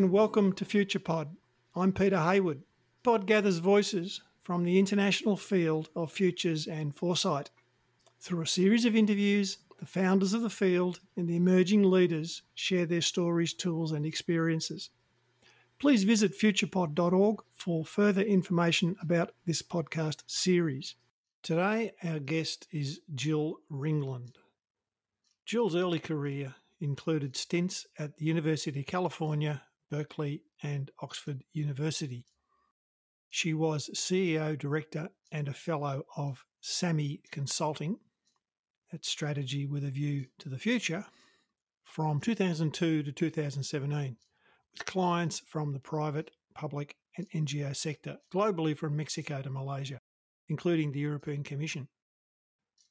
And 0.00 0.10
welcome 0.10 0.54
to 0.54 0.64
FuturePod. 0.64 1.28
I'm 1.76 1.92
Peter 1.92 2.18
Hayward. 2.18 2.62
Pod 3.02 3.26
gathers 3.26 3.58
voices 3.58 4.22
from 4.40 4.64
the 4.64 4.78
international 4.78 5.36
field 5.36 5.90
of 5.94 6.10
futures 6.10 6.66
and 6.66 6.96
foresight. 6.96 7.50
Through 8.18 8.40
a 8.40 8.46
series 8.46 8.86
of 8.86 8.96
interviews, 8.96 9.58
the 9.78 9.84
founders 9.84 10.32
of 10.32 10.40
the 10.40 10.48
field 10.48 11.00
and 11.18 11.28
the 11.28 11.36
emerging 11.36 11.82
leaders 11.82 12.40
share 12.54 12.86
their 12.86 13.02
stories, 13.02 13.52
tools, 13.52 13.92
and 13.92 14.06
experiences. 14.06 14.88
Please 15.78 16.04
visit 16.04 16.32
futurepod.org 16.32 17.42
for 17.54 17.84
further 17.84 18.22
information 18.22 18.96
about 19.02 19.32
this 19.44 19.60
podcast 19.60 20.22
series. 20.26 20.94
Today, 21.42 21.92
our 22.02 22.20
guest 22.20 22.66
is 22.72 23.02
Gill 23.14 23.58
Ringland. 23.70 24.36
Gill's 25.44 25.76
early 25.76 25.98
career 25.98 26.54
included 26.80 27.36
stints 27.36 27.86
at 27.98 28.16
the 28.16 28.24
University 28.24 28.80
of 28.80 28.86
California, 28.86 29.60
Berkeley, 29.90 30.42
and 30.62 30.90
Oxford 31.00 31.42
University. 31.52 32.24
She 33.28 33.54
was 33.54 33.90
CEO, 33.94 34.58
Director, 34.58 35.10
and 35.30 35.48
a 35.48 35.52
Fellow 35.52 36.04
of 36.16 36.44
SAMI 36.60 37.22
Consulting, 37.30 37.98
that's 38.90 39.08
strategy 39.08 39.66
with 39.66 39.84
a 39.84 39.90
view 39.90 40.26
to 40.38 40.48
the 40.48 40.58
future, 40.58 41.06
from 41.84 42.20
2002 42.20 43.02
to 43.02 43.12
2017, 43.12 44.16
with 44.72 44.84
clients 44.86 45.40
from 45.46 45.72
the 45.72 45.78
private, 45.80 46.30
public, 46.54 46.96
and 47.16 47.28
NGO 47.30 47.74
sector, 47.74 48.18
globally 48.32 48.76
from 48.76 48.96
Mexico 48.96 49.42
to 49.42 49.50
Malaysia, 49.50 50.00
including 50.48 50.92
the 50.92 51.00
European 51.00 51.42
Commission. 51.42 51.88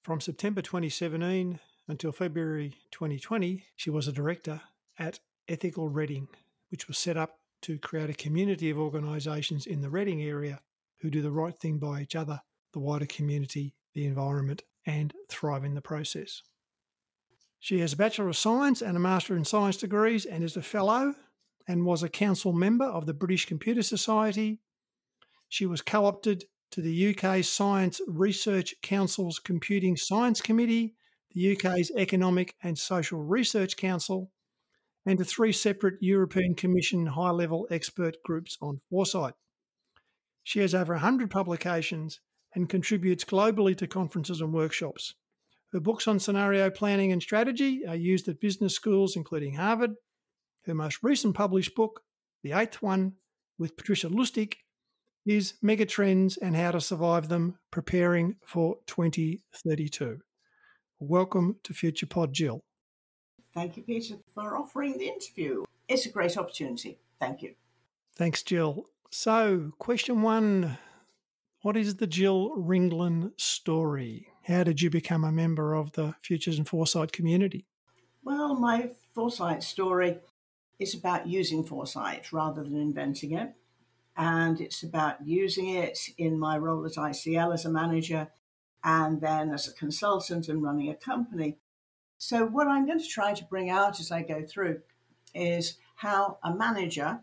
From 0.02 0.22
September 0.22 0.62
2017 0.62 1.60
until 1.88 2.12
February 2.12 2.76
2020, 2.92 3.66
she 3.76 3.90
was 3.90 4.08
a 4.08 4.14
director 4.14 4.62
at 4.98 5.20
Ethical 5.48 5.90
Reading, 5.90 6.28
which 6.70 6.88
was 6.88 6.98
set 6.98 7.18
up 7.18 7.40
to 7.62 7.78
create 7.78 8.10
a 8.10 8.14
community 8.14 8.70
of 8.70 8.80
organisations 8.80 9.66
in 9.66 9.82
the 9.82 9.90
Reading 9.90 10.22
area 10.22 10.62
who 11.02 11.10
do 11.10 11.22
the 11.22 11.32
right 11.32 11.58
thing 11.58 11.78
by 11.78 12.02
each 12.02 12.16
other, 12.16 12.42
the 12.74 12.80
wider 12.80 13.06
community, 13.06 13.74
the 13.94 14.06
environment, 14.06 14.64
and 14.86 15.14
thrive 15.30 15.64
in 15.64 15.76
the 15.76 15.82
process. 15.82 16.42
She 17.60 17.80
has 17.80 17.94
a 17.94 17.98
Bachelor 17.98 18.30
of 18.30 18.38
Science 18.38 18.82
and 18.82 18.96
a 18.96 19.00
Master 19.00 19.36
in 19.36 19.44
Science 19.44 19.78
degrees 19.78 20.26
and 20.26 20.44
is 20.44 20.56
a 20.56 20.62
Fellow 20.62 21.14
and 21.68 21.86
was 21.86 22.04
a 22.04 22.10
council 22.10 22.54
member 22.54 22.86
of 22.86 23.06
the 23.06 23.14
British 23.14 23.46
Computer 23.46 23.84
Society. 23.84 24.60
She 25.50 25.66
was 25.66 25.82
co 25.82 26.06
opted 26.06 26.46
to 26.72 26.82
the 26.82 27.16
UK 27.16 27.44
Science 27.44 28.00
Research 28.08 28.76
Council's 28.82 29.40
Computing 29.40 29.98
Science 29.98 30.42
Committee, 30.42 30.96
the 31.34 31.54
UK's 31.54 31.92
Economic 31.98 32.56
and 32.64 32.78
Social 32.78 33.22
Research 33.22 33.76
Council, 33.76 34.32
and 35.06 35.18
to 35.18 35.24
three 35.24 35.52
separate 35.52 35.96
European 36.02 36.56
Commission 36.56 37.06
high 37.06 37.32
level 37.32 37.68
expert 37.72 38.18
groups 38.24 38.58
on 38.62 38.80
foresight. 38.90 39.34
She 40.44 40.60
has 40.60 40.74
over 40.74 40.94
100 40.94 41.30
publications 41.30 42.20
and 42.56 42.70
contributes 42.70 43.24
globally 43.24 43.78
to 43.78 43.88
conferences 43.88 44.42
and 44.42 44.54
workshops. 44.54 45.14
Her 45.72 45.80
books 45.80 46.08
on 46.08 46.20
scenario 46.20 46.70
planning 46.70 47.12
and 47.12 47.22
strategy 47.22 47.86
are 47.86 47.96
used 47.96 48.28
at 48.28 48.42
business 48.42 48.74
schools, 48.74 49.16
including 49.16 49.54
Harvard. 49.54 49.92
Her 50.66 50.74
most 50.74 51.04
recent 51.04 51.36
published 51.36 51.76
book, 51.76 52.02
the 52.44 52.54
eighth 52.54 52.82
one, 52.82 53.14
with 53.60 53.78
Patricia 53.78 54.10
Lustig, 54.10 54.56
is 55.26 55.54
Megatrends 55.64 56.38
and 56.42 56.56
How 56.56 56.72
to 56.72 56.82
Survive 56.82 57.30
Them 57.30 57.60
Preparing 57.72 58.38
for 58.44 58.78
2032. 58.88 60.18
Welcome 61.00 61.58
to 61.64 61.74
Future 61.74 62.08
Pod, 62.08 62.34
Gill. 62.34 62.64
Thank 63.60 63.76
you, 63.76 63.84
Peter, 63.84 64.16
for 64.34 64.56
offering 64.56 64.98
the 64.98 65.10
interview. 65.10 65.66
It's 65.90 66.06
a 66.06 66.10
great 66.10 66.38
opportunity. 66.38 66.98
Thank 67.20 67.42
you. 67.42 67.56
Thanks, 68.16 68.42
Gill. 68.42 68.86
So, 69.12 69.74
question 69.80 70.22
one 70.22 70.78
What 71.62 71.76
is 71.76 71.98
the 71.98 72.08
Gill 72.08 72.56
Ringland 72.56 73.34
story? 73.36 74.30
How 74.44 74.64
did 74.64 74.82
you 74.82 74.90
become 74.90 75.26
a 75.26 75.32
member 75.34 75.74
of 75.74 75.92
the 75.92 76.16
Futures 76.22 76.58
and 76.58 76.70
Foresight 76.70 77.12
community? 77.12 77.66
Well, 78.24 78.56
my 78.56 78.92
foresight 79.14 79.62
story 79.62 80.20
is 80.80 80.96
about 80.96 81.28
using 81.28 81.66
foresight 81.66 82.32
rather 82.32 82.64
than 82.64 82.78
inventing 82.78 83.34
it. 83.34 83.56
And 84.16 84.62
it's 84.62 84.84
about 84.84 85.28
using 85.28 85.68
it 85.68 86.00
in 86.18 86.40
my 86.40 86.58
role 86.58 86.86
at 86.86 86.94
ICL 86.94 87.54
as 87.54 87.66
a 87.66 87.70
manager 87.70 88.30
and 88.86 89.20
then 89.20 89.50
as 89.52 89.68
a 89.68 89.74
consultant 89.74 90.48
and 90.48 90.64
running 90.64 90.90
a 90.90 90.96
company 90.96 91.58
so, 92.20 92.46
what 92.46 92.68
I'm 92.68 92.86
going 92.86 93.00
to 93.00 93.08
try 93.08 93.34
to 93.34 93.44
bring 93.46 93.70
out 93.70 94.00
as 94.00 94.12
I 94.12 94.22
go 94.22 94.44
through 94.44 94.82
is 95.34 95.78
how 95.96 96.38
a 96.44 96.54
manager, 96.54 97.22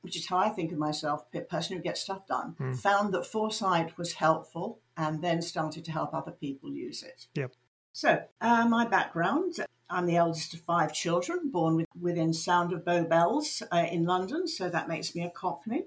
which 0.00 0.16
is 0.16 0.26
how 0.26 0.38
I 0.38 0.48
think 0.48 0.72
of 0.72 0.78
myself, 0.78 1.24
a 1.32 1.40
person 1.40 1.76
who 1.76 1.82
gets 1.82 2.00
stuff 2.00 2.26
done, 2.26 2.56
mm. 2.58 2.76
found 2.76 3.14
that 3.14 3.26
foresight 3.26 3.96
was 3.96 4.14
helpful 4.14 4.80
and 4.96 5.22
then 5.22 5.42
started 5.42 5.84
to 5.84 5.92
help 5.92 6.14
other 6.14 6.32
people 6.32 6.72
use 6.72 7.02
it. 7.02 7.26
Yep. 7.34 7.52
So, 7.92 8.22
uh, 8.40 8.66
my 8.66 8.86
background 8.86 9.60
I'm 9.90 10.06
the 10.06 10.16
eldest 10.16 10.54
of 10.54 10.60
five 10.60 10.92
children, 10.92 11.50
born 11.50 11.76
with, 11.76 11.86
within 12.00 12.32
sound 12.32 12.72
of 12.72 12.84
Bow 12.84 13.04
Bells 13.04 13.62
uh, 13.72 13.86
in 13.90 14.04
London, 14.04 14.46
so 14.46 14.68
that 14.68 14.88
makes 14.88 15.14
me 15.14 15.24
a 15.24 15.30
Cockney. 15.30 15.84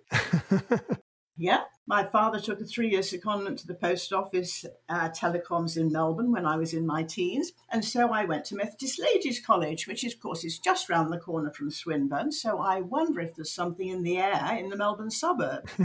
Yeah, 1.35 1.61
my 1.87 2.05
father 2.05 2.39
took 2.39 2.61
a 2.61 2.65
three 2.65 2.91
year 2.91 3.01
secondment 3.01 3.57
to 3.61 3.67
the 3.67 3.73
post 3.73 4.13
office 4.13 4.65
uh, 4.87 5.09
telecoms 5.09 5.77
in 5.77 5.91
Melbourne 5.91 6.31
when 6.31 6.45
I 6.45 6.55
was 6.55 6.73
in 6.73 6.85
my 6.85 7.03
teens. 7.03 7.51
And 7.71 7.83
so 7.83 8.11
I 8.13 8.25
went 8.25 8.45
to 8.45 8.55
Methodist 8.55 9.01
Ladies 9.01 9.39
College, 9.39 9.87
which, 9.87 10.03
of 10.03 10.19
course, 10.19 10.43
is 10.43 10.59
just 10.59 10.89
round 10.89 11.11
the 11.11 11.17
corner 11.17 11.51
from 11.51 11.71
Swinburne. 11.71 12.31
So 12.31 12.59
I 12.59 12.81
wonder 12.81 13.19
if 13.19 13.35
there's 13.35 13.51
something 13.51 13.87
in 13.87 14.03
the 14.03 14.17
air 14.17 14.57
in 14.57 14.69
the 14.69 14.77
Melbourne 14.77 15.11
suburb. 15.11 15.67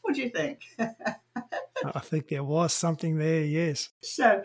what 0.00 0.14
do 0.14 0.22
you 0.22 0.30
think? 0.30 0.60
I 0.78 2.00
think 2.00 2.28
there 2.28 2.44
was 2.44 2.72
something 2.72 3.18
there, 3.18 3.44
yes. 3.44 3.90
So 4.02 4.42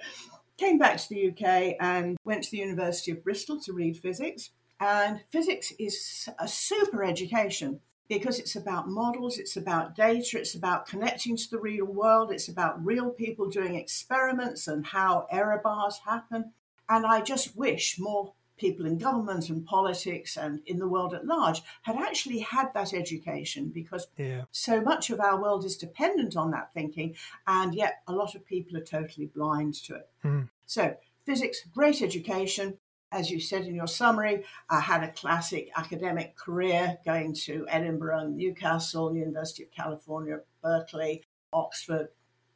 came 0.58 0.78
back 0.78 0.98
to 0.98 1.10
the 1.10 1.30
UK 1.30 1.76
and 1.80 2.18
went 2.26 2.44
to 2.44 2.52
the 2.52 2.58
University 2.58 3.12
of 3.12 3.24
Bristol 3.24 3.60
to 3.62 3.74
read 3.74 3.98
physics. 3.98 4.50
And 4.80 5.22
physics 5.32 5.74
is 5.80 6.30
a 6.40 6.48
super 6.48 7.04
education 7.04 7.80
because 8.08 8.40
it's 8.40 8.56
about 8.56 8.88
models, 8.88 9.38
it's 9.38 9.58
about 9.58 9.96
data, 9.96 10.40
it's 10.40 10.56
about 10.56 10.88
connecting 10.88 11.36
to 11.36 11.50
the 11.50 11.60
real 11.60 11.86
world, 11.86 12.32
it's 12.32 12.48
about 12.48 12.84
real 12.86 13.10
people 13.10 13.50
doing 13.50 13.76
experiments 13.76 14.68
and 14.68 14.86
how 14.86 15.28
error 15.30 15.60
bars 15.64 16.00
happen. 16.06 16.54
And 16.90 17.06
I 17.06 17.22
just 17.22 17.56
wish 17.58 18.00
more 18.00 18.34
people 18.58 18.86
in 18.86 18.98
government 18.98 19.50
and 19.50 19.66
politics 19.66 20.36
and 20.36 20.62
in 20.66 20.80
the 20.80 20.88
world 20.88 21.14
at 21.14 21.26
large 21.26 21.62
had 21.84 21.96
actually 21.96 22.40
had 22.40 22.74
that 22.74 22.94
education 22.94 23.70
because 23.70 24.08
yeah. 24.18 24.44
so 24.52 24.82
much 24.82 25.10
of 25.10 25.20
our 25.20 25.40
world 25.40 25.64
is 25.64 25.78
dependent 25.78 26.36
on 26.36 26.52
that 26.52 26.74
thinking, 26.74 27.16
and 27.46 27.76
yet 27.76 28.02
a 28.08 28.14
lot 28.14 28.36
of 28.36 28.46
people 28.46 28.76
are 28.78 28.84
totally 28.84 29.28
blind 29.28 29.76
to 29.76 29.96
it. 29.96 30.10
Mm. 30.24 30.50
So, 30.66 30.96
physics, 31.26 31.62
great 31.74 32.02
education, 32.02 32.78
as 33.12 33.32
you 33.32 33.40
said 33.40 33.66
in 33.66 33.76
your 33.76 33.88
summary, 33.88 34.44
I 34.70 34.80
had 34.80 35.04
a 35.04 35.12
classic 35.12 35.72
academic 35.76 36.36
career 36.36 36.98
going 37.06 37.34
to 37.46 37.66
Edinburgh, 37.70 38.30
Newcastle, 38.30 39.16
University 39.16 39.64
of 39.64 39.72
California, 39.72 40.40
Berkeley, 40.62 41.24
Oxford. 41.54 42.10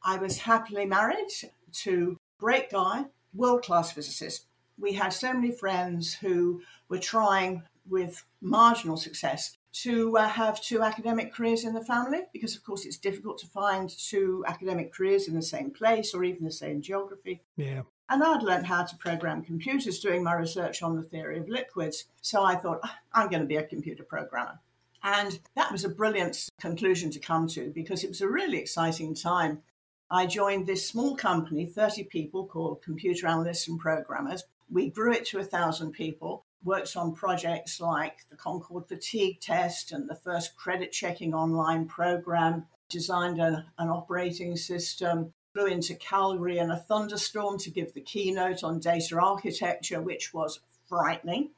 I 0.04 0.18
was 0.18 0.40
happily 0.40 0.86
married 0.86 1.30
to 1.74 2.18
a 2.18 2.42
great 2.42 2.70
guy, 2.70 3.06
world 3.34 3.64
class 3.64 3.92
physicist. 3.92 4.46
We 4.78 4.94
had 4.94 5.14
so 5.14 5.34
many 5.34 5.52
friends 5.52 6.14
who 6.14 6.62
were 6.90 7.00
trying 7.00 7.64
with 7.88 8.24
marginal 8.42 8.97
success 8.97 9.58
to 9.74 10.18
uh, 10.18 10.28
have 10.28 10.62
two 10.62 10.82
academic 10.82 11.34
careers 11.34 11.64
in 11.64 11.74
the 11.74 11.84
family 11.84 12.24
because, 12.34 12.56
of 12.56 12.64
course, 12.64 12.86
it's 12.86 12.97
difficult 12.97 13.38
to 13.40 13.47
find 13.47 13.90
two 13.90 14.44
academic 14.47 14.94
careers 14.94 15.28
in 15.28 15.34
the 15.34 15.42
same 15.42 15.72
place 15.72 16.14
or 16.14 16.24
even 16.24 16.44
the 16.44 16.52
same 16.52 16.82
geography. 16.82 17.42
Yeah. 17.56 17.84
And 18.11 18.22
I'd 18.22 18.43
learned 18.43 18.66
how 18.66 18.84
to 18.84 18.97
program 18.97 19.41
computers 19.41 20.02
doing 20.02 20.22
my 20.22 20.34
research 20.34 20.84
on 20.84 20.97
the 20.97 21.02
theory 21.02 21.40
of 21.40 21.47
liquids. 21.47 22.08
So 22.19 22.43
I 22.43 22.55
thought, 22.55 22.81
ah, 22.84 22.99
I'm 23.13 23.29
going 23.29 23.40
to 23.40 23.47
be 23.47 23.55
a 23.55 23.63
computer 23.63 24.03
programmer. 24.03 24.59
And 25.02 25.40
that 25.55 25.72
was 25.72 25.85
a 25.85 25.90
brilliant 25.90 26.49
conclusion 26.59 27.09
to 27.11 27.19
come 27.19 27.47
to 27.47 27.72
because 27.73 28.03
it 28.03 28.09
was 28.09 28.19
a 28.19 28.28
really 28.28 28.58
exciting 28.58 29.16
time. 29.16 29.61
I 30.09 30.25
joined 30.25 30.67
this 30.67 30.85
small 30.85 31.16
company, 31.16 31.66
30 31.66 32.03
people, 32.03 32.46
called 32.46 32.81
Computer 32.81 33.28
Analysts 33.28 33.69
and 33.69 33.79
Programmers. 33.79 34.43
We 34.69 34.90
grew 34.90 35.13
it 35.13 35.25
to 35.28 35.37
1,000 35.37 35.93
people, 35.93 36.43
worked 36.66 36.97
on 36.97 37.16
projects 37.16 37.79
like 37.79 38.25
the 38.29 38.35
Concorde 38.35 38.90
fatigue 38.90 39.40
test 39.40 39.93
and 39.93 40.09
the 40.09 40.16
first 40.16 40.58
credit 40.58 40.91
checking 40.91 41.34
online 41.34 41.87
program, 41.87 42.66
designed 42.90 43.40
a, 43.40 43.66
an 43.78 43.87
operating 43.87 44.58
system, 44.58 45.34
flew 45.53 45.66
into 45.66 45.96
Calgary 45.96 46.58
in 46.58 46.72
a 46.72 46.78
thunderstorm 46.78 47.58
to 47.59 47.70
give 47.70 47.94
the 47.94 48.02
keynote 48.02 48.64
on 48.64 48.80
data 48.80 49.20
architecture, 49.20 50.02
which 50.02 50.34
was 50.34 50.59
frightening. 50.88 51.50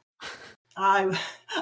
I, 0.76 1.18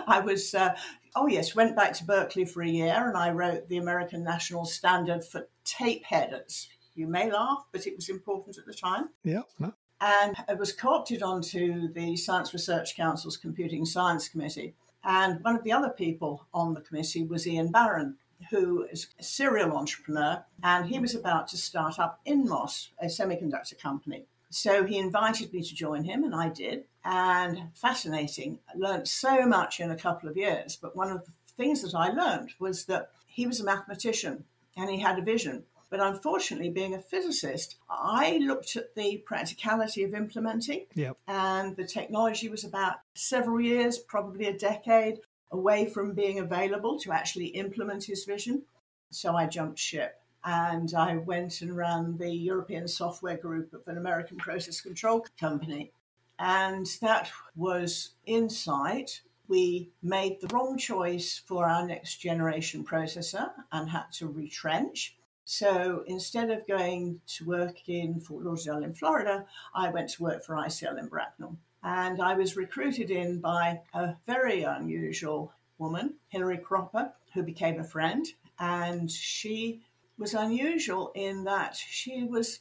I 0.07 0.21
was, 0.21 0.55
uh, 0.55 0.75
oh 1.15 1.27
yes, 1.27 1.55
went 1.55 1.77
back 1.77 1.93
to 1.95 2.05
Berkeley 2.05 2.45
for 2.45 2.63
a 2.63 2.69
year 2.69 3.09
and 3.09 3.17
I 3.17 3.31
wrote 3.31 3.69
the 3.69 3.79
American 3.79 4.25
National 4.25 4.65
Standard 4.65 5.25
for 5.25 5.49
tape 5.65 6.05
headers. 6.05 6.69
You 6.95 7.07
may 7.07 7.31
laugh, 7.31 7.65
but 7.73 7.87
it 7.87 7.97
was 7.97 8.09
important 8.09 8.59
at 8.59 8.67
the 8.67 8.75
time. 8.75 9.11
Yeah. 9.25 9.43
No. 9.59 9.73
And 10.01 10.35
I 10.49 10.55
was 10.55 10.73
co 10.73 10.95
opted 10.95 11.23
onto 11.23 11.93
the 11.93 12.17
Science 12.17 12.53
Research 12.53 12.97
Council's 12.97 13.37
Computing 13.37 13.85
Science 13.85 14.29
Committee. 14.29 14.75
And 15.05 15.43
one 15.43 15.57
of 15.57 15.65
the 15.65 15.73
other 15.73 15.91
people 15.91 16.47
on 16.53 16.75
the 16.75 16.81
committee 16.81 17.25
was 17.25 17.47
Ian 17.47 17.71
Barron, 17.71 18.17
who 18.51 18.85
is 18.85 19.09
a 19.19 19.23
serial 19.23 19.77
entrepreneur, 19.77 20.45
and 20.63 20.87
he 20.87 20.99
was 20.99 21.15
about 21.15 21.49
to 21.49 21.57
start 21.57 21.99
up 21.99 22.21
Inmos, 22.27 22.89
a 23.01 23.07
semiconductor 23.07 23.79
company. 23.81 24.27
So 24.51 24.85
he 24.85 24.99
invited 24.99 25.53
me 25.53 25.63
to 25.63 25.75
join 25.75 26.05
him, 26.05 26.25
and 26.25 26.35
I 26.35 26.51
did. 26.51 26.85
And 27.05 27.71
fascinating. 27.75 28.59
I 28.69 28.77
learned 28.77 29.09
so 29.09 29.47
much 29.47 29.81
in 29.81 29.91
a 29.91 29.97
couple 29.97 30.29
of 30.29 30.37
years. 30.37 30.77
But 30.77 30.95
one 30.95 31.11
of 31.11 31.25
the 31.25 31.33
things 31.57 31.83
that 31.83 31.95
I 31.95 32.11
learned 32.11 32.53
was 32.59 32.85
that 32.85 33.11
he 33.27 33.47
was 33.47 33.61
a 33.61 33.65
mathematician 33.65 34.45
and 34.77 34.91
he 34.91 35.01
had 35.01 35.19
a 35.19 35.23
vision. 35.23 35.65
But 35.91 36.01
unfortunately, 36.01 36.71
being 36.71 36.95
a 36.95 36.99
physicist, 36.99 37.77
I 37.91 38.39
looked 38.39 38.77
at 38.77 38.95
the 38.95 39.19
practicality 39.27 40.05
of 40.05 40.15
implementing. 40.15 40.87
Yep. 40.95 41.19
And 41.29 41.77
the 41.77 41.85
technology 41.85 42.49
was 42.49 42.65
about 42.65 42.97
several 43.15 43.61
years, 43.61 43.99
probably 43.99 44.47
a 44.47 44.57
decade 44.57 45.19
away 45.53 45.87
from 45.87 46.15
being 46.15 46.41
available 46.41 46.99
to 46.99 47.13
actually 47.13 47.47
implement 47.47 48.05
his 48.05 48.25
vision. 48.25 48.63
So 49.11 49.37
I 49.37 49.47
jumped 49.47 49.79
ship 49.79 50.21
and 50.45 50.93
I 50.95 51.17
went 51.17 51.61
and 51.61 51.77
ran 51.77 52.17
the 52.17 52.31
European 52.31 52.89
software 52.89 53.37
group 53.37 53.73
of 53.73 53.87
an 53.87 53.99
American 53.99 54.39
process 54.39 54.81
control 54.81 55.25
company. 55.39 55.93
And 56.39 56.87
that 57.01 57.31
was 57.55 58.15
Insight. 58.27 59.21
We 59.47 59.91
made 60.03 60.41
the 60.41 60.49
wrong 60.49 60.79
choice 60.79 61.41
for 61.47 61.69
our 61.69 61.87
next 61.87 62.17
generation 62.17 62.85
processor 62.85 63.51
and 63.71 63.89
had 63.89 64.11
to 64.15 64.27
retrench. 64.27 65.17
So 65.45 66.05
instead 66.07 66.51
of 66.51 66.67
going 66.67 67.21
to 67.27 67.45
work 67.45 67.89
in 67.89 68.21
Fort 68.21 68.45
Lauderdale 68.45 68.85
in 68.85 68.95
Florida, 68.95 69.45
I 69.75 69.91
went 69.91 70.09
to 70.11 70.23
work 70.23 70.45
for 70.45 70.55
ICL 70.55 70.99
in 70.99 71.09
Bracknell. 71.09 71.57
And 71.83 72.21
I 72.23 72.35
was 72.35 72.57
recruited 72.57 73.11
in 73.11 73.41
by 73.41 73.81
a 73.93 74.15
very 74.27 74.63
unusual 74.63 75.53
woman, 75.79 76.15
Hilary 76.29 76.59
Cropper, 76.59 77.13
who 77.35 77.43
became 77.43 77.81
a 77.81 77.85
friend. 77.85 78.27
And 78.59 79.11
she 79.11 79.83
was 80.19 80.35
unusual 80.35 81.11
in 81.15 81.45
that 81.45 81.77
she 81.77 82.25
was 82.25 82.61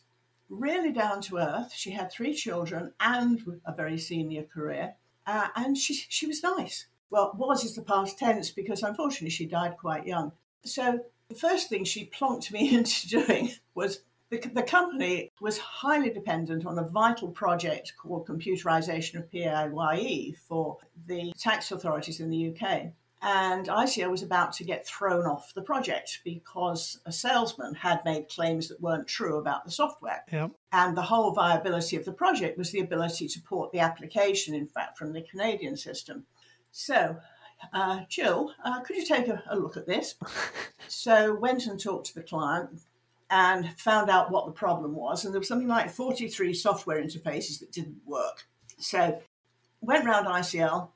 really 0.50 0.92
down 0.92 1.22
to 1.22 1.38
earth. 1.38 1.72
She 1.74 1.92
had 1.92 2.12
three 2.12 2.34
children 2.34 2.94
and 3.00 3.60
a 3.66 3.74
very 3.74 3.98
senior 3.98 4.44
career. 4.44 4.96
Uh, 5.28 5.48
and 5.56 5.78
she, 5.78 5.94
she 5.94 6.26
was 6.26 6.42
nice. 6.44 6.88
Well, 7.10 7.36
was 7.38 7.64
is 7.64 7.76
the 7.76 7.82
past 7.82 8.18
tense 8.18 8.52
because 8.52 8.84
unfortunately 8.84 9.30
she 9.30 9.46
died 9.46 9.78
quite 9.78 10.08
young. 10.08 10.32
So 10.64 11.02
the 11.30 11.36
first 11.36 11.70
thing 11.70 11.84
she 11.84 12.06
plonked 12.06 12.52
me 12.52 12.74
into 12.76 13.08
doing 13.08 13.52
was 13.76 14.02
the, 14.32 14.40
the 14.56 14.64
company 14.64 15.32
was 15.42 15.58
highly 15.58 16.10
dependent 16.10 16.66
on 16.66 16.80
a 16.80 16.88
vital 16.88 17.28
project 17.28 17.94
called 18.02 18.26
computerization 18.26 19.20
of 19.20 19.30
PAYE 19.30 20.34
for 20.48 20.78
the 21.06 21.34
tax 21.38 21.72
authorities 21.72 22.22
in 22.22 22.30
the 22.30 22.50
UK. 22.50 22.94
And 23.24 23.68
ICL 23.68 24.10
was 24.10 24.24
about 24.24 24.54
to 24.54 24.64
get 24.64 24.88
thrown 24.88 25.28
off 25.28 25.54
the 25.54 25.62
project 25.62 26.22
because 26.24 27.00
a 27.06 27.12
salesman 27.12 27.76
had 27.76 28.04
made 28.04 28.30
claims 28.30 28.70
that 28.70 28.82
weren't 28.82 29.06
true 29.06 29.38
about 29.38 29.64
the 29.64 29.70
software. 29.70 30.24
Yep. 30.32 30.52
And 30.72 30.98
the 30.98 31.04
whole 31.04 31.32
viability 31.32 31.98
of 31.98 32.06
the 32.06 32.14
project 32.14 32.58
was 32.58 32.72
the 32.72 32.80
ability 32.80 33.28
to 33.28 33.42
port 33.42 33.72
the 33.74 33.80
application, 33.80 34.56
in 34.56 34.66
fact, 34.66 34.98
from 34.98 35.14
the 35.14 35.22
Canadian 35.22 35.78
system. 35.78 36.26
So, 36.72 37.18
uh, 37.74 38.02
Gill, 38.10 38.54
uh, 38.64 38.80
could 38.80 38.96
you 38.96 39.06
take 39.06 39.28
a, 39.28 39.44
a 39.52 39.60
look 39.60 39.78
at 39.78 39.86
this? 39.86 40.16
so, 40.88 41.36
went 41.36 41.68
and 41.68 41.80
talked 41.80 42.08
to 42.08 42.16
the 42.16 42.24
client 42.24 42.82
and 43.32 43.74
found 43.80 44.10
out 44.10 44.30
what 44.30 44.46
the 44.46 44.52
problem 44.52 44.94
was. 44.94 45.26
And 45.26 45.34
there 45.34 45.40
was 45.40 45.48
something 45.48 45.68
like 45.68 45.90
43 45.90 46.54
software 46.54 47.02
interfaces 47.02 47.60
that 47.60 47.72
didn't 47.72 48.02
work. 48.06 48.46
So, 48.78 49.20
went 49.82 50.06
round 50.06 50.28
ICL, 50.28 50.90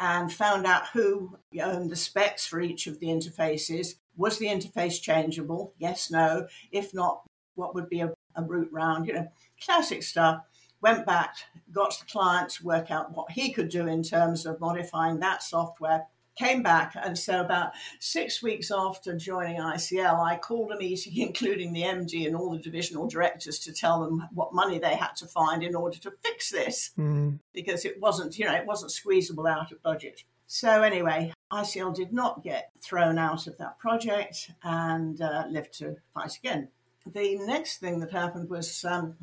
and 0.00 0.32
found 0.32 0.66
out 0.66 0.88
who 0.94 1.36
owned 1.62 1.90
the 1.90 1.96
specs 1.96 2.46
for 2.46 2.60
each 2.60 2.86
of 2.86 2.98
the 2.98 3.08
interfaces. 3.08 3.96
Was 4.16 4.38
the 4.38 4.46
interface 4.46 5.00
changeable? 5.00 5.74
Yes, 5.78 6.10
no. 6.10 6.48
If 6.72 6.94
not, 6.94 7.22
what 7.54 7.74
would 7.74 7.90
be 7.90 8.00
a, 8.00 8.12
a 8.34 8.42
route 8.42 8.72
round? 8.72 9.06
You 9.06 9.12
know, 9.12 9.28
classic 9.62 10.02
stuff. 10.02 10.42
Went 10.80 11.04
back, 11.04 11.36
got 11.70 11.98
the 11.98 12.06
client 12.10 12.48
to 12.52 12.64
work 12.64 12.90
out 12.90 13.14
what 13.14 13.30
he 13.30 13.52
could 13.52 13.68
do 13.68 13.86
in 13.86 14.02
terms 14.02 14.46
of 14.46 14.58
modifying 14.58 15.20
that 15.20 15.42
software 15.42 16.06
came 16.40 16.62
back. 16.62 16.94
And 16.96 17.16
so, 17.16 17.40
about 17.40 17.72
six 17.98 18.42
weeks 18.42 18.70
after 18.70 19.16
joining 19.16 19.60
ICL, 19.60 20.18
I 20.18 20.36
called 20.36 20.72
a 20.72 20.78
meeting, 20.78 21.16
including 21.28 21.72
the 21.72 21.82
MD 21.82 22.26
and 22.26 22.34
all 22.34 22.50
the 22.50 22.58
divisional 22.58 23.06
directors, 23.06 23.58
to 23.60 23.72
tell 23.72 24.02
them 24.02 24.26
what 24.32 24.54
money 24.54 24.78
they 24.78 24.96
had 24.96 25.14
to 25.16 25.26
find 25.26 25.62
in 25.62 25.74
order 25.74 25.98
to 25.98 26.12
fix 26.22 26.50
this 26.50 26.90
mm. 26.98 27.38
because 27.52 27.84
it 27.84 28.00
wasn't, 28.00 28.38
you 28.38 28.46
know, 28.46 28.54
it 28.54 28.66
wasn't 28.66 28.90
squeezable 28.90 29.46
out 29.46 29.70
of 29.70 29.82
budget. 29.82 30.24
So, 30.46 30.82
anyway, 30.82 31.32
ICL 31.52 31.94
did 31.94 32.12
not 32.12 32.42
get 32.42 32.70
thrown 32.80 33.18
out 33.18 33.46
of 33.46 33.58
that 33.58 33.78
project 33.78 34.50
and 34.62 35.20
uh, 35.20 35.44
lived 35.48 35.74
to 35.78 35.96
fight 36.14 36.36
again. 36.36 36.68
The 37.06 37.38
next 37.38 37.78
thing 37.78 38.00
that 38.00 38.10
happened 38.10 38.50
was 38.50 38.84
um, 38.84 39.16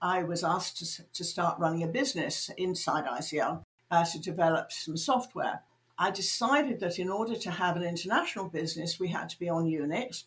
I 0.00 0.22
was 0.22 0.44
asked 0.44 0.78
to, 0.78 1.12
to 1.12 1.24
start 1.24 1.58
running 1.58 1.82
a 1.82 1.88
business 1.88 2.50
inside 2.58 3.06
ICL 3.06 3.62
uh, 3.90 4.04
to 4.04 4.18
develop 4.18 4.72
some 4.72 4.96
software. 4.96 5.62
I 5.98 6.10
decided 6.10 6.80
that 6.80 6.98
in 6.98 7.08
order 7.08 7.36
to 7.36 7.50
have 7.50 7.76
an 7.76 7.82
international 7.82 8.48
business, 8.48 8.98
we 8.98 9.08
had 9.08 9.28
to 9.28 9.38
be 9.38 9.48
on 9.48 9.66
Unix, 9.66 10.24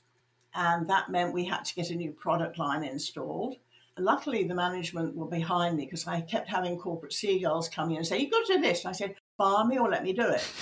and 0.53 0.89
that 0.89 1.09
meant 1.09 1.33
we 1.33 1.45
had 1.45 1.65
to 1.65 1.75
get 1.75 1.89
a 1.89 1.95
new 1.95 2.11
product 2.11 2.57
line 2.57 2.83
installed. 2.83 3.57
Luckily, 3.97 4.43
the 4.43 4.55
management 4.55 5.15
were 5.15 5.27
behind 5.27 5.75
me 5.75 5.85
because 5.85 6.07
I 6.07 6.21
kept 6.21 6.47
having 6.47 6.77
corporate 6.77 7.13
seagulls 7.13 7.67
come 7.67 7.91
in 7.91 7.97
and 7.97 8.07
say, 8.07 8.19
"You've 8.19 8.31
got 8.31 8.45
to 8.45 8.53
do 8.53 8.61
this." 8.61 8.85
And 8.85 8.89
I 8.89 8.93
said, 8.93 9.15
"Bar 9.37 9.65
me 9.65 9.77
or 9.77 9.89
let 9.89 10.03
me 10.03 10.13
do 10.13 10.27
it." 10.29 10.43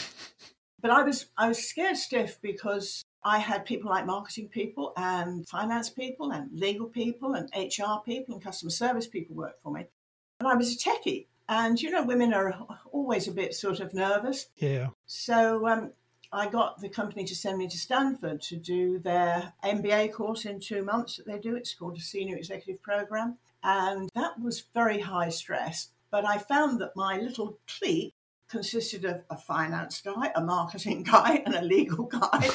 But 0.82 0.92
I 0.92 1.02
was 1.02 1.26
I 1.36 1.48
was 1.48 1.68
scared 1.68 1.98
stiff 1.98 2.38
because 2.44 3.04
I 3.24 3.40
had 3.40 3.66
people 3.66 3.90
like 3.90 4.06
marketing 4.06 4.50
people 4.50 4.94
and 4.96 5.48
finance 5.48 5.90
people 5.90 6.32
and 6.32 6.52
legal 6.52 6.86
people 6.86 7.34
and 7.34 7.50
HR 7.56 8.04
people 8.06 8.36
and 8.36 8.44
customer 8.44 8.70
service 8.70 9.08
people 9.08 9.36
work 9.36 9.60
for 9.64 9.72
me, 9.72 9.88
and 10.40 10.48
I 10.48 10.54
was 10.54 10.72
a 10.72 10.78
techie. 10.78 11.26
And 11.48 11.82
you 11.82 11.92
know, 11.92 12.04
women 12.04 12.34
are 12.34 12.58
always 12.92 13.28
a 13.28 13.32
bit 13.32 13.54
sort 13.54 13.80
of 13.80 13.94
nervous. 13.94 14.48
Yeah. 14.58 14.90
So 15.06 15.68
um, 15.68 15.92
I 16.32 16.48
got 16.48 16.82
the 16.82 16.90
company 16.90 17.24
to 17.26 17.36
send 17.36 17.58
me 17.58 17.68
to 17.68 17.78
Stanford 17.78 18.42
to 18.44 18.56
do 18.56 19.00
their 19.00 19.54
MBA 19.64 20.14
course 20.14 20.46
in 20.46 20.60
two 20.60 20.84
months 20.84 21.18
that 21.18 21.28
they 21.28 21.40
do. 21.40 21.56
It's 21.56 21.74
called 21.74 21.98
a 21.98 22.02
senior 22.02 22.36
executive 22.36 22.82
program. 22.82 23.38
And 23.64 24.10
that 24.16 24.40
was 24.40 24.66
very 24.74 25.00
high 25.00 25.30
stress. 25.30 25.90
But 26.12 26.26
I 26.26 26.38
found 26.38 26.80
that 26.82 26.96
my 26.96 27.18
little 27.18 27.58
clique 27.68 28.14
consisted 28.48 29.06
of 29.06 29.22
a 29.30 29.38
finance 29.38 30.02
guy, 30.02 30.32
a 30.36 30.42
marketing 30.42 31.04
guy, 31.12 31.42
and 31.46 31.56
a 31.56 31.62
legal 31.62 32.06
guy. 32.06 32.50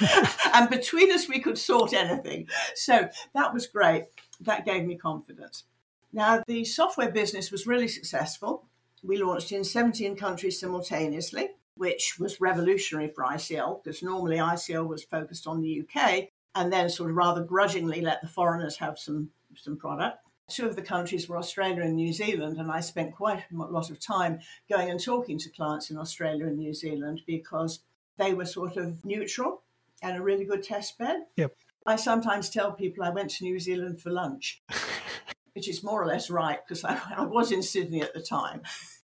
and 0.54 0.70
between 0.70 1.12
us, 1.12 1.28
we 1.28 1.40
could 1.40 1.58
sort 1.58 1.92
anything. 1.92 2.48
So 2.74 3.08
that 3.34 3.52
was 3.52 3.66
great. 3.66 4.06
That 4.40 4.64
gave 4.64 4.84
me 4.84 4.96
confidence. 4.96 5.64
Now, 6.12 6.42
the 6.46 6.64
software 6.64 7.10
business 7.10 7.50
was 7.50 7.66
really 7.66 7.88
successful. 7.88 8.66
We 9.02 9.22
launched 9.22 9.52
in 9.52 9.64
17 9.64 10.16
countries 10.16 10.60
simultaneously, 10.60 11.48
which 11.74 12.18
was 12.18 12.40
revolutionary 12.40 13.08
for 13.08 13.24
ICL 13.24 13.82
because 13.82 14.02
normally 14.02 14.36
ICL 14.36 14.86
was 14.86 15.02
focused 15.02 15.46
on 15.46 15.60
the 15.60 15.82
UK 15.82 16.28
and 16.54 16.72
then 16.72 16.90
sort 16.90 17.10
of 17.10 17.16
rather 17.16 17.42
grudgingly 17.42 18.00
let 18.00 18.20
the 18.20 18.28
foreigners 18.28 18.76
have 18.76 18.98
some, 18.98 19.30
some 19.56 19.76
product. 19.76 20.18
Two 20.48 20.66
of 20.66 20.74
the 20.74 20.82
countries 20.82 21.28
were 21.28 21.38
Australia 21.38 21.82
and 21.82 21.94
New 21.94 22.12
Zealand, 22.12 22.58
and 22.58 22.72
I 22.72 22.80
spent 22.80 23.14
quite 23.14 23.44
a 23.52 23.56
lot 23.56 23.88
of 23.88 24.00
time 24.00 24.40
going 24.68 24.90
and 24.90 25.02
talking 25.02 25.38
to 25.38 25.48
clients 25.48 25.90
in 25.90 25.96
Australia 25.96 26.46
and 26.46 26.58
New 26.58 26.74
Zealand 26.74 27.22
because 27.24 27.80
they 28.18 28.34
were 28.34 28.44
sort 28.44 28.76
of 28.76 29.04
neutral 29.04 29.62
and 30.02 30.16
a 30.16 30.22
really 30.22 30.44
good 30.44 30.64
test 30.64 30.98
bed. 30.98 31.20
Yep. 31.36 31.54
I 31.86 31.96
sometimes 31.96 32.50
tell 32.50 32.72
people 32.72 33.04
I 33.04 33.10
went 33.10 33.30
to 33.30 33.44
New 33.44 33.58
Zealand 33.58 34.00
for 34.00 34.10
lunch 34.10 34.62
which 35.54 35.68
is 35.68 35.82
more 35.82 36.02
or 36.02 36.06
less 36.06 36.30
right 36.30 36.58
because 36.66 36.84
I, 36.84 37.00
I, 37.16 37.24
was 37.24 37.52
in 37.52 37.62
Sydney 37.62 38.02
at 38.02 38.14
the 38.14 38.20
time, 38.20 38.62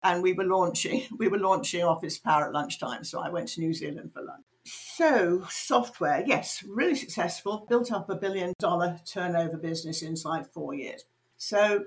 and 0.03 0.23
we 0.23 0.33
were 0.33 0.45
launching 0.45 1.05
we 1.19 1.29
were 1.29 1.39
launching 1.39 1.83
Office 1.83 2.19
Power 2.19 2.47
at 2.47 2.53
lunchtime. 2.53 3.05
So 3.05 3.21
I 3.21 3.29
went 3.29 3.49
to 3.49 3.61
New 3.61 3.75
Zealand 3.75 4.13
for 4.13 4.23
lunch. 4.23 4.45
So 4.65 5.45
software, 5.51 6.23
yes, 6.27 6.63
really 6.69 6.95
successful. 6.95 7.67
Built 7.69 7.91
up 7.91 8.09
a 8.09 8.15
billion 8.15 8.55
dollar 8.59 9.01
turnover 9.05 9.57
business 9.57 10.03
inside 10.03 10.47
four 10.47 10.75
years. 10.75 11.05
So 11.37 11.87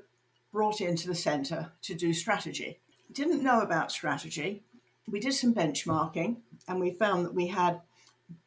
brought 0.52 0.82
into 0.82 1.08
the 1.08 1.16
centre 1.16 1.72
to 1.82 1.94
do 1.94 2.14
strategy. 2.14 2.80
Didn't 3.12 3.44
know 3.44 3.62
about 3.62 3.92
strategy. 3.92 4.64
We 5.08 5.20
did 5.20 5.34
some 5.34 5.54
benchmarking, 5.54 6.38
and 6.68 6.80
we 6.80 6.92
found 6.92 7.26
that 7.26 7.34
we 7.34 7.48
had 7.48 7.82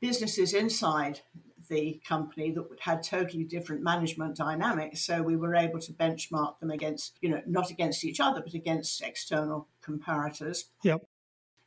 businesses 0.00 0.52
inside 0.52 1.20
the 1.68 2.00
company 2.06 2.50
that 2.52 2.66
had 2.80 3.02
totally 3.02 3.44
different 3.44 3.82
management 3.82 4.36
dynamics. 4.36 5.02
So 5.02 5.22
we 5.22 5.36
were 5.36 5.54
able 5.54 5.80
to 5.80 5.92
benchmark 5.92 6.58
them 6.60 6.70
against, 6.70 7.16
you 7.20 7.28
know, 7.28 7.42
not 7.46 7.70
against 7.70 8.04
each 8.04 8.20
other, 8.20 8.40
but 8.40 8.54
against 8.54 9.02
external 9.02 9.68
comparators. 9.82 10.64
Yep. 10.82 11.02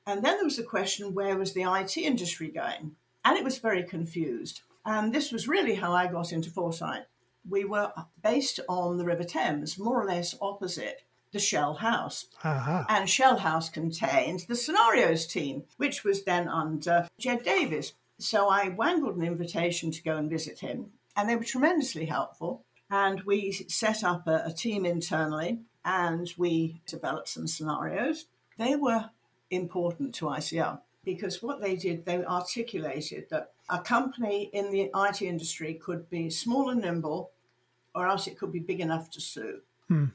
And 0.05 0.23
then 0.23 0.37
there 0.37 0.45
was 0.45 0.57
the 0.57 0.63
question 0.63 1.13
where 1.13 1.37
was 1.37 1.53
the 1.53 1.63
IT 1.63 1.97
industry 1.97 2.49
going? 2.49 2.95
And 3.23 3.37
it 3.37 3.43
was 3.43 3.59
very 3.59 3.83
confused. 3.83 4.61
And 4.85 5.13
this 5.13 5.31
was 5.31 5.47
really 5.47 5.75
how 5.75 5.93
I 5.93 6.07
got 6.07 6.31
into 6.31 6.49
Foresight. 6.49 7.03
We 7.47 7.65
were 7.65 7.91
based 8.21 8.59
on 8.67 8.97
the 8.97 9.05
River 9.05 9.23
Thames, 9.23 9.77
more 9.77 10.01
or 10.01 10.05
less 10.05 10.35
opposite 10.41 11.03
the 11.31 11.39
Shell 11.39 11.75
House. 11.75 12.25
Uh-huh. 12.43 12.83
And 12.89 13.09
Shell 13.09 13.37
House 13.37 13.69
contained 13.69 14.41
the 14.47 14.55
scenarios 14.55 15.25
team, 15.25 15.63
which 15.77 16.03
was 16.03 16.23
then 16.23 16.47
under 16.47 17.07
Ged 17.19 17.43
Davis. 17.43 17.93
So 18.21 18.49
I 18.49 18.69
wangled 18.69 19.17
an 19.17 19.23
invitation 19.23 19.89
to 19.91 20.03
go 20.03 20.15
and 20.15 20.29
visit 20.29 20.59
him, 20.59 20.91
and 21.15 21.27
they 21.27 21.35
were 21.35 21.43
tremendously 21.43 22.05
helpful. 22.05 22.63
And 22.89 23.21
we 23.21 23.51
set 23.51 24.03
up 24.03 24.27
a, 24.27 24.43
a 24.45 24.53
team 24.53 24.85
internally 24.85 25.61
and 25.83 26.31
we 26.37 26.81
developed 26.85 27.29
some 27.29 27.47
scenarios. 27.47 28.25
They 28.57 28.75
were 28.75 29.09
important 29.49 30.13
to 30.15 30.25
ICL 30.25 30.81
because 31.03 31.41
what 31.41 31.61
they 31.61 31.75
did, 31.75 32.05
they 32.05 32.23
articulated 32.23 33.29
that 33.29 33.53
a 33.69 33.79
company 33.79 34.49
in 34.53 34.71
the 34.71 34.91
IT 34.93 35.21
industry 35.21 35.73
could 35.73 36.09
be 36.09 36.29
small 36.29 36.69
and 36.69 36.81
nimble, 36.81 37.31
or 37.95 38.07
else 38.07 38.27
it 38.27 38.37
could 38.37 38.51
be 38.51 38.59
big 38.59 38.81
enough 38.81 39.09
to 39.11 39.21
sue. 39.21 39.61
Hmm. 39.87 40.05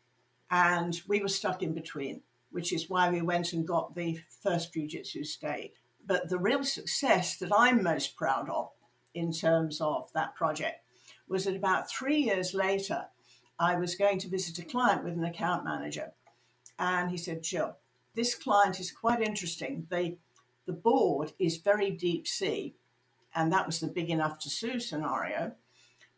And 0.50 1.00
we 1.08 1.20
were 1.20 1.28
stuck 1.28 1.62
in 1.62 1.72
between, 1.72 2.20
which 2.50 2.72
is 2.72 2.88
why 2.88 3.10
we 3.10 3.22
went 3.22 3.52
and 3.52 3.66
got 3.66 3.94
the 3.94 4.20
first 4.42 4.72
Fujitsu 4.72 5.26
stake. 5.26 5.75
But 6.06 6.28
the 6.28 6.38
real 6.38 6.62
success 6.64 7.36
that 7.38 7.52
I'm 7.56 7.82
most 7.82 8.16
proud 8.16 8.48
of 8.48 8.70
in 9.14 9.32
terms 9.32 9.80
of 9.80 10.10
that 10.14 10.36
project 10.36 10.84
was 11.28 11.44
that 11.44 11.56
about 11.56 11.90
three 11.90 12.18
years 12.18 12.54
later, 12.54 13.06
I 13.58 13.76
was 13.76 13.96
going 13.96 14.18
to 14.20 14.28
visit 14.28 14.58
a 14.58 14.64
client 14.64 15.02
with 15.02 15.14
an 15.14 15.25
account 15.25 15.64
manager. 15.64 16.12
And 16.78 17.10
he 17.10 17.16
said, 17.16 17.42
Gill, 17.42 17.76
this 18.14 18.34
client 18.34 18.78
is 18.78 18.92
quite 18.92 19.20
interesting. 19.20 19.86
They, 19.90 20.18
the 20.66 20.72
board 20.72 21.32
is 21.38 21.56
very 21.56 21.90
deep 21.90 22.28
sea, 22.28 22.75
and 23.34 23.52
that 23.52 23.66
was 23.66 23.80
the 23.80 23.88
big 23.88 24.10
enough 24.10 24.38
to 24.40 24.50
sue 24.50 24.78
scenario. 24.78 25.52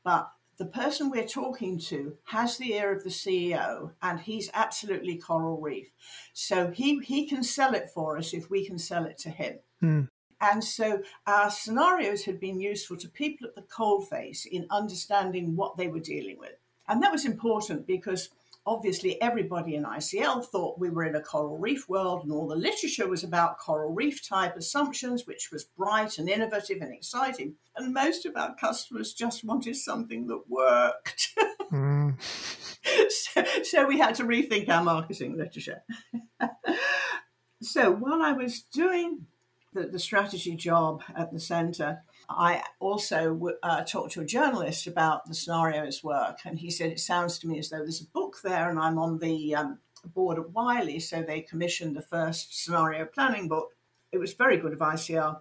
But 0.05 0.31
the 0.59 0.67
person 0.67 1.09
we're 1.09 1.27
talking 1.27 1.79
to 1.79 2.17
has 2.25 2.59
the 2.59 2.75
ear 2.75 2.93
of 2.93 3.05
the 3.05 3.11
CEO 3.11 3.93
and 4.03 4.19
he's 4.19 4.51
absolutely 4.53 5.17
coral 5.17 5.61
reef. 5.61 5.93
So 6.33 6.73
he, 6.73 6.99
he 6.99 7.29
can 7.29 7.45
sell 7.45 7.75
it 7.75 7.91
for 7.95 8.19
us 8.19 8.35
if 8.35 8.51
we 8.51 8.67
can 8.67 8.79
sell 8.79 9.05
it 9.05 9.19
to 9.19 9.31
him. 9.31 9.61
Mm. 9.83 10.09
And 10.41 10.63
so 10.63 11.03
our 11.27 11.51
scenarios 11.51 12.25
had 12.25 12.39
been 12.39 12.61
useful 12.61 12.97
to 12.99 13.09
people 13.09 13.49
at 13.49 13.55
the 13.55 13.63
coalface 13.63 14.47
in 14.47 14.67
understanding 14.71 15.57
what 15.57 15.77
they 15.77 15.89
were 15.89 16.01
dealing 16.01 16.39
with. 16.39 16.53
And 16.87 17.03
that 17.03 17.13
was 17.13 17.25
important 17.25 17.87
because 17.87 18.31
obviously 18.65 19.21
everybody 19.21 19.75
in 19.75 19.85
ICL 19.85 20.45
thought 20.45 20.79
we 20.79 20.91
were 20.91 21.05
in 21.05 21.17
a 21.17 21.21
coral 21.21 21.59
reef 21.59 21.89
world 21.89 22.23
and 22.23 22.31
all 22.31 22.47
the 22.47 22.55
literature 22.55 23.09
was 23.09 23.25
about 23.25 23.59
coral 23.59 23.93
reef 23.93 24.27
type 24.27 24.57
assumptions, 24.57 25.27
which 25.27 25.51
was 25.51 25.65
bright 25.65 26.19
and 26.19 26.29
innovative 26.29 26.83
and 26.83 26.93
exciting. 26.93 27.55
And 27.77 27.93
most 27.93 28.27
of 28.27 28.37
our 28.37 28.55
customers 28.55 29.15
just 29.15 29.43
wanted 29.43 29.77
something 29.77 30.27
that 30.29 30.43
worked. 30.49 31.35
Mm. 31.71 32.19
so, 33.11 33.45
so 33.63 33.87
we 33.87 33.99
had 33.99 34.15
to 34.15 34.25
rethink 34.25 34.71
our 34.71 34.83
marketing 34.83 35.37
literature. 35.37 35.83
so 37.61 37.91
while 37.91 38.23
I 38.23 38.33
was 38.33 38.63
doing 38.63 39.27
the, 39.73 39.87
the 39.87 39.99
strategy 39.99 40.55
job 40.57 41.03
at 41.17 41.33
the 41.33 41.41
center, 41.41 42.03
I 42.29 42.63
also 42.79 43.57
uh, 43.63 43.85
talked 43.85 44.13
to 44.13 44.21
a 44.21 44.27
journalist 44.27 44.87
about 44.87 45.27
the 45.27 45.35
scenarios 45.35 46.05
work, 46.05 46.41
and 46.45 46.59
he 46.59 46.71
said 46.71 46.91
it 46.91 47.01
sounds 47.01 47.39
to 47.39 47.49
me 47.49 47.59
as 47.59 47.71
though 47.71 47.79
there's 47.79 48.03
a 48.03 48.07
book 48.07 48.39
there, 48.43 48.69
and 48.69 48.79
I'm 48.79 48.99
on 48.99 49.19
the 49.19 49.55
um, 49.55 49.79
board 50.05 50.39
at 50.39 50.51
Wiley, 50.51 51.01
so 51.01 51.23
they 51.23 51.41
commissioned 51.41 51.97
the 51.97 52.03
first 52.03 52.63
scenario 52.63 53.07
planning 53.07 53.49
book. 53.49 53.75
It 54.13 54.19
was 54.19 54.35
very 54.35 54.57
good 54.57 54.73
of 54.73 54.79
ICL. 54.81 55.41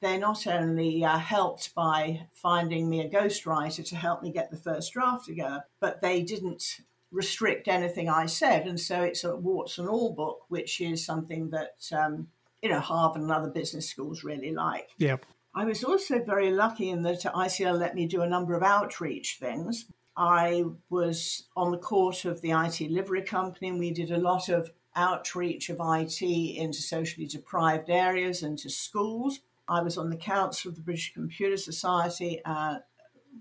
They 0.00 0.18
not 0.18 0.46
only 0.46 1.04
uh, 1.04 1.18
helped 1.18 1.74
by 1.74 2.26
finding 2.32 2.88
me 2.88 3.00
a 3.00 3.08
ghostwriter 3.08 3.86
to 3.88 3.96
help 3.96 4.22
me 4.22 4.32
get 4.32 4.50
the 4.50 4.56
first 4.56 4.92
draft 4.92 5.26
together, 5.26 5.64
but 5.80 6.00
they 6.02 6.22
didn't 6.22 6.80
restrict 7.12 7.68
anything 7.68 8.08
I 8.08 8.26
said, 8.26 8.66
and 8.66 8.80
so 8.80 9.02
it's 9.02 9.22
a 9.22 9.36
warts 9.36 9.78
and 9.78 9.88
all 9.88 10.12
book, 10.12 10.40
which 10.48 10.80
is 10.80 11.04
something 11.04 11.50
that 11.50 11.76
um, 11.92 12.28
you 12.62 12.70
know 12.70 12.80
Harvard 12.80 13.22
and 13.22 13.30
other 13.30 13.50
business 13.50 13.88
schools 13.88 14.24
really 14.24 14.52
like. 14.52 14.88
Yep. 14.98 15.26
I 15.54 15.64
was 15.64 15.84
also 15.84 16.22
very 16.22 16.50
lucky 16.50 16.88
in 16.88 17.02
that 17.02 17.20
ICL 17.20 17.78
let 17.78 17.94
me 17.94 18.06
do 18.06 18.22
a 18.22 18.28
number 18.28 18.54
of 18.54 18.62
outreach 18.62 19.36
things. 19.38 19.86
I 20.16 20.64
was 20.88 21.44
on 21.56 21.72
the 21.72 21.78
court 21.78 22.24
of 22.24 22.40
the 22.40 22.52
IT 22.52 22.90
Livery 22.90 23.22
Company, 23.22 23.68
and 23.68 23.78
we 23.78 23.90
did 23.90 24.10
a 24.10 24.18
lot 24.18 24.48
of 24.48 24.70
outreach 24.94 25.70
of 25.70 25.78
IT 25.80 26.22
into 26.22 26.80
socially 26.80 27.26
deprived 27.26 27.90
areas 27.90 28.42
and 28.42 28.58
to 28.58 28.70
schools. 28.70 29.40
I 29.68 29.82
was 29.82 29.96
on 29.96 30.10
the 30.10 30.16
council 30.16 30.70
of 30.70 30.76
the 30.76 30.82
British 30.82 31.14
Computer 31.14 31.56
Society, 31.56 32.40
uh, 32.44 32.78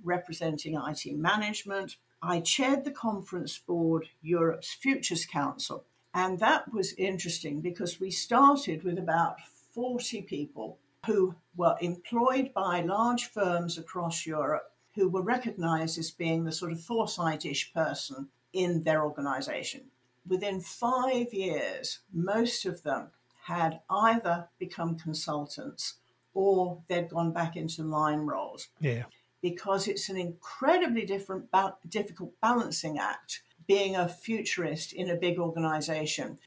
representing 0.03 0.75
IT 0.75 1.17
management. 1.17 1.97
I 2.21 2.39
chaired 2.39 2.85
the 2.85 2.91
conference 2.91 3.57
board, 3.57 4.07
Europe's 4.21 4.73
Futures 4.73 5.25
Council, 5.25 5.85
and 6.13 6.39
that 6.39 6.71
was 6.73 6.93
interesting 6.93 7.61
because 7.61 7.99
we 7.99 8.11
started 8.11 8.83
with 8.83 8.97
about 8.97 9.37
40 9.73 10.23
people 10.23 10.77
who 11.05 11.35
were 11.55 11.77
employed 11.81 12.53
by 12.53 12.81
large 12.81 13.31
firms 13.31 13.77
across 13.77 14.25
Europe 14.25 14.71
who 14.95 15.09
were 15.09 15.21
recognized 15.21 15.97
as 15.97 16.11
being 16.11 16.43
the 16.43 16.51
sort 16.51 16.71
of 16.71 16.77
foresightish 16.77 17.73
person 17.73 18.27
in 18.53 18.83
their 18.83 19.03
organization. 19.03 19.83
Within 20.27 20.59
five 20.61 21.33
years, 21.33 21.99
most 22.13 22.65
of 22.65 22.83
them 22.83 23.07
had 23.45 23.79
either 23.89 24.49
become 24.59 24.97
consultants 24.97 25.95
or 26.33 26.81
they'd 26.87 27.09
gone 27.09 27.31
back 27.31 27.55
into 27.55 27.83
line 27.83 28.19
roles. 28.19 28.67
Yeah. 28.79 29.03
Because 29.41 29.87
it's 29.87 30.09
an 30.09 30.17
incredibly 30.17 31.05
different, 31.05 31.49
ba- 31.51 31.75
difficult 31.89 32.39
balancing 32.41 32.99
act 32.99 33.41
being 33.71 33.95
a 33.95 34.05
futurist 34.05 34.91
in 34.91 35.09
a 35.09 35.15
big 35.15 35.39
organization. 35.39 36.37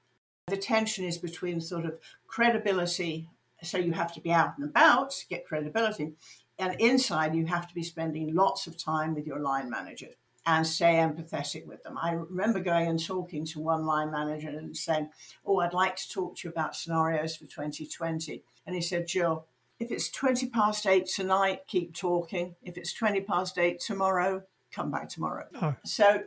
The 0.49 0.59
tension 0.59 1.07
is 1.07 1.16
between 1.16 1.59
sort 1.59 1.87
of 1.87 1.99
credibility 2.26 3.31
so 3.62 3.78
you 3.78 3.93
have 3.93 4.12
to 4.12 4.21
be 4.21 4.31
out 4.31 4.59
and 4.59 4.69
about 4.69 5.12
to 5.12 5.26
get 5.28 5.47
credibility. 5.47 6.12
And 6.59 6.78
inside, 6.78 7.35
you 7.35 7.47
have 7.47 7.66
to 7.66 7.75
be 7.75 7.83
spending 7.83 8.35
lots 8.35 8.66
of 8.66 8.76
time 8.76 9.14
with 9.14 9.26
your 9.26 9.38
line 9.38 9.71
manager 9.71 10.09
and 10.45 10.66
stay 10.66 10.97
empathetic 10.97 11.64
with 11.64 11.83
them. 11.83 11.97
I 11.97 12.11
remember 12.12 12.61
going 12.61 12.88
and 12.88 13.02
talking 13.02 13.47
to 13.47 13.61
one 13.61 13.87
line 13.87 14.11
manager 14.11 14.50
and 14.50 14.76
saying, 14.76 15.09
Oh, 15.47 15.61
I'd 15.61 15.73
like 15.73 15.97
to 15.97 16.11
talk 16.11 16.37
to 16.37 16.49
you 16.49 16.52
about 16.52 16.76
scenarios 16.76 17.37
for 17.37 17.47
2020. 17.47 18.43
And 18.66 18.75
he 18.75 18.83
said, 18.83 19.09
Gill, 19.09 19.47
if 19.81 19.90
it's 19.90 20.11
20 20.11 20.50
past 20.50 20.87
eight 20.87 21.07
tonight, 21.07 21.62
keep 21.69 21.95
talking. 21.95 22.54
If 22.62 22.76
it's 22.76 22.93
20 22.93 23.23
past 23.23 23.57
eight 23.57 23.81
tomorrow, 23.81 24.43
come 24.71 24.90
back 24.90 25.09
tomorrow. 25.09 25.47
Oh. 25.62 25.75
So 25.87 26.25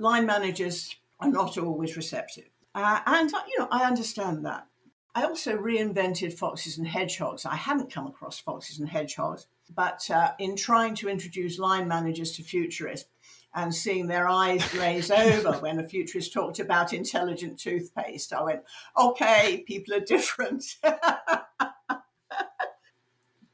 line 0.00 0.26
managers 0.26 0.94
are 1.20 1.30
not 1.30 1.58
always 1.58 1.96
receptive. 1.96 2.48
Uh, 2.74 3.00
and, 3.06 3.30
you 3.48 3.58
know, 3.58 3.68
I 3.70 3.84
understand 3.84 4.44
that. 4.46 4.66
I 5.14 5.24
also 5.24 5.56
reinvented 5.56 6.32
foxes 6.32 6.78
and 6.78 6.86
hedgehogs. 6.86 7.44
I 7.44 7.56
hadn't 7.56 7.92
come 7.92 8.06
across 8.06 8.38
foxes 8.38 8.78
and 8.78 8.88
hedgehogs, 8.88 9.48
but 9.74 10.08
uh, 10.10 10.32
in 10.38 10.56
trying 10.56 10.94
to 10.96 11.08
introduce 11.08 11.58
line 11.58 11.88
managers 11.88 12.32
to 12.32 12.42
futurists 12.42 13.10
and 13.54 13.74
seeing 13.74 14.06
their 14.06 14.28
eyes 14.28 14.66
glaze 14.72 15.10
over 15.16 15.52
when 15.58 15.80
a 15.80 15.88
futurist 15.88 16.32
talked 16.32 16.60
about 16.60 16.92
intelligent 16.92 17.58
toothpaste, 17.58 18.32
I 18.32 18.42
went, 18.42 18.62
okay, 18.96 19.64
people 19.66 19.94
are 19.94 20.00
different. 20.00 20.76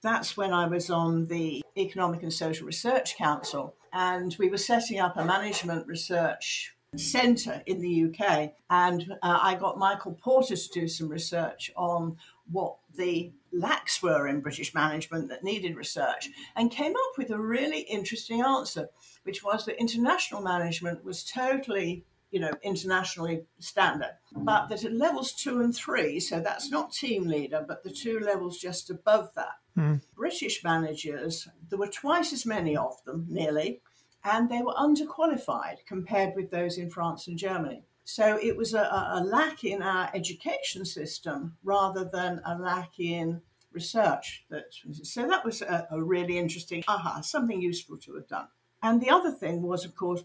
That's 0.03 0.37
when 0.37 0.53
I 0.53 0.67
was 0.69 0.91
on 0.91 1.26
the 1.26 1.65
Economic 1.76 2.23
and 2.23 2.33
Social 2.33 2.67
Research 2.67 3.17
Council, 3.17 3.75
and 3.97 4.37
we 4.38 4.50
were 4.50 4.59
setting 4.59 5.00
up 5.00 5.17
a 5.17 5.25
management 5.25 5.87
research 5.87 6.76
centre 6.97 7.62
in 7.65 7.81
the 7.81 8.05
UK. 8.05 8.53
And 8.69 9.11
uh, 9.23 9.38
I 9.43 9.55
got 9.55 9.79
Michael 9.79 10.12
Porter 10.12 10.55
to 10.55 10.69
do 10.69 10.87
some 10.87 11.09
research 11.09 11.73
on 11.76 12.19
what 12.53 12.76
the 12.95 13.33
lacks 13.53 14.03
were 14.03 14.29
in 14.29 14.41
British 14.41 14.75
management 14.75 15.31
that 15.31 15.43
needed 15.43 15.76
research 15.76 16.29
and 16.57 16.71
came 16.71 16.93
up 16.93 17.17
with 17.17 17.31
a 17.31 17.38
really 17.38 17.81
interesting 17.81 18.43
answer, 18.43 18.91
which 19.23 19.43
was 19.43 19.65
that 19.65 19.81
international 19.81 20.43
management 20.43 21.03
was 21.03 21.25
totally 21.25 22.05
you 22.31 22.41
know, 22.41 22.53
internationally 22.62 23.45
standard, 23.61 24.12
but 24.33 24.67
that 24.69 24.85
at 24.85 24.93
levels 24.93 25.33
two 25.33 25.61
and 25.61 25.75
three, 25.75 26.19
so 26.19 26.41
that's 26.41 26.71
not 26.71 26.93
team 26.93 27.26
leader, 27.26 27.65
but 27.67 27.83
the 27.85 27.91
two 27.91 28.19
levels 28.19 28.59
just 28.59 28.91
above 28.91 29.31
that, 29.37 29.55
mm. 29.79 30.03
British 30.15 30.62
managers, 30.65 31.49
there 31.71 31.79
were 31.79 31.87
twice 31.87 32.33
as 32.33 32.45
many 32.45 32.76
of 32.76 33.03
them, 33.05 33.26
nearly, 33.31 33.81
and 34.26 34.50
they 34.50 34.61
were 34.61 34.75
underqualified 34.75 35.76
compared 35.87 36.35
with 36.35 36.50
those 36.50 36.78
in 36.78 36.90
France 36.90 37.28
and 37.28 37.38
Germany. 37.38 37.85
So 38.04 38.38
it 38.42 38.56
was 38.56 38.75
a, 38.75 38.83
a 39.12 39.23
lack 39.25 39.64
in 39.64 39.83
our 39.83 40.11
education 40.14 40.85
system 40.85 41.56
rather 41.64 42.04
than 42.04 42.40
a 42.45 42.59
lack 42.59 42.99
in 42.99 43.40
research. 43.73 44.45
That, 44.50 44.64
so 45.02 45.26
that 45.28 45.45
was 45.45 45.62
a, 45.62 45.87
a 45.90 46.02
really 46.02 46.38
interesting 46.38 46.83
aha, 46.88 47.21
something 47.21 47.62
useful 47.62 47.99
to 47.99 48.14
have 48.14 48.28
done. 48.28 48.49
And 48.83 49.00
the 49.00 49.11
other 49.11 49.30
thing 49.30 49.62
was, 49.62 49.85
of 49.85 49.95
course, 49.95 50.25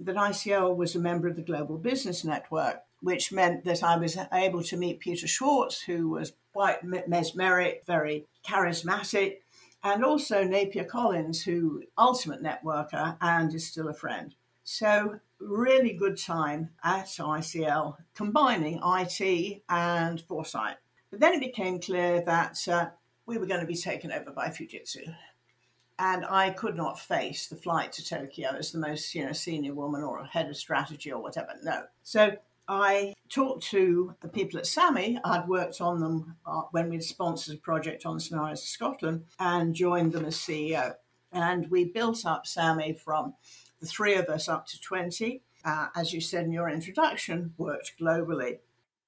that 0.00 0.16
ICL 0.16 0.76
was 0.76 0.94
a 0.94 1.00
member 1.00 1.28
of 1.28 1.36
the 1.36 1.42
Global 1.42 1.78
Business 1.78 2.24
Network, 2.24 2.82
which 3.00 3.32
meant 3.32 3.64
that 3.64 3.82
I 3.82 3.96
was 3.96 4.16
able 4.32 4.62
to 4.64 4.76
meet 4.76 5.00
Peter 5.00 5.26
Schwartz, 5.26 5.82
who 5.82 6.08
was 6.08 6.32
quite 6.52 6.82
mesmeric, 6.84 7.84
very 7.86 8.26
charismatic, 8.46 9.38
and 9.84 10.04
also 10.04 10.44
Napier 10.44 10.84
Collyns, 10.84 11.42
who 11.42 11.82
ultimate 11.98 12.42
networker 12.42 13.16
and 13.20 13.52
is 13.54 13.66
still 13.66 13.88
a 13.88 13.94
friend. 13.94 14.34
So, 14.64 15.18
really 15.40 15.92
good 15.92 16.16
time 16.16 16.70
at 16.84 17.06
ICL, 17.06 17.96
combining 18.14 18.80
IT 18.84 19.62
and 19.68 20.20
foresight. 20.20 20.76
But 21.10 21.20
then 21.20 21.34
it 21.34 21.40
became 21.40 21.80
clear 21.80 22.22
that 22.22 22.66
uh, 22.68 22.90
we 23.26 23.38
were 23.38 23.46
going 23.46 23.60
to 23.60 23.66
be 23.66 23.76
taken 23.76 24.12
over 24.12 24.30
by 24.30 24.48
Fujitsu. 24.48 25.14
And 25.98 26.24
I 26.24 26.50
could 26.50 26.76
not 26.76 26.98
face 26.98 27.48
the 27.48 27.56
flight 27.56 27.92
to 27.92 28.04
Tokyo 28.04 28.50
as 28.56 28.72
the 28.72 28.78
most 28.78 29.14
you 29.14 29.26
know, 29.26 29.32
senior 29.32 29.74
woman 29.74 30.02
or 30.02 30.24
head 30.24 30.48
of 30.48 30.56
strategy 30.56 31.12
or 31.12 31.22
whatever. 31.22 31.54
No. 31.62 31.84
So 32.02 32.36
I 32.68 33.14
talked 33.28 33.64
to 33.70 34.14
the 34.20 34.28
people 34.28 34.58
at 34.58 34.66
SAMI. 34.66 35.18
I'd 35.24 35.48
worked 35.48 35.80
on 35.80 36.00
them 36.00 36.36
uh, 36.46 36.62
when 36.70 36.90
we'd 36.90 37.02
sponsored 37.02 37.56
a 37.56 37.60
project 37.60 38.06
on 38.06 38.20
scenarios 38.20 38.62
of 38.62 38.68
Scotland 38.68 39.24
and 39.38 39.74
joined 39.74 40.12
them 40.12 40.24
as 40.24 40.36
CEO. 40.36 40.94
And 41.32 41.70
we 41.70 41.84
built 41.86 42.26
up 42.26 42.46
SAMI 42.46 42.92
from 42.94 43.34
the 43.80 43.86
three 43.86 44.14
of 44.14 44.28
us 44.28 44.48
up 44.48 44.66
to 44.66 44.80
20. 44.80 45.42
Uh, 45.64 45.88
as 45.96 46.12
you 46.12 46.20
said 46.20 46.44
in 46.44 46.52
your 46.52 46.68
introduction, 46.68 47.54
worked 47.56 47.92
globally. 48.00 48.58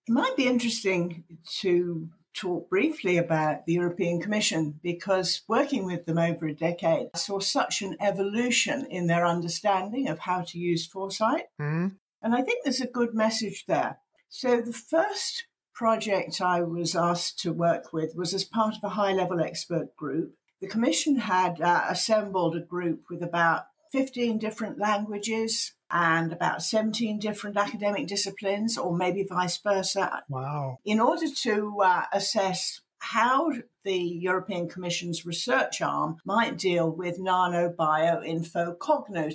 It 0.06 0.12
might 0.12 0.36
be 0.36 0.46
interesting 0.46 1.24
to 1.60 2.08
talk 2.34 2.68
briefly 2.68 3.16
about 3.16 3.64
the 3.64 3.74
European 3.74 4.20
Commission 4.20 4.78
because 4.82 5.42
working 5.48 5.86
with 5.86 6.04
them 6.04 6.18
over 6.18 6.46
a 6.46 6.54
decade, 6.54 7.08
I 7.14 7.18
saw 7.18 7.38
such 7.38 7.80
an 7.80 7.96
evolution 8.00 8.86
in 8.90 9.06
their 9.06 9.24
understanding 9.24 10.08
of 10.08 10.18
how 10.18 10.42
to 10.42 10.58
use 10.58 10.86
foresight. 10.86 11.44
Mm-hmm. 11.60 11.94
And 12.24 12.34
I 12.34 12.40
think 12.40 12.64
there's 12.64 12.80
a 12.80 12.86
good 12.86 13.14
message 13.14 13.66
there. 13.68 13.98
So 14.30 14.62
the 14.62 14.72
first 14.72 15.44
project 15.74 16.40
I 16.40 16.62
was 16.62 16.96
asked 16.96 17.38
to 17.40 17.52
work 17.52 17.92
with 17.92 18.16
was 18.16 18.32
as 18.32 18.44
part 18.44 18.74
of 18.76 18.82
a 18.82 18.94
high 18.94 19.12
level 19.12 19.40
expert 19.40 19.94
group. 19.94 20.34
The 20.62 20.66
Commission 20.66 21.16
had 21.16 21.60
uh, 21.60 21.84
assembled 21.90 22.56
a 22.56 22.60
group 22.60 23.02
with 23.10 23.22
about 23.22 23.66
15 23.92 24.38
different 24.38 24.78
languages 24.78 25.74
and 25.90 26.32
about 26.32 26.62
17 26.62 27.18
different 27.18 27.58
academic 27.58 28.06
disciplines, 28.06 28.78
or 28.78 28.96
maybe 28.96 29.22
vice 29.28 29.58
versa. 29.58 30.22
Wow. 30.30 30.78
In 30.84 31.00
order 31.00 31.26
to 31.42 31.80
uh, 31.82 32.04
assess 32.12 32.80
how 33.00 33.52
the 33.84 33.98
European 33.98 34.66
Commission's 34.66 35.26
research 35.26 35.82
arm 35.82 36.16
might 36.24 36.56
deal 36.56 36.90
with 36.90 37.18
nano, 37.18 37.68
bio, 37.68 38.22
info, 38.22 38.74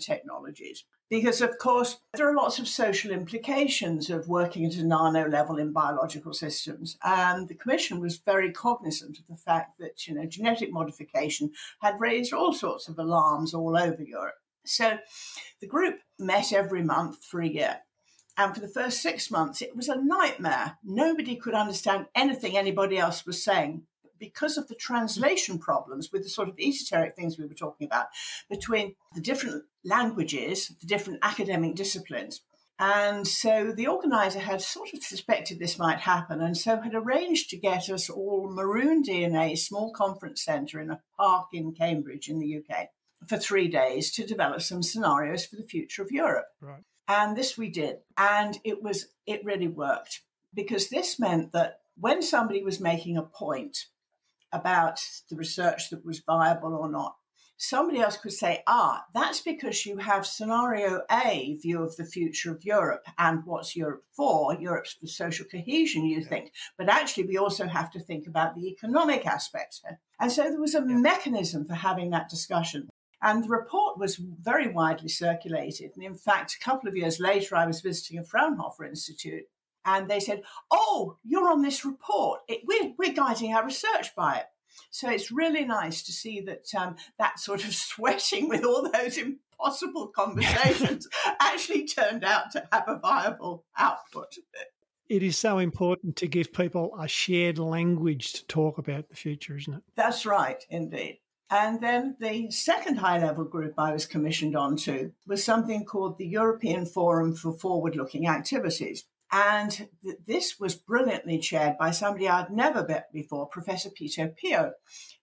technologies. 0.02 0.84
Because, 1.10 1.42
of 1.42 1.58
course, 1.58 2.00
there 2.14 2.30
are 2.30 2.36
lots 2.36 2.60
of 2.60 2.68
social 2.68 3.12
implications 3.12 4.12
of 4.12 4.28
working 4.28 4.64
at 4.66 4.76
a 4.76 4.86
nano 4.86 5.28
level 5.28 5.58
in 5.58 5.74
biological 5.74 6.34
systems. 6.34 6.98
And 7.04 7.48
the 7.48 7.56
Commission 7.56 8.00
was 8.00 8.18
very 8.18 8.52
cognizant 8.52 9.18
of 9.18 9.26
the 9.28 9.36
fact 9.36 9.80
that, 9.80 10.08
you 10.08 10.14
know, 10.14 10.26
genetic 10.26 10.72
modification 10.72 11.52
had 11.82 12.00
raised 12.00 12.32
all 12.32 12.54
sorts 12.54 12.88
of 12.88 13.00
alarms 13.00 13.56
all 13.56 13.76
over 13.76 14.04
Europe. 14.04 14.36
So 14.66 15.00
the 15.60 15.68
group 15.68 15.96
met 16.20 16.54
every 16.54 16.84
month 16.84 17.26
for 17.26 17.42
a 17.42 17.48
year. 17.48 17.80
And 18.38 18.54
for 18.54 18.62
the 18.62 18.68
first 18.68 19.02
six 19.02 19.32
months, 19.32 19.62
it 19.62 19.76
was 19.76 19.90
a 19.90 20.02
nightmare. 20.02 20.78
Nobody 20.84 21.36
could 21.36 21.56
understand 21.56 22.06
anything 22.16 22.56
anybody 22.56 22.98
else 22.98 23.26
was 23.26 23.44
saying 23.44 23.84
because 24.20 24.58
of 24.58 24.68
the 24.68 24.76
translation 24.76 25.60
problems 25.60 26.12
with 26.12 26.24
the 26.24 26.30
sort 26.30 26.50
of 26.50 26.60
esoteric 26.60 27.16
things 27.16 27.38
we 27.38 27.46
were 27.46 27.54
talking 27.54 27.88
about 27.88 28.08
between 28.50 28.96
the 29.16 29.22
different 29.22 29.64
languages, 29.84 30.72
the 30.80 30.88
different 30.88 31.20
academic 31.22 31.76
disciplines. 31.76 32.42
And 32.80 33.28
so 33.28 33.74
the 33.74 33.88
organizer 33.88 34.40
had 34.40 34.62
sort 34.62 34.94
of 34.94 35.04
suspected 35.04 35.60
this 35.60 35.78
might 35.78 36.00
happen 36.00 36.40
and 36.42 36.56
so 36.56 36.80
had 36.80 36.96
arranged 36.96 37.50
to 37.50 37.58
get 37.58 37.90
us 37.90 38.10
all 38.10 38.50
Maroon 38.50 39.04
DNA 39.04 39.58
small 39.58 39.92
conference 39.92 40.44
centre 40.44 40.80
in 40.80 40.90
a 40.90 41.02
park 41.18 41.48
in 41.52 41.74
Cambridge 41.74 42.30
in 42.30 42.40
the 42.40 42.58
UK 42.58 42.88
for 43.28 43.38
three 43.38 43.68
days 43.68 44.12
to 44.12 44.26
develop 44.26 44.62
some 44.62 44.82
scenarios 44.82 45.46
for 45.46 45.58
the 45.58 45.68
future 45.68 46.02
of 46.02 46.12
Europe. 46.12 46.46
Right. 46.62 46.84
And 47.10 47.36
this 47.36 47.58
we 47.58 47.70
did. 47.70 47.98
And 48.18 48.58
it 48.64 48.82
was 48.82 49.08
it 49.26 49.44
really 49.44 49.68
worked 49.68 50.22
because 50.54 50.90
this 50.90 51.20
meant 51.20 51.52
that 51.52 51.80
when 51.98 52.22
somebody 52.22 52.64
was 52.64 52.80
making 52.80 53.18
a 53.18 53.24
point 53.24 53.88
about 54.52 55.00
the 55.30 55.36
research 55.36 55.90
that 55.90 56.06
was 56.06 56.20
viable 56.20 56.76
or 56.76 56.90
not, 56.90 57.16
somebody 57.60 58.00
else 58.00 58.18
could 58.18 58.32
say, 58.32 58.64
ah, 58.68 59.04
that's 59.14 59.42
because 59.42 59.86
you 59.86 59.98
have 59.98 60.26
scenario 60.26 61.02
A 61.12 61.58
view 61.62 61.84
of 61.84 61.96
the 61.98 62.06
future 62.06 62.52
of 62.52 62.64
Europe 62.64 63.06
and 63.18 63.42
what's 63.46 63.76
Europe 63.76 64.04
for? 64.16 64.56
Europe's 64.60 64.94
for 64.94 65.08
social 65.08 65.46
cohesion, 65.46 66.06
you 66.06 66.22
yeah. 66.22 66.28
think. 66.28 66.52
But 66.78 66.90
actually, 66.90 67.26
we 67.26 67.38
also 67.38 67.68
have 67.68 67.92
to 67.92 68.00
think 68.00 68.28
about 68.28 68.56
the 68.56 68.68
economic 68.68 69.26
aspects. 69.26 69.82
And 70.20 70.32
so 70.32 70.44
there 70.44 70.62
was 70.62 70.74
a 70.74 70.80
yeah. 70.80 70.96
mechanism 70.96 71.66
for 71.66 71.76
having 71.76 72.10
that 72.12 72.30
discussion. 72.30 72.90
And 73.22 73.44
the 73.44 73.50
report 73.50 74.00
was 74.00 74.16
very 74.16 74.70
widely 74.70 75.10
circulated. 75.10 75.92
And 75.96 76.06
in 76.06 76.16
fact, 76.16 76.56
a 76.56 76.64
couple 76.64 76.88
of 76.88 76.96
years 76.96 77.20
later, 77.20 77.58
I 77.58 77.66
was 77.68 77.82
visiting 77.82 78.18
a 78.18 78.24
Fraunhofer 78.24 78.86
Institute 78.86 79.44
and 79.98 80.10
they 80.10 80.20
said, 80.20 80.44
Oh, 80.72 81.18
you're 81.24 81.50
on 81.50 81.62
this 81.62 81.84
report. 81.84 82.42
It, 82.48 82.62
we're, 82.66 82.94
we're 82.98 83.14
guiding 83.14 83.54
our 83.54 83.66
research 83.66 84.16
by 84.16 84.38
it. 84.38 84.46
So 84.92 85.10
it's 85.10 85.32
really 85.32 85.66
nice 85.66 86.04
to 86.04 86.12
see 86.12 86.42
that 86.42 86.74
um, 86.76 86.96
that 87.18 87.40
sort 87.40 87.66
of 87.66 87.74
sweating 87.76 88.50
with 88.50 88.64
all 88.64 88.90
those 88.90 89.18
impossible 89.18 90.08
conversations 90.16 91.08
actually 91.40 91.86
turned 91.86 92.24
out 92.24 92.52
to 92.52 92.68
have 92.72 92.86
a 92.88 93.00
viable 93.00 93.66
output. 93.78 94.36
It 95.08 95.24
is 95.24 95.38
so 95.38 95.58
important 95.58 96.16
to 96.18 96.28
give 96.28 96.54
people 96.54 96.96
a 97.00 97.08
shared 97.08 97.58
language 97.58 98.34
to 98.34 98.46
talk 98.46 98.78
about 98.78 99.10
the 99.10 99.16
future, 99.16 99.58
isn't 99.58 99.74
it? 99.74 99.82
That's 99.96 100.24
right, 100.24 100.64
indeed. 100.70 101.20
And 101.50 101.82
then 101.82 102.16
the 102.20 102.52
second 102.52 102.98
high 102.98 103.18
level 103.20 103.44
group 103.44 103.74
I 103.76 103.92
was 103.92 104.06
commissioned 104.06 104.56
onto 104.56 105.12
was 105.26 105.44
something 105.44 105.84
called 105.84 106.20
the 106.20 106.28
European 106.28 106.86
Forum 106.86 107.34
for 107.34 107.54
Forward 107.54 107.96
Looking 107.96 108.28
Activities. 108.28 109.06
And 109.32 109.90
th- 110.04 110.18
this 110.26 110.60
was 110.60 110.76
brilliantly 110.76 111.38
chaired 111.38 111.78
by 111.78 111.92
somebody 111.92 112.28
I'd 112.28 112.52
never 112.52 112.86
met 112.88 113.12
before, 113.14 113.48
Professor 113.48 113.90
Peter 113.90 114.34
Piot, 114.44 114.72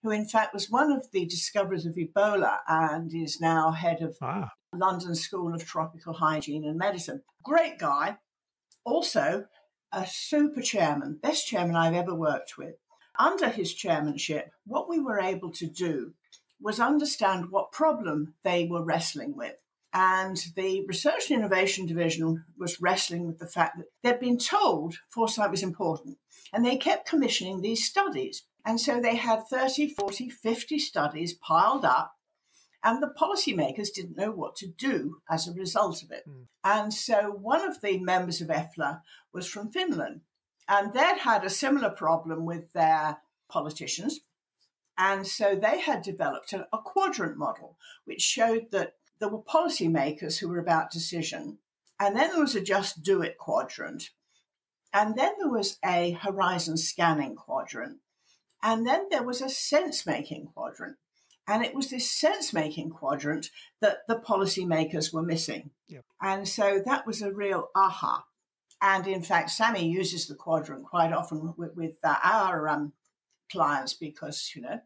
who 0.01 0.11
in 0.11 0.27
fact 0.27 0.53
was 0.53 0.69
one 0.69 0.91
of 0.91 1.11
the 1.11 1.25
discoverers 1.25 1.85
of 1.85 1.95
Ebola 1.95 2.59
and 2.67 3.13
is 3.13 3.41
now 3.41 3.71
head 3.71 4.01
of 4.01 4.15
ah. 4.21 4.51
London 4.73 5.15
School 5.15 5.53
of 5.53 5.65
Tropical 5.65 6.13
Hygiene 6.13 6.63
and 6.63 6.77
Medicine. 6.77 7.21
Great 7.43 7.77
guy. 7.79 8.17
Also, 8.85 9.45
a 9.91 10.05
super 10.07 10.61
chairman, 10.61 11.19
best 11.21 11.47
chairman 11.47 11.75
I've 11.75 11.93
ever 11.93 12.15
worked 12.15 12.57
with. 12.57 12.75
Under 13.19 13.49
his 13.49 13.73
chairmanship, 13.73 14.51
what 14.65 14.87
we 14.87 14.99
were 14.99 15.19
able 15.19 15.51
to 15.53 15.67
do 15.67 16.13
was 16.61 16.79
understand 16.79 17.51
what 17.51 17.71
problem 17.71 18.35
they 18.43 18.67
were 18.67 18.83
wrestling 18.83 19.35
with. 19.35 19.55
And 19.99 20.37
the 20.55 20.85
Research 20.85 21.31
and 21.31 21.39
Innovation 21.39 21.87
Division 21.87 22.45
was 22.55 22.79
wrestling 22.79 23.25
with 23.25 23.39
the 23.39 23.47
fact 23.47 23.79
that 23.79 23.87
they'd 24.03 24.19
been 24.19 24.37
told 24.37 24.99
foresight 25.09 25.49
was 25.49 25.63
important. 25.63 26.19
And 26.53 26.63
they 26.63 26.77
kept 26.77 27.09
commissioning 27.09 27.61
these 27.61 27.83
studies. 27.83 28.43
And 28.63 28.79
so 28.79 29.01
they 29.01 29.15
had 29.15 29.47
30, 29.47 29.95
40, 29.99 30.29
50 30.29 30.77
studies 30.77 31.33
piled 31.33 31.83
up. 31.83 32.13
And 32.83 33.01
the 33.01 33.11
policymakers 33.19 33.87
didn't 33.91 34.19
know 34.19 34.29
what 34.29 34.55
to 34.57 34.67
do 34.67 35.17
as 35.31 35.47
a 35.47 35.53
result 35.53 36.03
of 36.03 36.11
it. 36.11 36.25
Mm. 36.29 36.45
And 36.63 36.93
so 36.93 37.31
one 37.31 37.67
of 37.67 37.81
the 37.81 37.97
members 37.97 38.39
of 38.39 38.49
EFFLA 38.49 39.01
was 39.33 39.47
from 39.47 39.71
Finland. 39.71 40.21
And 40.69 40.93
they'd 40.93 41.21
had 41.21 41.43
a 41.43 41.49
similar 41.49 41.89
problem 41.89 42.45
with 42.45 42.71
their 42.73 43.17
politicians. 43.49 44.19
And 44.95 45.25
so 45.25 45.55
they 45.55 45.79
had 45.79 46.03
developed 46.03 46.53
a, 46.53 46.67
a 46.71 46.77
quadrant 46.77 47.35
model, 47.35 47.79
which 48.05 48.21
showed 48.21 48.67
that 48.69 48.93
there 49.19 49.29
were 49.29 49.41
policymakers 49.41 50.39
who 50.39 50.47
were 50.47 50.59
about 50.59 50.91
decision. 50.91 51.59
And 51.99 52.15
then 52.15 52.31
there 52.31 52.41
was 52.41 52.55
a 52.55 52.61
just 52.61 53.01
do 53.03 53.21
it 53.21 53.37
quadrant. 53.37 54.11
And 54.93 55.15
then 55.17 55.33
there 55.39 55.49
was 55.49 55.77
a 55.83 56.11
horizon 56.11 56.77
scanning 56.77 57.35
quadrant. 57.35 57.97
And 58.63 58.85
then 58.85 59.07
there 59.09 59.23
was 59.23 59.41
a 59.41 59.49
sense 59.49 60.05
making 60.05 60.47
quadrant. 60.53 60.97
And 61.47 61.63
it 61.63 61.73
was 61.73 61.89
this 61.89 62.09
sense 62.11 62.53
making 62.53 62.89
quadrant 62.89 63.49
that 63.79 63.99
the 64.07 64.17
policymakers 64.17 65.13
were 65.13 65.23
missing. 65.23 65.71
Yep. 65.87 66.03
And 66.21 66.47
so 66.47 66.81
that 66.85 67.07
was 67.07 67.21
a 67.21 67.31
real 67.31 67.69
aha. 67.75 68.25
And 68.81 69.07
in 69.07 69.23
fact, 69.23 69.51
SAMI 69.51 69.87
uses 69.87 70.27
the 70.27 70.35
quadrant 70.35 70.85
quite 70.85 71.13
often 71.13 71.53
with, 71.57 71.75
with 71.75 71.97
uh, 72.03 72.15
our 72.23 72.67
um, 72.67 72.93
clients 73.51 73.93
because, 73.93 74.51
you 74.55 74.61
know, 74.61 74.81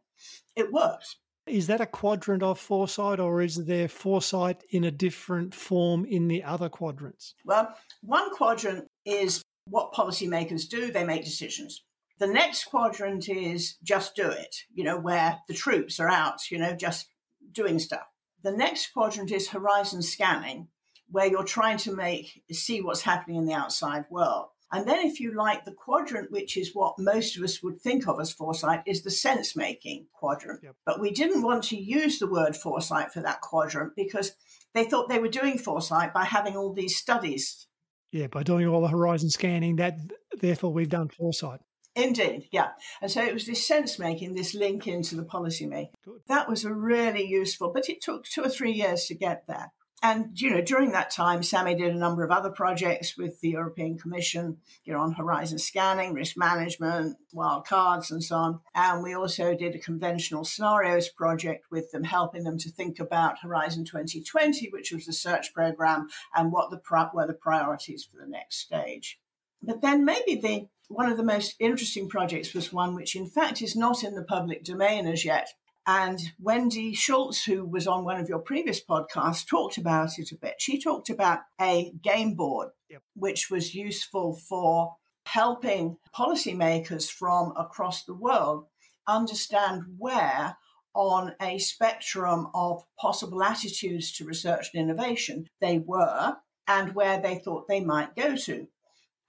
it 0.56 0.72
works. 0.72 1.17
Is 1.48 1.68
that 1.68 1.82
a 1.82 1.86
quadrant 1.86 2.44
of 2.44 2.60
foresight 2.60 3.20
or 3.20 3.42
is 3.42 3.66
there 3.66 3.88
foresight 3.88 4.64
in 4.70 4.84
a 4.84 4.92
different 4.92 5.56
form 5.56 6.06
in 6.06 6.28
the 6.28 6.44
other 6.44 6.70
quadrants? 6.70 7.34
Well, 7.46 7.76
one 8.02 8.34
quadrant 8.36 8.88
is 9.06 9.42
what 9.66 9.94
policymakers 9.94 10.70
do, 10.70 10.92
they 10.92 11.04
make 11.04 11.24
decisions. 11.24 11.84
The 12.20 12.28
next 12.28 12.66
quadrant 12.66 13.28
is 13.30 13.78
just 13.84 14.16
do 14.16 14.30
it, 14.30 14.56
you 14.74 14.84
know, 14.84 15.00
where 15.00 15.40
the 15.48 15.56
troops 15.56 16.00
are 16.00 16.10
out, 16.10 16.52
you 16.52 16.60
know, 16.60 16.74
just 16.74 17.08
doing 17.52 17.80
stuff. 17.80 18.06
The 18.44 18.52
next 18.52 18.94
quadrant 18.94 19.32
is 19.32 19.50
horizon 19.50 20.02
scanning, 20.02 20.68
where 21.10 21.28
you're 21.28 21.44
trying 21.44 21.78
to 21.78 21.96
make 21.96 22.44
see 22.52 22.82
what's 22.82 23.02
happening 23.02 23.38
in 23.38 23.46
the 23.46 23.54
outside 23.54 24.06
world. 24.10 24.50
And 24.72 24.88
then, 24.88 25.06
if 25.06 25.20
you 25.20 25.36
like, 25.36 25.66
the 25.66 25.74
quadrant, 25.74 26.32
which 26.32 26.56
is 26.56 26.74
what 26.74 26.96
most 26.98 27.36
of 27.36 27.44
us 27.44 27.62
would 27.62 27.82
think 27.82 28.08
of 28.08 28.20
as 28.22 28.32
foresight, 28.32 28.82
is 28.86 29.04
the 29.04 29.12
sense 29.12 29.56
making 29.56 30.08
quadrant. 30.14 30.62
Yep. 30.64 30.76
But 30.86 31.02
we 31.02 31.12
didn't 31.12 31.44
want 31.44 31.64
to 31.66 31.76
use 31.76 32.20
the 32.20 32.32
word 32.32 32.56
foresight 32.56 33.12
for 33.12 33.20
that 33.22 33.42
quadrant 33.42 33.94
because 33.96 34.34
they 34.74 34.86
thought 34.86 35.10
they 35.10 35.20
were 35.20 35.28
doing 35.28 35.58
foresight 35.58 36.14
by 36.14 36.24
having 36.24 36.56
all 36.56 36.74
these 36.74 36.96
studies. 36.96 37.68
Yeah, 38.12 38.28
by 38.28 38.44
doing 38.44 38.68
all 38.68 38.82
the 38.82 38.88
horizon 38.88 39.30
scanning, 39.30 39.78
that 39.78 39.98
therefore 40.40 40.72
we've 40.72 40.90
done 40.90 41.10
foresight. 41.10 41.60
Indeed, 41.96 42.48
yeah. 42.52 42.70
And 43.02 43.12
so 43.12 43.22
it 43.22 43.34
was 43.34 43.46
this 43.46 43.68
sense 43.68 44.00
making, 44.00 44.34
this 44.34 44.54
link 44.54 44.88
into 44.88 45.16
the 45.16 45.26
policy 45.26 45.66
making. 45.66 45.92
That 46.28 46.48
was 46.48 46.64
really 46.64 47.26
useful, 47.26 47.72
but 47.74 47.90
it 47.90 48.02
took 48.02 48.24
two 48.24 48.44
or 48.44 48.50
three 48.50 48.72
years 48.72 49.06
to 49.08 49.16
get 49.16 49.44
there. 49.48 49.74
And 50.04 50.40
you 50.42 50.50
know, 50.50 50.62
during 50.62 50.92
that 50.92 51.12
time, 51.12 51.44
SAMI 51.44 51.76
did 51.76 51.94
a 51.94 51.98
number 51.98 52.24
of 52.24 52.32
other 52.32 52.50
projects 52.50 53.16
with 53.16 53.40
the 53.40 53.50
European 53.50 54.00
Commission, 54.00 54.58
you 54.84 54.94
know, 54.94 55.00
on 55.00 55.14
horizon 55.14 55.60
scanning, 55.60 56.14
risk 56.14 56.36
management, 56.36 57.18
wild 57.34 57.68
cards, 57.68 58.10
and 58.10 58.24
so 58.24 58.36
on. 58.36 58.60
And 58.74 59.04
we 59.04 59.14
also 59.14 59.56
did 59.56 59.76
a 59.76 59.80
conventional 59.80 60.44
scenarios 60.44 61.10
project 61.10 61.66
with 61.70 61.92
them, 61.92 62.04
helping 62.04 62.44
them 62.44 62.58
to 62.60 62.72
think 62.72 63.00
about 63.00 63.40
Horizon 63.40 63.86
2020, 63.86 64.70
which 64.72 64.92
was 64.92 65.06
the 65.06 65.14
search 65.14 65.54
program, 65.54 66.08
and 66.36 66.52
what 66.52 66.72
the 66.72 66.82
were 67.14 67.28
the 67.28 67.34
priorities 67.34 68.04
for 68.04 68.18
the 68.18 68.30
next 68.30 68.58
stage. 68.58 69.20
But 69.62 69.82
then 69.82 70.04
maybe 70.04 70.36
the 70.36 70.68
one 70.88 71.10
of 71.10 71.18
the 71.18 71.24
most 71.24 71.56
interesting 71.60 72.10
projects 72.10 72.54
was 72.54 72.74
one 72.74 72.96
which, 72.96 73.16
in 73.16 73.26
fact, 73.26 73.62
is 73.62 73.76
not 73.76 74.04
in 74.04 74.16
the 74.16 74.24
public 74.24 74.64
domain 74.64 75.08
as 75.08 75.24
yet, 75.24 75.54
and 75.88 76.20
Wendy 76.39 76.94
Schultz, 76.94 77.44
who 77.44 77.65
was 77.65 77.88
on 77.88 78.04
one 78.06 78.20
of 78.20 78.30
your 78.30 78.39
previous 78.39 78.84
podcasts, 78.84 79.48
talked 79.48 79.78
about 79.78 80.20
it 80.20 80.32
a 80.32 80.36
bit. 80.36 80.56
She 80.60 80.80
talked 80.80 81.10
about 81.10 81.39
a 81.60 81.91
game 82.04 82.36
board, 82.36 82.70
yep. 82.89 83.02
which 83.15 83.50
was 83.50 83.74
useful 83.74 84.36
for 84.36 84.96
helping 85.26 85.98
policymakers 86.15 87.10
from 87.10 87.54
across 87.58 88.04
the 88.04 88.13
world 88.13 88.65
understand 89.08 89.84
where 89.98 90.58
on 90.94 91.34
a 91.41 91.58
spectrum 91.58 92.48
of 92.54 92.84
possible 93.00 93.41
attitudes 93.41 94.12
to 94.12 94.26
research 94.26 94.70
and 94.74 94.84
innovation 94.84 95.48
they 95.62 95.80
were 95.80 96.36
and 96.67 96.94
where 96.94 97.20
they 97.20 97.36
thought 97.36 97.67
they 97.67 97.80
might 97.80 98.15
go 98.15 98.36
to. 98.36 98.67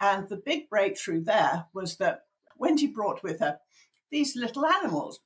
And 0.00 0.28
the 0.28 0.42
big 0.44 0.68
breakthrough 0.68 1.22
there 1.22 1.66
was 1.72 1.96
that 1.96 2.22
Wendy 2.56 2.88
brought 2.88 3.22
with 3.22 3.40
her 3.40 3.58
these 4.10 4.36
little 4.36 4.66
animals 4.66 5.20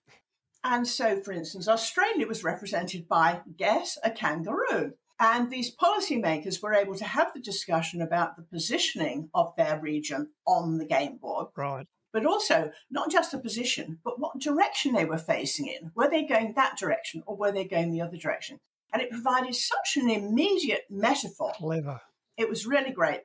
and 0.66 0.86
so, 0.86 1.20
for 1.20 1.32
instance, 1.32 1.68
Australia 1.68 2.26
was 2.26 2.42
represented 2.42 3.06
by, 3.06 3.40
guess, 3.56 3.98
a 4.02 4.10
kangaroo. 4.10 4.94
And 5.18 5.50
these 5.50 5.74
policymakers 5.74 6.62
were 6.62 6.74
able 6.74 6.94
to 6.96 7.04
have 7.04 7.32
the 7.32 7.40
discussion 7.40 8.02
about 8.02 8.36
the 8.36 8.42
positioning 8.42 9.30
of 9.32 9.54
their 9.56 9.80
region 9.80 10.30
on 10.46 10.78
the 10.78 10.84
game 10.84 11.18
board. 11.18 11.48
Right. 11.56 11.86
But 12.12 12.26
also, 12.26 12.72
not 12.90 13.10
just 13.10 13.30
the 13.30 13.38
position, 13.38 13.98
but 14.04 14.18
what 14.18 14.40
direction 14.40 14.92
they 14.92 15.04
were 15.04 15.18
facing 15.18 15.68
in. 15.68 15.92
Were 15.94 16.10
they 16.10 16.24
going 16.24 16.54
that 16.56 16.76
direction 16.76 17.22
or 17.26 17.36
were 17.36 17.52
they 17.52 17.64
going 17.64 17.92
the 17.92 18.02
other 18.02 18.16
direction? 18.16 18.58
And 18.92 19.00
it 19.00 19.10
provided 19.10 19.54
such 19.54 19.96
an 19.96 20.10
immediate 20.10 20.84
metaphor. 20.90 21.52
Clever. 21.56 22.00
It 22.36 22.48
was 22.48 22.66
really 22.66 22.92
great. 22.92 23.20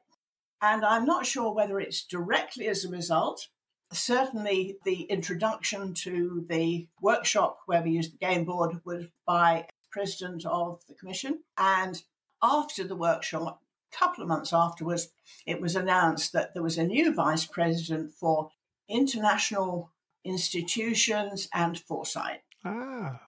And 0.62 0.86
I'm 0.86 1.06
not 1.06 1.26
sure 1.26 1.54
whether 1.54 1.80
it's 1.80 2.06
directly 2.06 2.68
as 2.68 2.86
a 2.86 2.90
result 2.90 3.48
certainly 3.92 4.78
the 4.86 5.04
introduction 5.04 5.94
to 5.94 6.46
the 6.50 6.88
workshop 7.02 7.60
where 7.66 7.82
we 7.82 7.92
used 7.92 8.14
the 8.14 8.26
game 8.26 8.46
board 8.46 8.82
was 8.86 9.06
by 9.26 9.68
president 9.92 10.46
of 10.46 10.82
the 10.88 10.96
commission. 10.96 11.40
And 11.58 12.02
after 12.42 12.84
the 12.84 12.96
workshop 12.96 13.62
a 13.94 13.98
couple 13.98 14.22
of 14.22 14.28
months 14.28 14.54
afterwards 14.54 15.10
it 15.46 15.62
was 15.62 15.76
announced 15.76 16.34
that 16.34 16.54
there 16.54 16.64
was 16.64 16.78
a 16.78 16.84
new 16.84 17.14
vice 17.14 17.46
president 17.46 18.12
for 18.14 18.50
international 18.90 19.92
institutions 20.24 21.48
and 21.54 21.78
foresight. 21.80 22.42
Ah. 22.64 23.22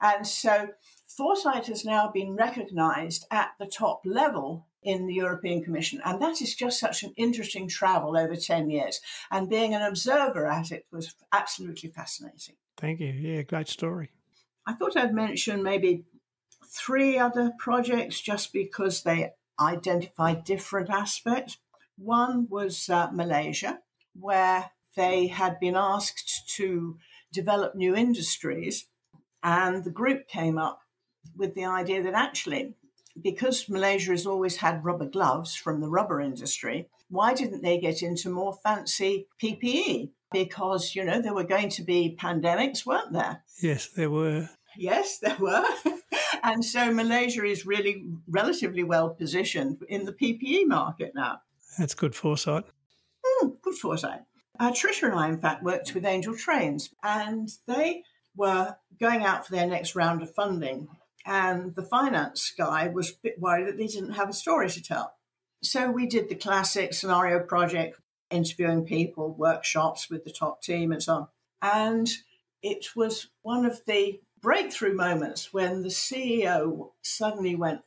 And 0.00 0.26
so 0.26 0.70
foresight 1.06 1.66
has 1.66 1.84
now 1.84 2.10
been 2.10 2.34
recognized 2.34 3.26
at 3.30 3.50
the 3.58 3.66
top 3.66 4.02
level 4.04 4.66
in 4.82 5.06
the 5.06 5.14
European 5.14 5.62
Commission. 5.62 6.00
And 6.04 6.20
that 6.22 6.40
is 6.40 6.54
just 6.54 6.80
such 6.80 7.02
an 7.02 7.12
interesting 7.16 7.68
travel 7.68 8.16
over 8.16 8.36
10 8.36 8.70
years. 8.70 9.00
And 9.30 9.48
being 9.48 9.74
an 9.74 9.82
observer 9.82 10.46
at 10.46 10.72
it 10.72 10.86
was 10.90 11.14
absolutely 11.32 11.90
fascinating. 11.90 12.56
Thank 12.76 13.00
you. 13.00 13.08
Yeah, 13.08 13.42
great 13.42 13.68
story. 13.68 14.10
I 14.66 14.74
thought 14.74 14.96
I'd 14.96 15.14
mention 15.14 15.62
maybe 15.62 16.04
three 16.66 17.18
other 17.18 17.52
projects 17.58 18.20
just 18.20 18.52
because 18.52 19.02
they 19.02 19.32
identify 19.60 20.34
different 20.34 20.90
aspects. 20.90 21.58
One 21.98 22.46
was 22.48 22.88
uh, 22.88 23.10
Malaysia, 23.12 23.80
where 24.18 24.70
they 24.96 25.26
had 25.26 25.60
been 25.60 25.76
asked 25.76 26.48
to 26.56 26.96
develop 27.32 27.74
new 27.74 27.94
industries, 27.94 28.86
and 29.42 29.84
the 29.84 29.90
group 29.90 30.26
came 30.26 30.58
up 30.58 30.80
with 31.36 31.54
the 31.54 31.64
idea 31.64 32.02
that 32.02 32.14
actually 32.14 32.74
because 33.20 33.68
Malaysia 33.68 34.10
has 34.10 34.26
always 34.26 34.56
had 34.56 34.84
rubber 34.84 35.06
gloves 35.06 35.54
from 35.54 35.80
the 35.80 35.88
rubber 35.88 36.20
industry, 36.20 36.88
why 37.08 37.34
didn't 37.34 37.62
they 37.62 37.78
get 37.78 38.02
into 38.02 38.30
more 38.30 38.54
fancy 38.62 39.26
PPE? 39.42 40.10
Because, 40.32 40.94
you 40.94 41.04
know, 41.04 41.20
there 41.20 41.34
were 41.34 41.44
going 41.44 41.68
to 41.70 41.82
be 41.82 42.16
pandemics, 42.20 42.86
weren't 42.86 43.12
there? 43.12 43.42
Yes, 43.60 43.88
there 43.88 44.10
were. 44.10 44.48
Yes, 44.76 45.18
there 45.18 45.36
were. 45.40 45.64
and 46.44 46.64
so 46.64 46.92
Malaysia 46.92 47.44
is 47.44 47.66
really 47.66 48.04
relatively 48.28 48.84
well 48.84 49.10
positioned 49.10 49.82
in 49.88 50.04
the 50.04 50.12
PPE 50.12 50.66
market 50.66 51.12
now. 51.14 51.40
That's 51.78 51.94
good 51.94 52.14
foresight. 52.14 52.64
Mm, 53.42 53.60
good 53.60 53.74
foresight. 53.74 54.20
Uh, 54.58 54.70
Trisha 54.70 55.04
and 55.04 55.14
I, 55.14 55.28
in 55.28 55.38
fact, 55.38 55.62
worked 55.64 55.94
with 55.94 56.04
Angel 56.04 56.36
Trains, 56.36 56.90
and 57.02 57.50
they 57.66 58.04
were 58.36 58.76
going 59.00 59.24
out 59.24 59.46
for 59.46 59.52
their 59.52 59.66
next 59.66 59.96
round 59.96 60.22
of 60.22 60.32
funding 60.34 60.86
and 61.26 61.74
the 61.74 61.82
finance 61.82 62.52
guy 62.56 62.88
was 62.88 63.10
a 63.10 63.14
bit 63.22 63.38
worried 63.38 63.66
that 63.66 63.76
they 63.76 63.86
didn't 63.86 64.12
have 64.12 64.28
a 64.28 64.34
story 64.34 64.70
to 64.70 64.82
tell. 64.82 65.14
So 65.62 65.90
we 65.90 66.06
did 66.06 66.28
the 66.28 66.34
classic 66.34 66.94
scenario 66.94 67.40
project, 67.40 68.00
interviewing 68.30 68.84
people, 68.84 69.34
workshops 69.34 70.08
with 70.08 70.24
the 70.24 70.32
top 70.32 70.62
team, 70.62 70.92
and 70.92 71.02
so 71.02 71.14
on. 71.14 71.28
And 71.60 72.10
it 72.62 72.96
was 72.96 73.28
one 73.42 73.66
of 73.66 73.84
the 73.86 74.20
breakthrough 74.40 74.94
moments 74.94 75.52
when 75.52 75.82
the 75.82 75.90
CEO 75.90 76.92
suddenly 77.02 77.54
went, 77.54 77.82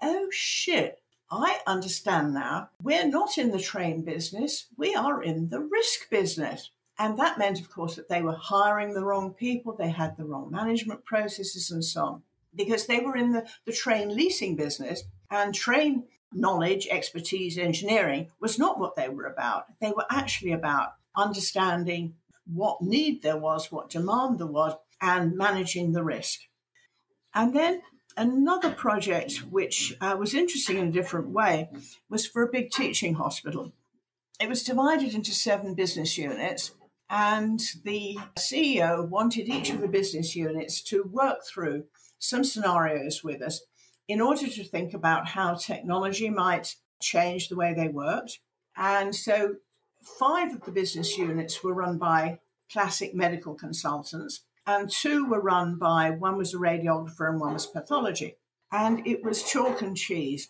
Oh 0.00 0.28
shit, 0.30 1.02
I 1.30 1.58
understand 1.66 2.32
now. 2.32 2.70
We're 2.82 3.06
not 3.06 3.36
in 3.36 3.50
the 3.50 3.60
train 3.60 4.04
business, 4.04 4.66
we 4.78 4.94
are 4.94 5.22
in 5.22 5.50
the 5.50 5.60
risk 5.60 6.08
business. 6.10 6.70
And 7.00 7.16
that 7.18 7.38
meant, 7.38 7.60
of 7.60 7.70
course, 7.70 7.94
that 7.94 8.08
they 8.08 8.22
were 8.22 8.34
hiring 8.34 8.94
the 8.94 9.04
wrong 9.04 9.32
people, 9.32 9.76
they 9.76 9.90
had 9.90 10.16
the 10.16 10.24
wrong 10.24 10.50
management 10.50 11.04
processes, 11.04 11.70
and 11.70 11.84
so 11.84 12.04
on 12.04 12.22
because 12.58 12.86
they 12.86 13.00
were 13.00 13.16
in 13.16 13.32
the, 13.32 13.48
the 13.64 13.72
train 13.72 14.14
leasing 14.14 14.56
business 14.56 15.04
and 15.30 15.54
train 15.54 16.04
knowledge, 16.32 16.86
expertise, 16.90 17.56
engineering 17.56 18.28
was 18.40 18.58
not 18.58 18.78
what 18.78 18.96
they 18.96 19.08
were 19.08 19.24
about. 19.24 19.64
They 19.80 19.92
were 19.96 20.04
actually 20.10 20.52
about 20.52 20.90
understanding 21.16 22.14
what 22.52 22.82
need 22.82 23.22
there 23.22 23.38
was, 23.38 23.72
what 23.72 23.88
demand 23.88 24.38
there 24.38 24.46
was, 24.46 24.74
and 25.00 25.36
managing 25.36 25.92
the 25.92 26.04
risk. 26.04 26.40
And 27.34 27.54
then 27.54 27.82
another 28.16 28.70
project, 28.70 29.38
which 29.50 29.94
uh, 30.00 30.16
was 30.18 30.34
interesting 30.34 30.78
in 30.78 30.88
a 30.88 30.92
different 30.92 31.28
way, 31.28 31.70
was 32.10 32.26
for 32.26 32.42
a 32.42 32.50
big 32.50 32.70
teaching 32.70 33.14
hospital. 33.14 33.72
It 34.40 34.48
was 34.48 34.62
divided 34.62 35.14
into 35.14 35.32
seven 35.32 35.74
business 35.74 36.18
units, 36.18 36.72
and 37.10 37.60
the 37.84 38.18
CEO 38.36 39.08
wanted 39.08 39.48
each 39.48 39.70
of 39.70 39.80
the 39.80 39.88
business 39.88 40.36
units 40.36 40.82
to 40.82 41.04
work 41.04 41.38
through 41.46 41.84
some 42.18 42.44
scenarios 42.44 43.22
with 43.22 43.42
us 43.42 43.62
in 44.08 44.20
order 44.20 44.48
to 44.48 44.64
think 44.64 44.94
about 44.94 45.28
how 45.28 45.54
technology 45.54 46.30
might 46.30 46.76
change 47.00 47.48
the 47.48 47.56
way 47.56 47.74
they 47.74 47.88
worked. 47.88 48.40
And 48.76 49.14
so 49.14 49.56
five 50.18 50.52
of 50.54 50.64
the 50.64 50.72
business 50.72 51.18
units 51.18 51.62
were 51.62 51.74
run 51.74 51.98
by 51.98 52.40
classic 52.72 53.14
medical 53.14 53.54
consultants, 53.54 54.44
and 54.66 54.90
two 54.90 55.26
were 55.26 55.40
run 55.40 55.76
by 55.78 56.10
one 56.10 56.36
was 56.36 56.54
a 56.54 56.58
radiographer 56.58 57.28
and 57.28 57.40
one 57.40 57.54
was 57.54 57.66
pathology. 57.66 58.36
And 58.70 59.06
it 59.06 59.24
was 59.24 59.42
chalk 59.42 59.80
and 59.80 59.96
cheese. 59.96 60.48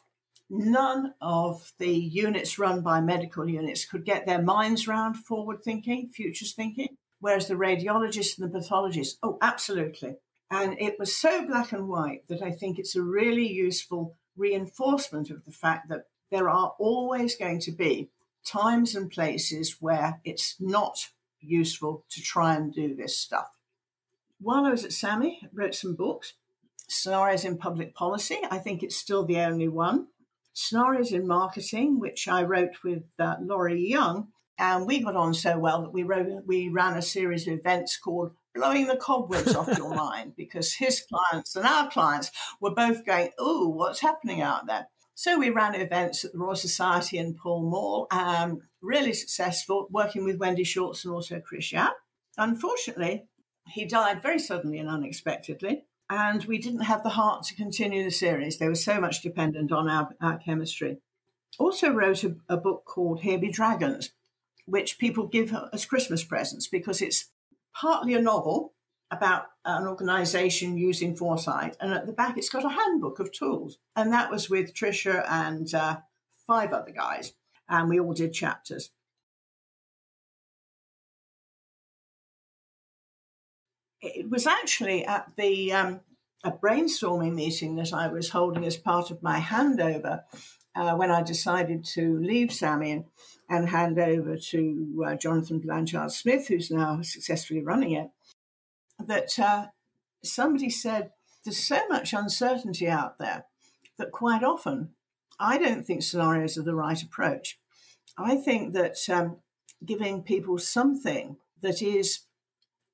None 0.50 1.14
of 1.20 1.72
the 1.78 1.94
units 1.94 2.58
run 2.58 2.80
by 2.80 3.00
medical 3.00 3.48
units 3.48 3.84
could 3.84 4.04
get 4.04 4.26
their 4.26 4.42
minds 4.42 4.88
round 4.88 5.16
forward 5.16 5.62
thinking, 5.62 6.08
futures 6.08 6.52
thinking, 6.52 6.96
whereas 7.20 7.46
the 7.46 7.54
radiologists 7.54 8.38
and 8.38 8.48
the 8.48 8.58
pathologists, 8.58 9.18
oh, 9.22 9.38
absolutely. 9.40 10.16
And 10.50 10.80
it 10.80 10.98
was 10.98 11.14
so 11.14 11.46
black 11.46 11.72
and 11.72 11.88
white 11.88 12.26
that 12.28 12.42
I 12.42 12.52
think 12.52 12.78
it's 12.78 12.96
a 12.96 13.02
really 13.02 13.46
useful 13.46 14.16
reinforcement 14.36 15.30
of 15.30 15.44
the 15.44 15.52
fact 15.52 15.88
that 15.88 16.06
there 16.30 16.48
are 16.48 16.74
always 16.78 17.36
going 17.36 17.60
to 17.60 17.72
be 17.72 18.10
times 18.44 18.94
and 18.94 19.10
places 19.10 19.76
where 19.80 20.20
it's 20.24 20.56
not 20.58 21.08
useful 21.40 22.04
to 22.10 22.22
try 22.22 22.54
and 22.54 22.72
do 22.72 22.94
this 22.94 23.16
stuff. 23.16 23.50
While 24.40 24.64
I 24.64 24.70
was 24.70 24.84
at 24.84 24.92
SAMI, 24.92 25.40
I 25.42 25.48
wrote 25.52 25.74
some 25.74 25.94
books. 25.94 26.34
Scenarios 26.86 27.44
in 27.44 27.58
Public 27.58 27.94
Policy, 27.94 28.38
I 28.50 28.58
think 28.58 28.82
it's 28.82 28.96
still 28.96 29.24
the 29.24 29.40
only 29.40 29.68
one. 29.68 30.06
Scenarios 30.54 31.12
in 31.12 31.26
Marketing, 31.26 32.00
which 32.00 32.26
I 32.26 32.42
wrote 32.42 32.82
with 32.82 33.04
uh, 33.18 33.36
Laurie 33.40 33.86
Young, 33.86 34.28
and 34.58 34.86
we 34.86 35.00
got 35.00 35.14
on 35.14 35.34
so 35.34 35.58
well 35.58 35.82
that 35.82 35.92
we 35.92 36.02
wrote, 36.02 36.44
we 36.46 36.68
ran 36.68 36.96
a 36.96 37.02
series 37.02 37.46
of 37.46 37.54
events 37.54 37.96
called 37.96 38.32
blowing 38.58 38.88
the 38.88 38.96
cobwebs 38.96 39.54
off 39.54 39.78
your 39.78 39.94
mind 39.94 40.34
because 40.36 40.74
his 40.74 41.02
clients 41.08 41.54
and 41.54 41.64
our 41.64 41.88
clients 41.90 42.30
were 42.60 42.74
both 42.74 43.06
going, 43.06 43.30
"Oh, 43.38 43.68
what's 43.68 44.00
happening 44.00 44.42
out 44.42 44.66
there?" 44.66 44.88
So 45.14 45.38
we 45.38 45.50
ran 45.50 45.74
events 45.74 46.24
at 46.24 46.32
the 46.32 46.38
Royal 46.38 46.56
Society 46.56 47.18
in 47.18 47.34
Pall 47.34 47.62
Mall, 47.62 48.06
um, 48.10 48.62
really 48.80 49.12
successful, 49.12 49.88
working 49.90 50.24
with 50.24 50.38
Wendy 50.38 50.64
Schultz 50.64 51.04
and 51.04 51.14
also 51.14 51.40
Chris 51.40 51.72
Yapp. 51.72 51.94
Unfortunately, 52.36 53.26
he 53.66 53.84
died 53.84 54.22
very 54.22 54.38
suddenly 54.38 54.78
and 54.78 54.88
unexpectedly, 54.88 55.84
and 56.10 56.44
we 56.44 56.58
didn't 56.58 56.82
have 56.82 57.02
the 57.02 57.10
heart 57.10 57.44
to 57.44 57.54
continue 57.54 58.04
the 58.04 58.10
series. 58.10 58.58
They 58.58 58.68
were 58.68 58.74
so 58.74 59.00
much 59.00 59.22
dependent 59.22 59.72
on 59.72 59.88
our, 59.88 60.10
our 60.20 60.38
chemistry. 60.38 60.98
Also 61.58 61.90
wrote 61.92 62.24
a, 62.24 62.36
a 62.48 62.56
book 62.56 62.84
called 62.84 63.20
Here 63.20 63.38
Be 63.38 63.50
Dragons, 63.50 64.12
which 64.66 64.98
people 64.98 65.26
give 65.26 65.54
as 65.72 65.86
Christmas 65.86 66.22
presents 66.22 66.68
because 66.68 67.02
it's 67.02 67.30
partly 67.74 68.14
a 68.14 68.20
novel 68.20 68.74
about 69.10 69.46
an 69.64 69.86
organization 69.86 70.76
using 70.76 71.16
foresight. 71.16 71.76
And 71.80 71.92
at 71.92 72.06
the 72.06 72.12
back, 72.12 72.36
it's 72.36 72.48
got 72.48 72.64
a 72.64 72.68
handbook 72.68 73.20
of 73.20 73.32
tools. 73.32 73.78
And 73.96 74.12
that 74.12 74.30
was 74.30 74.50
with 74.50 74.74
Trisha 74.74 75.24
and 75.28 75.72
uh, 75.74 75.98
five 76.46 76.72
other 76.72 76.92
guys. 76.92 77.32
And 77.68 77.88
we 77.88 78.00
all 78.00 78.12
did 78.12 78.32
chapters. 78.32 78.90
It 84.00 84.30
was 84.30 84.46
actually 84.46 85.04
at 85.04 85.32
the 85.36 85.72
um, 85.72 86.00
a 86.44 86.52
brainstorming 86.52 87.34
meeting 87.34 87.76
that 87.76 87.92
I 87.92 88.08
was 88.08 88.30
holding 88.30 88.64
as 88.64 88.76
part 88.76 89.10
of 89.10 89.22
my 89.22 89.40
handover 89.40 90.22
uh, 90.76 90.94
when 90.94 91.10
I 91.10 91.22
decided 91.22 91.84
to 91.94 92.18
leave 92.20 92.52
SAMI 92.52 93.04
and 93.48 93.68
hand 93.68 93.98
over 93.98 94.36
to 94.36 95.04
uh, 95.06 95.14
Jonathan 95.14 95.58
Blanchard 95.58 96.12
Smith, 96.12 96.48
who's 96.48 96.70
now 96.70 97.00
successfully 97.02 97.62
running 97.62 97.92
it, 97.92 98.10
that 99.04 99.38
uh, 99.38 99.66
somebody 100.22 100.70
said, 100.70 101.10
There's 101.44 101.58
so 101.58 101.80
much 101.88 102.12
uncertainty 102.12 102.88
out 102.88 103.18
there 103.18 103.46
that 103.96 104.12
quite 104.12 104.42
often 104.42 104.90
I 105.40 105.58
don't 105.58 105.86
think 105.86 106.02
scenarios 106.02 106.58
are 106.58 106.62
the 106.62 106.74
right 106.74 107.00
approach. 107.00 107.58
I 108.16 108.36
think 108.36 108.74
that 108.74 108.96
um, 109.08 109.36
giving 109.84 110.22
people 110.22 110.58
something 110.58 111.36
that 111.62 111.80
is 111.80 112.20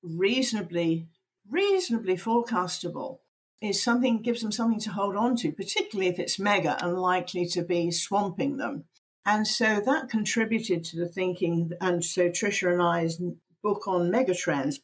reasonably, 0.02 1.08
reasonably 1.48 2.16
forecastable 2.16 3.18
is 3.62 3.82
something 3.82 4.20
gives 4.20 4.42
them 4.42 4.52
something 4.52 4.80
to 4.80 4.90
hold 4.90 5.16
on 5.16 5.36
to, 5.36 5.52
particularly 5.52 6.10
if 6.10 6.18
it's 6.18 6.38
mega 6.38 6.76
and 6.84 6.98
likely 6.98 7.46
to 7.46 7.62
be 7.62 7.90
swamping 7.90 8.58
them. 8.58 8.84
And 9.26 9.46
so 9.46 9.80
that 9.80 10.08
contributed 10.08 10.84
to 10.84 10.96
the 10.98 11.08
thinking. 11.08 11.70
And 11.80 12.04
so 12.04 12.28
Trisha 12.28 12.72
and 12.72 12.82
I's 12.82 13.20
book 13.62 13.88
on 13.88 14.10
megatrends 14.10 14.76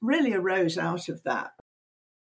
really 0.00 0.34
arose 0.34 0.78
out 0.78 1.08
of 1.08 1.22
that. 1.24 1.50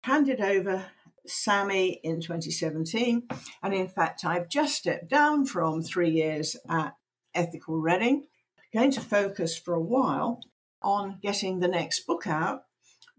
Handed 0.04 0.40
over 0.40 0.86
SAMI 1.26 2.00
in 2.02 2.20
2017. 2.20 3.28
And 3.62 3.74
in 3.74 3.88
fact, 3.88 4.24
I've 4.24 4.48
just 4.48 4.76
stepped 4.76 5.08
down 5.08 5.46
from 5.46 5.82
three 5.82 6.10
years 6.10 6.56
at 6.68 6.94
Ethical 7.34 7.78
Reading, 7.78 8.26
going 8.72 8.90
to 8.92 9.00
focus 9.00 9.56
for 9.56 9.74
a 9.74 9.82
while 9.82 10.40
on 10.82 11.18
getting 11.22 11.60
the 11.60 11.68
next 11.68 12.06
book 12.06 12.26
out, 12.26 12.62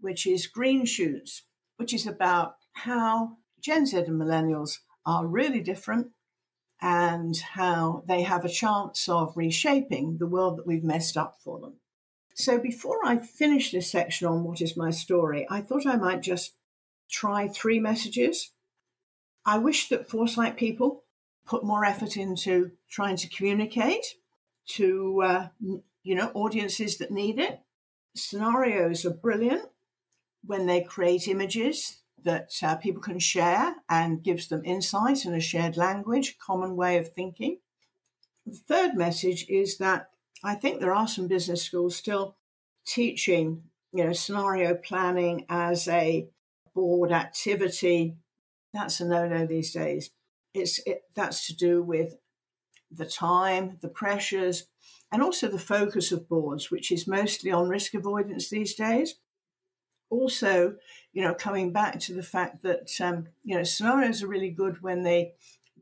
which 0.00 0.26
is 0.26 0.46
Green 0.46 0.84
Shoots, 0.84 1.42
which 1.76 1.92
is 1.92 2.06
about 2.06 2.54
how 2.72 3.36
Gen 3.60 3.86
Z 3.86 3.96
and 3.96 4.20
millennials 4.20 4.78
are 5.04 5.26
really 5.26 5.60
different 5.60 6.08
and 6.80 7.36
how 7.54 8.02
they 8.06 8.22
have 8.22 8.44
a 8.44 8.48
chance 8.48 9.08
of 9.08 9.36
reshaping 9.36 10.16
the 10.18 10.26
world 10.26 10.58
that 10.58 10.66
we've 10.66 10.84
messed 10.84 11.16
up 11.16 11.36
for 11.44 11.60
them. 11.60 11.74
So, 12.34 12.58
before 12.58 13.04
I 13.04 13.18
finish 13.18 13.70
this 13.70 13.90
section 13.90 14.26
on 14.26 14.44
what 14.44 14.62
is 14.62 14.76
my 14.76 14.90
story, 14.90 15.46
I 15.50 15.60
thought 15.60 15.86
I 15.86 15.96
might 15.96 16.22
just 16.22 16.54
try 17.10 17.48
three 17.48 17.80
messages. 17.80 18.52
I 19.44 19.58
wish 19.58 19.88
that 19.88 20.08
foresight 20.08 20.56
people 20.56 21.04
put 21.46 21.64
more 21.64 21.84
effort 21.84 22.16
into 22.16 22.72
trying 22.88 23.16
to 23.16 23.28
communicate 23.28 24.06
to 24.68 25.22
uh, 25.22 25.48
you 26.02 26.14
know 26.14 26.30
audiences 26.34 26.98
that 26.98 27.10
need 27.10 27.38
it. 27.38 27.60
Scenarios 28.14 29.04
are 29.04 29.10
brilliant 29.10 29.68
when 30.44 30.66
they 30.66 30.82
create 30.82 31.28
images 31.28 31.99
that 32.24 32.50
uh, 32.62 32.76
people 32.76 33.02
can 33.02 33.18
share 33.18 33.76
and 33.88 34.22
gives 34.22 34.48
them 34.48 34.62
insight 34.64 35.24
and 35.24 35.34
a 35.34 35.40
shared 35.40 35.76
language, 35.76 36.38
common 36.38 36.76
way 36.76 36.96
of 36.96 37.12
thinking. 37.12 37.58
The 38.46 38.56
third 38.56 38.94
message 38.94 39.46
is 39.48 39.78
that 39.78 40.10
I 40.42 40.54
think 40.54 40.80
there 40.80 40.94
are 40.94 41.08
some 41.08 41.28
business 41.28 41.62
schools 41.62 41.96
still 41.96 42.36
teaching, 42.86 43.64
you 43.92 44.04
know, 44.04 44.12
scenario 44.12 44.74
planning 44.74 45.46
as 45.48 45.86
a 45.88 46.28
board 46.74 47.12
activity. 47.12 48.16
That's 48.72 49.00
a 49.00 49.06
no-no 49.06 49.46
these 49.46 49.72
days. 49.72 50.10
It's 50.54 50.80
it, 50.86 51.02
that's 51.14 51.46
to 51.46 51.56
do 51.56 51.82
with 51.82 52.16
the 52.90 53.06
time, 53.06 53.78
the 53.82 53.88
pressures, 53.88 54.66
and 55.12 55.22
also 55.22 55.48
the 55.48 55.58
focus 55.58 56.10
of 56.12 56.28
boards, 56.28 56.70
which 56.70 56.90
is 56.90 57.06
mostly 57.06 57.52
on 57.52 57.68
risk 57.68 57.94
avoidance 57.94 58.48
these 58.48 58.74
days 58.74 59.16
also, 60.10 60.76
you 61.12 61.22
know, 61.22 61.34
coming 61.34 61.72
back 61.72 61.98
to 62.00 62.14
the 62.14 62.22
fact 62.22 62.62
that, 62.62 62.90
um, 63.00 63.28
you 63.42 63.56
know, 63.56 63.62
scenarios 63.62 64.22
are 64.22 64.28
really 64.28 64.50
good 64.50 64.82
when 64.82 65.02
they 65.02 65.32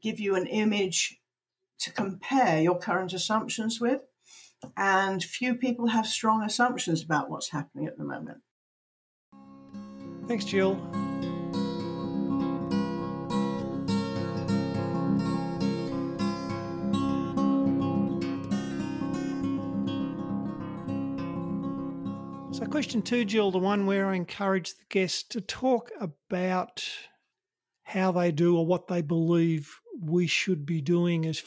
give 0.01 0.21
you 0.21 0.37
an 0.37 0.47
image 0.47 1.21
to 1.81 1.93
compare 1.93 2.61
your 2.61 2.79
current 2.79 3.13
assumptions 3.13 3.81
with. 3.81 4.03
And 4.77 5.23
few 5.23 5.55
people 5.55 5.89
have 5.89 6.07
strong 6.07 6.43
assumptions 6.43 7.03
about 7.03 7.31
what's 7.31 7.51
happening 7.51 7.87
at 7.87 7.97
the 7.97 8.05
moment. 8.05 8.39
Thanks, 10.27 10.45
Gill. 10.45 11.08
Question 22.79 23.03
two, 23.03 23.25
Gill, 23.25 23.51
the 23.51 23.59
one 23.59 23.87
where 23.87 24.07
I 24.07 24.15
encourage 24.15 24.77
the 24.77 24.85
guests 24.89 25.25
to 25.31 25.41
talk 25.41 25.91
about 26.01 26.89
how 27.83 28.13
they 28.13 28.31
do 28.31 28.57
or 28.57 28.65
what 28.65 28.87
they 28.87 29.03
believe 29.03 29.81
we 30.01 30.29
should 30.29 30.65
be 30.65 30.81
doing 30.81 31.27
as 31.27 31.43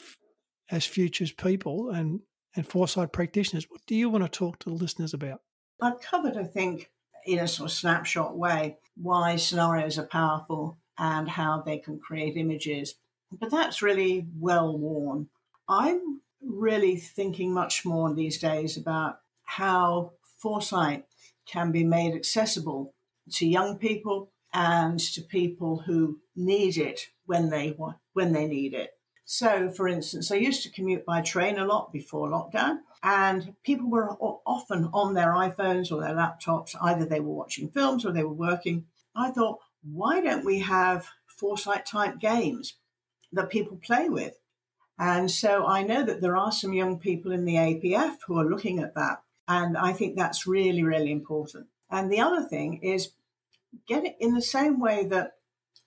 as 0.70 0.84
futures 0.84 1.32
people 1.32 1.88
and 1.88 2.20
and 2.54 2.68
foresight 2.68 3.12
practitioners. 3.12 3.64
What 3.70 3.80
do 3.86 3.94
you 3.94 4.10
want 4.10 4.24
to 4.24 4.28
talk 4.28 4.58
to 4.58 4.68
the 4.68 4.74
listeners 4.74 5.14
about? 5.14 5.40
I've 5.80 6.02
covered, 6.02 6.36
I 6.36 6.44
think, 6.44 6.90
in 7.24 7.38
a 7.38 7.48
sort 7.48 7.70
of 7.70 7.76
snapshot 7.78 8.36
way, 8.36 8.76
why 9.00 9.36
scenarios 9.36 9.98
are 9.98 10.06
powerful 10.06 10.76
and 10.98 11.26
how 11.26 11.62
they 11.64 11.78
can 11.78 11.98
create 11.98 12.36
images. 12.36 12.96
But 13.40 13.50
that's 13.50 13.80
really 13.80 14.26
well 14.38 14.76
worn. 14.76 15.30
I'm 15.66 16.20
really 16.42 16.98
thinking 16.98 17.54
much 17.54 17.86
more 17.86 18.12
these 18.12 18.36
days 18.36 18.76
about 18.76 19.20
how 19.44 20.12
foresight 20.36 21.06
can 21.46 21.72
be 21.72 21.84
made 21.84 22.14
accessible 22.14 22.94
to 23.32 23.46
young 23.46 23.78
people 23.78 24.30
and 24.52 24.98
to 24.98 25.22
people 25.22 25.78
who 25.86 26.20
need 26.36 26.76
it 26.76 27.08
when 27.26 27.50
they 27.50 27.76
when 28.12 28.32
they 28.32 28.46
need 28.46 28.74
it. 28.74 28.90
So, 29.24 29.70
for 29.70 29.88
instance, 29.88 30.30
I 30.30 30.36
used 30.36 30.62
to 30.64 30.70
commute 30.70 31.06
by 31.06 31.22
train 31.22 31.58
a 31.58 31.64
lot 31.64 31.92
before 31.92 32.28
lockdown, 32.28 32.80
and 33.02 33.54
people 33.62 33.88
were 33.88 34.10
often 34.10 34.90
on 34.92 35.14
their 35.14 35.32
iPhones 35.32 35.90
or 35.90 36.00
their 36.00 36.14
laptops. 36.14 36.74
Either 36.80 37.04
they 37.04 37.20
were 37.20 37.34
watching 37.34 37.70
films 37.70 38.04
or 38.04 38.12
they 38.12 38.24
were 38.24 38.32
working. 38.32 38.86
I 39.14 39.30
thought, 39.30 39.60
why 39.82 40.20
don't 40.20 40.44
we 40.44 40.60
have 40.60 41.08
foresight 41.26 41.86
type 41.86 42.18
games 42.18 42.74
that 43.32 43.50
people 43.50 43.78
play 43.82 44.08
with? 44.08 44.34
And 44.98 45.30
so 45.30 45.66
I 45.66 45.82
know 45.82 46.04
that 46.04 46.20
there 46.20 46.36
are 46.36 46.52
some 46.52 46.72
young 46.72 46.98
people 46.98 47.32
in 47.32 47.44
the 47.44 47.54
APF 47.54 48.18
who 48.26 48.38
are 48.38 48.48
looking 48.48 48.78
at 48.78 48.94
that. 48.94 49.22
And 49.52 49.76
I 49.76 49.92
think 49.92 50.16
that's 50.16 50.46
really, 50.46 50.82
really 50.82 51.12
important. 51.12 51.66
And 51.90 52.10
the 52.10 52.20
other 52.20 52.42
thing 52.42 52.78
is 52.82 53.10
get 53.86 54.04
it 54.04 54.16
in 54.18 54.34
the 54.34 54.40
same 54.56 54.80
way 54.80 55.04
that 55.06 55.32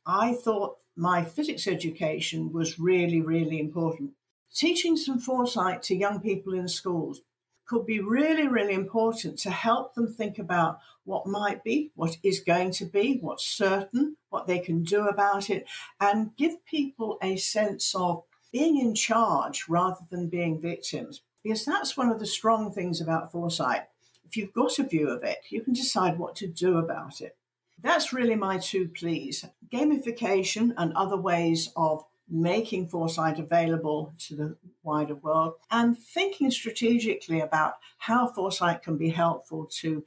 I 0.06 0.34
thought 0.34 0.78
my 0.96 1.24
physics 1.24 1.68
education 1.68 2.54
was 2.54 2.78
really, 2.80 3.22
really 3.22 3.60
important. 3.60 4.12
Teaching 4.54 4.96
some 4.96 5.18
foresight 5.20 5.82
to 5.84 5.96
young 5.96 6.20
people 6.22 6.54
in 6.54 6.68
schools 6.68 7.22
could 7.66 7.88
be 7.88 8.00
really, 8.00 8.48
really 8.48 8.76
important 8.76 9.40
to 9.40 9.50
help 9.50 9.96
them 9.96 10.14
think 10.14 10.38
about 10.38 10.78
what 11.04 11.26
might 11.26 11.64
be, 11.64 11.92
what 11.96 12.18
is 12.22 12.40
going 12.42 12.70
to 12.72 12.86
be, 12.86 13.18
what's 13.20 13.46
certain, 13.46 14.16
what 14.30 14.46
they 14.46 14.60
can 14.60 14.84
do 14.84 15.08
about 15.08 15.50
it, 15.50 15.66
and 16.00 16.36
give 16.38 16.64
people 16.66 17.18
a 17.24 17.36
sense 17.36 17.96
of 17.96 18.24
being 18.52 18.80
in 18.80 18.94
charge 18.94 19.66
rather 19.68 20.06
than 20.12 20.30
being 20.30 20.62
victims 20.62 21.22
because 21.46 21.64
that's 21.64 21.96
one 21.96 22.10
of 22.10 22.18
the 22.18 22.26
strong 22.26 22.72
things 22.72 23.00
about 23.00 23.32
foresight. 23.32 23.84
If 24.28 24.36
you've 24.36 24.52
got 24.52 24.80
a 24.80 24.84
view 24.84 25.10
of 25.10 25.24
it, 25.24 25.38
you 25.50 25.62
can 25.62 25.74
decide 25.74 26.18
what 26.18 26.36
to 26.38 26.48
do 26.48 26.80
about 26.80 27.22
it. 27.22 27.38
That's 27.80 28.12
really 28.12 28.34
my 28.34 28.58
two 28.58 28.88
pleas 28.88 29.46
gamification 29.72 30.74
and 30.76 30.92
other 30.94 31.18
ways 31.18 31.72
of 31.76 32.04
making 32.28 32.88
foresight 32.88 33.38
available 33.38 34.12
to 34.18 34.36
the 34.36 34.58
wider 34.82 35.14
world, 35.14 35.54
and 35.70 35.96
thinking 35.96 36.50
strategically 36.50 37.42
about 37.42 37.76
how 38.00 38.26
foresight 38.26 38.82
can 38.82 38.98
be 38.98 39.10
helpful 39.10 39.70
to 39.82 40.04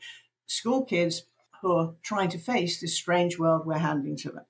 school 0.46 0.84
kids 0.84 1.22
who 1.62 1.70
are 1.70 1.94
trying 2.02 2.30
to 2.30 2.38
face 2.38 2.80
this 2.80 2.96
strange 2.96 3.38
world 3.38 3.64
we're 3.64 3.78
handing 3.78 4.16
to 4.16 4.30
them. 4.30 4.44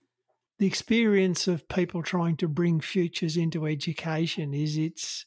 The 0.59 0.66
experience 0.66 1.46
of 1.46 1.68
people 1.68 2.03
trying 2.03 2.38
to 2.38 2.48
bring 2.48 2.81
futures 2.81 3.37
into 3.37 3.66
education 3.66 4.55
is 4.55 4.79
it's 4.79 5.27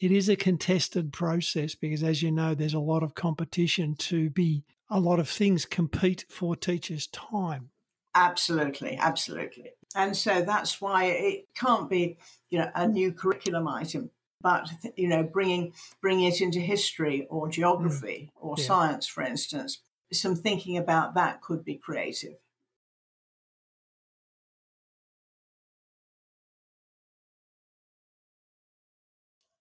it 0.00 0.10
is 0.10 0.28
a 0.28 0.36
contested 0.36 1.12
process 1.12 1.74
because 1.74 2.02
as 2.02 2.22
you 2.22 2.32
know 2.32 2.54
there's 2.54 2.74
a 2.74 2.80
lot 2.80 3.02
of 3.02 3.14
competition 3.14 3.94
to 3.96 4.30
be 4.30 4.64
a 4.88 4.98
lot 4.98 5.20
of 5.20 5.28
things 5.28 5.64
compete 5.64 6.24
for 6.28 6.56
teachers' 6.56 7.06
time. 7.08 7.70
Absolutely, 8.14 8.96
absolutely. 8.96 9.70
And 9.94 10.16
so 10.16 10.42
that's 10.42 10.80
why 10.80 11.04
it 11.04 11.46
can't 11.54 11.88
be, 11.88 12.18
you 12.48 12.58
know, 12.58 12.70
a 12.74 12.88
new 12.88 13.12
curriculum 13.12 13.68
item, 13.68 14.10
but 14.40 14.68
you 14.96 15.06
know, 15.06 15.22
bringing 15.22 15.74
bringing 16.00 16.24
it 16.24 16.40
into 16.40 16.58
history 16.58 17.26
or 17.30 17.48
geography 17.48 18.32
mm. 18.32 18.44
or 18.44 18.56
yeah. 18.58 18.64
science, 18.64 19.06
for 19.06 19.22
instance. 19.22 19.80
Some 20.12 20.34
thinking 20.34 20.76
about 20.76 21.14
that 21.14 21.40
could 21.40 21.64
be 21.64 21.76
creative. 21.76 22.34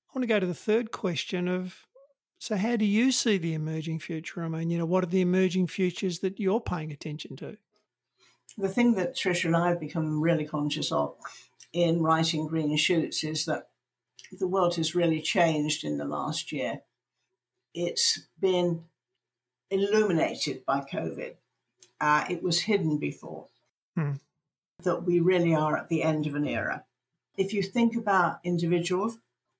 I 0.09 0.17
want 0.17 0.23
to 0.23 0.27
go 0.27 0.39
to 0.39 0.47
the 0.47 0.55
third 0.55 0.91
question 0.91 1.47
of 1.47 1.87
so, 2.39 2.55
how 2.55 2.77
do 2.77 2.85
you 2.85 3.11
see 3.11 3.37
the 3.37 3.53
emerging 3.53 3.99
future? 3.99 4.41
I 4.41 4.47
mean, 4.47 4.69
you 4.69 4.77
know, 4.77 4.85
what 4.85 5.03
are 5.03 5.07
the 5.07 5.19
emerging 5.19 5.67
futures 5.67 6.19
that 6.19 6.39
you're 6.39 6.61
paying 6.61 6.91
attention 6.91 7.35
to? 7.37 7.57
The 8.57 8.69
thing 8.69 8.95
that 8.95 9.15
Trisha 9.15 9.45
and 9.45 9.57
I 9.57 9.69
have 9.69 9.79
become 9.79 10.21
really 10.21 10.45
conscious 10.45 10.89
of 10.91 11.15
in 11.73 12.01
writing 12.01 12.47
Green 12.47 12.75
Shoots 12.77 13.25
is 13.25 13.43
that 13.45 13.67
the 14.31 14.47
world 14.47 14.75
has 14.75 14.95
really 14.95 15.21
changed 15.21 15.83
in 15.83 15.97
the 15.97 16.05
last 16.05 16.53
year. 16.53 16.81
It's 17.73 18.27
been 18.39 18.85
illuminated 19.69 20.65
by 20.65 20.79
COVID. 20.79 21.35
Uh, 21.99 22.25
it 22.29 22.41
was 22.41 22.61
hidden 22.61 22.97
before. 22.97 23.47
Hmm. 23.95 24.13
That 24.83 25.03
we 25.03 25.19
really 25.19 25.53
are 25.53 25.77
at 25.77 25.89
the 25.89 26.03
end 26.03 26.25
of 26.25 26.35
an 26.35 26.47
era. 26.47 26.85
If 27.37 27.53
you 27.53 27.61
think 27.61 27.97
about 27.97 28.39
individuals, 28.45 29.19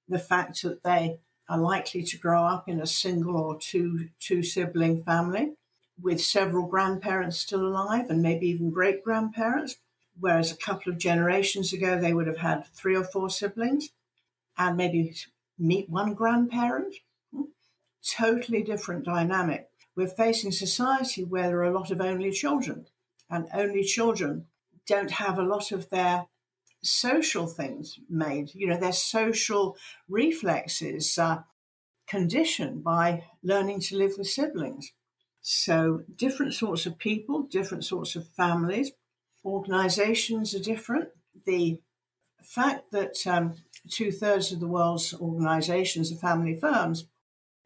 the 0.10 0.20
fact 0.20 0.62
that 0.64 0.84
they 0.84 1.20
are 1.48 1.58
likely 1.58 2.04
to 2.04 2.18
grow 2.18 2.44
up 2.44 2.68
in 2.68 2.82
a 2.82 2.86
single 2.86 3.38
or 3.38 3.58
two 3.58 4.10
two 4.20 4.44
sibling 4.44 5.04
family 5.04 5.54
with 6.02 6.22
several 6.22 6.66
grandparents 6.66 7.40
still 7.40 7.66
alive 7.66 8.10
and 8.10 8.22
maybe 8.22 8.48
even 8.48 8.70
great 8.70 9.04
grandparents 9.04 9.78
whereas 10.20 10.52
a 10.52 10.58
couple 10.58 10.92
of 10.92 10.98
generations 10.98 11.72
ago 11.74 12.00
they 12.00 12.14
would 12.14 12.28
have 12.28 12.38
had 12.38 12.66
three 12.68 12.96
or 12.96 13.04
four 13.04 13.30
siblings 13.30 13.90
and 14.58 14.76
maybe 14.78 15.16
meet 15.58 15.90
one 15.90 16.14
grandparent 16.14 16.96
hmm? 17.34 17.44
totally 18.18 18.62
different 18.62 19.06
dynamic 19.06 19.70
we're 19.96 20.08
facing 20.08 20.52
society 20.52 21.24
where 21.24 21.48
there 21.48 21.60
are 21.60 21.64
a 21.64 21.78
lot 21.78 21.92
of 21.92 22.00
only 22.00 22.32
children 22.32 22.86
and 23.30 23.48
only 23.54 23.84
children 23.84 24.46
don't 24.88 25.12
have 25.12 25.38
a 25.38 25.44
lot 25.44 25.72
of 25.72 25.90
their 25.90 26.26
social 26.82 27.48
things 27.48 28.00
made. 28.10 28.54
You 28.54 28.68
know, 28.68 28.78
their 28.78 28.94
social 28.94 29.78
reflexes 30.08 31.18
are 31.18 31.46
conditioned 32.08 32.84
by 32.84 33.24
learning 33.44 33.82
to 33.82 33.98
live 33.98 34.14
with 34.18 34.28
siblings. 34.28 34.92
So, 35.42 36.04
different 36.16 36.54
sorts 36.54 36.86
of 36.86 36.98
people, 36.98 37.44
different 37.44 37.86
sorts 37.86 38.16
of 38.16 38.28
families, 38.30 38.92
organizations 39.46 40.54
are 40.54 40.60
different. 40.60 41.10
The 41.46 41.82
fact 42.42 42.92
that 42.92 43.16
um, 43.26 43.56
two 43.90 44.12
thirds 44.12 44.52
of 44.52 44.60
the 44.60 44.68
world's 44.68 45.14
organizations 45.14 46.12
are 46.12 46.18
family 46.18 46.60
firms 46.60 47.06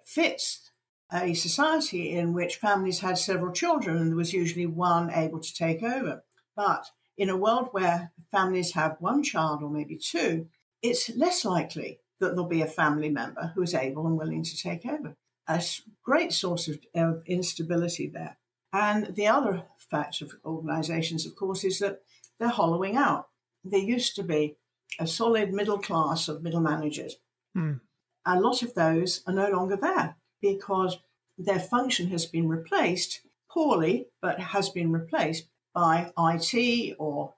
fits 0.05 0.71
a 1.11 1.33
society 1.33 2.11
in 2.11 2.33
which 2.33 2.57
families 2.57 2.99
had 2.99 3.17
several 3.17 3.53
children 3.53 3.97
and 3.97 4.09
there 4.09 4.17
was 4.17 4.33
usually 4.33 4.65
one 4.65 5.11
able 5.11 5.39
to 5.39 5.53
take 5.53 5.83
over. 5.83 6.23
But 6.55 6.89
in 7.17 7.29
a 7.29 7.37
world 7.37 7.69
where 7.71 8.11
families 8.31 8.73
have 8.73 8.97
one 8.99 9.23
child 9.23 9.61
or 9.63 9.69
maybe 9.69 9.97
two, 9.97 10.47
it's 10.81 11.09
less 11.15 11.45
likely 11.45 11.99
that 12.19 12.29
there'll 12.29 12.45
be 12.45 12.61
a 12.61 12.67
family 12.67 13.09
member 13.09 13.51
who 13.55 13.61
is 13.61 13.73
able 13.73 14.07
and 14.07 14.17
willing 14.17 14.43
to 14.43 14.57
take 14.57 14.85
over. 14.85 15.15
A 15.47 15.61
great 16.03 16.31
source 16.31 16.67
of, 16.67 16.79
of 16.95 17.23
instability 17.25 18.07
there. 18.07 18.37
And 18.71 19.15
the 19.15 19.27
other 19.27 19.63
fact 19.77 20.21
of 20.21 20.33
organizations, 20.45 21.25
of 21.25 21.35
course, 21.35 21.63
is 21.63 21.79
that 21.79 21.99
they're 22.39 22.49
hollowing 22.49 22.95
out. 22.95 23.27
There 23.63 23.79
used 23.79 24.15
to 24.15 24.23
be 24.23 24.57
a 24.99 25.05
solid 25.05 25.53
middle 25.53 25.79
class 25.79 26.27
of 26.27 26.43
middle 26.43 26.61
managers. 26.61 27.17
Mm. 27.55 27.81
A 28.25 28.39
lot 28.39 28.63
of 28.63 28.73
those 28.73 29.21
are 29.27 29.33
no 29.33 29.49
longer 29.49 29.75
there 29.75 30.15
because 30.41 30.97
their 31.37 31.59
function 31.59 32.09
has 32.09 32.25
been 32.25 32.47
replaced 32.47 33.21
poorly, 33.51 34.07
but 34.21 34.39
has 34.39 34.69
been 34.69 34.91
replaced 34.91 35.47
by 35.73 36.11
IT 36.17 36.95
or 36.99 37.33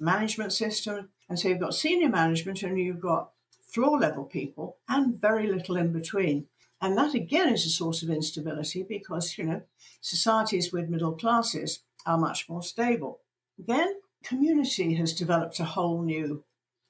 management 0.00 0.52
system. 0.52 1.10
And 1.28 1.38
so 1.38 1.48
you've 1.48 1.60
got 1.60 1.74
senior 1.74 2.08
management 2.08 2.62
and 2.62 2.78
you've 2.78 3.00
got 3.00 3.30
floor 3.62 3.98
level 3.98 4.24
people 4.24 4.78
and 4.88 5.20
very 5.20 5.46
little 5.46 5.76
in 5.76 5.92
between. 5.92 6.46
And 6.80 6.98
that 6.98 7.14
again 7.14 7.52
is 7.52 7.64
a 7.64 7.70
source 7.70 8.02
of 8.02 8.10
instability 8.10 8.82
because, 8.82 9.38
you 9.38 9.44
know, 9.44 9.62
societies 10.00 10.72
with 10.72 10.88
middle 10.88 11.12
classes 11.12 11.80
are 12.04 12.18
much 12.18 12.48
more 12.48 12.62
stable. 12.62 13.20
Then 13.58 13.94
community 14.22 14.94
has 14.94 15.14
developed 15.14 15.60
a 15.60 15.64
whole 15.64 16.02
new 16.02 16.44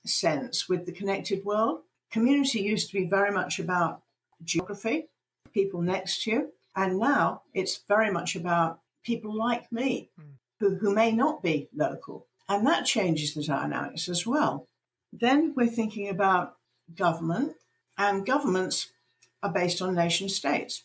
sense 0.05 0.69
with 0.69 0.87
the 0.87 0.93
connected 0.93 1.45
world. 1.45 1.83
Community 2.11 2.61
used 2.61 2.89
to 2.91 2.99
be 2.99 3.07
very 3.07 3.31
much 3.31 3.59
about 3.59 4.03
geography, 4.43 5.09
people 5.53 5.81
next 5.81 6.25
to 6.25 6.31
you, 6.31 6.53
and 6.77 6.99
now 6.99 7.43
it's 7.55 7.81
very 7.89 8.11
much 8.11 8.35
about 8.35 8.81
people 9.05 9.33
like 9.35 9.71
me. 9.71 10.11
Mm 10.21 10.35
who, 10.61 10.77
who 10.77 10.95
may 10.95 11.13
not 11.13 11.43
be 11.43 11.69
local. 11.75 12.27
And 12.49 12.67
that 12.67 12.85
changes 12.85 13.35
the 13.35 13.43
dynamics 13.43 14.09
as 14.09 14.27
well. 14.27 14.69
Then 15.13 15.55
we're 15.57 15.67
thinking 15.67 16.09
about 16.09 16.57
government, 16.95 17.55
and 17.97 18.27
governments 18.27 18.91
are 19.43 19.53
based 19.53 19.81
on 19.81 19.95
nation 19.95 20.29
states. 20.29 20.85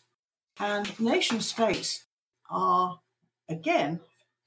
And 0.58 0.98
nation 1.00 1.40
states 1.40 2.04
are, 2.50 3.00
again, 3.48 4.00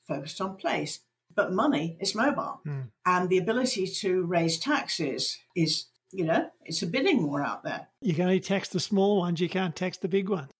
focused 0.08 0.40
on 0.42 0.56
place, 0.58 1.00
but 1.36 1.52
money 1.52 1.98
is 2.00 2.16
mobile. 2.16 2.62
Mm. 2.66 2.92
And 3.06 3.30
the 3.30 3.38
ability 3.38 3.88
to 3.88 4.24
raise 4.24 4.60
taxes 4.60 5.38
is, 5.56 5.88
you 6.12 6.26
know, 6.26 6.50
it's 6.64 6.82
a 6.82 6.88
bidding 6.88 7.28
war 7.28 7.44
out 7.44 7.64
there. 7.64 7.88
You 8.02 8.14
can 8.14 8.26
only 8.26 8.40
tax 8.40 8.70
the 8.70 8.80
small 8.80 9.18
ones, 9.18 9.40
you 9.40 9.50
can't 9.50 9.76
tax 9.76 9.98
the 9.98 10.08
big 10.08 10.30
ones. 10.30 10.52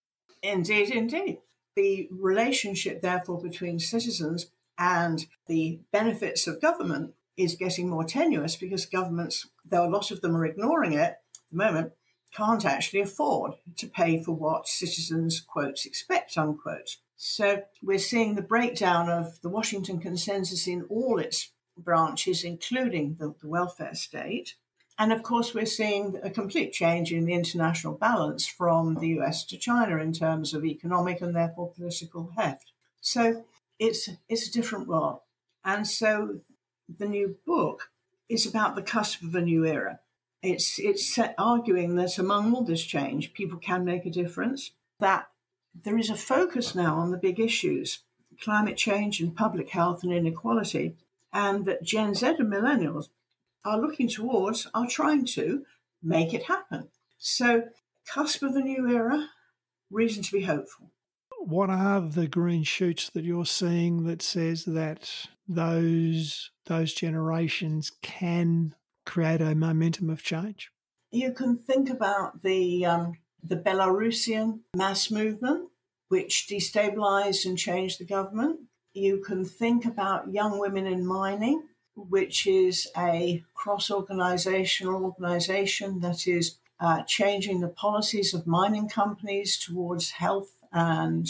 Indeed, 0.42 0.90
indeed. 0.90 1.40
The 1.76 2.08
relationship, 2.12 3.02
therefore, 3.02 3.42
between 3.42 3.80
citizens 3.80 4.48
and 4.78 5.26
the 5.48 5.80
benefits 5.92 6.48
of 6.48 6.62
government 6.62 7.14
is 7.36 7.56
getting 7.56 7.90
more 7.90 8.04
tenuous 8.04 8.56
because 8.56 8.86
governments, 8.86 9.48
though 9.66 9.88
a 9.88 9.90
lot 9.90 10.12
of 10.12 10.22
them 10.22 10.36
are 10.36 10.46
ignoring 10.46 10.94
it 10.94 11.00
at 11.00 11.22
the 11.52 11.58
moment, 11.58 11.94
can't 12.36 12.66
actually 12.66 13.02
afford 13.02 13.54
to 13.78 13.88
pay 13.88 14.24
for 14.24 14.32
what 14.32 14.68
citizens, 14.68 15.40
quotes, 15.40 15.86
expect, 15.86 16.38
unquote. 16.38 16.98
So 17.16 17.64
we're 17.82 18.00
seeing 18.00 18.36
the 18.36 18.42
breakdown 18.42 19.10
of 19.10 19.40
the 19.42 19.50
Washington 19.50 20.00
Consensus 20.00 20.68
in 20.68 20.84
all 20.90 21.20
its 21.20 21.52
branches, 21.78 22.44
including 22.44 23.16
the, 23.20 23.34
the 23.42 23.48
welfare 23.48 23.96
state. 23.96 24.56
And 24.98 25.12
of 25.12 25.24
course, 25.24 25.54
we're 25.54 25.66
seeing 25.66 26.20
a 26.22 26.30
complete 26.30 26.72
change 26.72 27.12
in 27.12 27.26
the 27.26 27.34
international 27.34 27.94
balance 27.94 28.46
from 28.46 28.96
the 28.96 29.20
US 29.20 29.44
to 29.46 29.58
China 29.58 29.98
in 29.98 30.14
terms 30.14 30.54
of 30.54 30.64
economic 30.66 31.22
and 31.22 31.36
therefore 31.36 31.72
political 31.72 32.32
heft. 32.38 32.72
So 33.02 33.44
it's 33.80 34.10
it's 34.30 34.48
a 34.48 34.52
different 34.52 34.88
world. 34.88 35.20
And 35.66 35.88
so 35.88 36.40
the 36.88 37.08
new 37.08 37.38
book 37.46 37.90
is 38.30 38.46
about 38.46 38.76
the 38.76 38.82
cusp 38.82 39.24
of 39.24 39.36
a 39.36 39.42
new 39.42 39.66
era. 39.66 40.00
It's 40.42 40.78
it's 40.78 41.18
arguing 41.38 41.96
that 41.96 42.18
among 42.20 42.54
all 42.54 42.64
this 42.64 42.84
change, 42.84 43.34
people 43.34 43.58
can 43.58 43.86
make 43.86 44.06
a 44.06 44.12
difference. 44.12 44.72
That 45.00 45.30
there 45.74 45.98
is 45.98 46.10
a 46.10 46.16
focus 46.16 46.76
now 46.76 46.96
on 46.96 47.12
the 47.12 47.18
big 47.18 47.40
issues, 47.40 48.00
climate 48.40 48.78
change 48.78 49.20
and 49.20 49.36
public 49.36 49.70
health 49.70 50.04
and 50.04 50.14
inequality, 50.14 50.96
and 51.32 51.66
that 51.66 51.84
Gen 51.84 52.14
Z 52.14 52.28
and 52.28 52.54
millennials 52.54 53.10
are 53.66 53.80
looking 53.80 54.08
towards, 54.08 54.68
are 54.74 54.88
trying 54.88 55.26
to 55.26 55.64
make 56.02 56.34
it 56.34 56.44
happen. 56.44 56.90
So, 57.18 57.64
cusp 58.08 58.44
of 58.44 58.56
a 58.56 58.62
new 58.62 58.88
era, 58.90 59.30
reason 59.90 60.24
to 60.24 60.32
be 60.32 60.44
hopeful 60.44 60.92
what 61.46 61.70
are 61.70 62.00
the 62.00 62.28
green 62.28 62.64
shoots 62.64 63.10
that 63.10 63.24
you're 63.24 63.46
seeing 63.46 64.06
that 64.06 64.22
says 64.22 64.66
that 64.66 65.28
those 65.48 66.52
those 66.66 66.94
generations 66.94 67.92
can 68.02 68.74
create 69.06 69.42
a 69.42 69.54
momentum 69.54 70.10
of 70.10 70.24
change? 70.24 70.72
You 71.12 71.34
can 71.34 71.58
think 71.58 71.90
about 71.90 72.44
the 72.44 72.86
um, 72.86 73.14
the 73.44 73.58
Belarusian 73.58 74.62
mass 74.76 75.12
movement, 75.12 75.70
which 76.08 76.48
destabilized 76.50 77.46
and 77.46 77.58
changed 77.58 78.00
the 78.00 78.06
government. 78.06 78.62
You 78.94 79.20
can 79.20 79.44
think 79.44 79.86
about 79.86 80.32
young 80.32 80.60
women 80.60 80.88
in 80.88 81.06
mining, 81.06 81.64
which 81.96 82.48
is 82.48 82.88
a 82.98 83.44
cross 83.54 83.92
organizational 83.92 85.04
organization 85.04 86.00
that 86.02 86.28
is 86.28 86.58
uh, 86.80 87.04
changing 87.04 87.62
the 87.62 87.70
policies 87.70 88.34
of 88.34 88.48
mining 88.48 88.90
companies 88.90 89.58
towards 89.58 90.12
health 90.12 90.52
and 90.72 91.28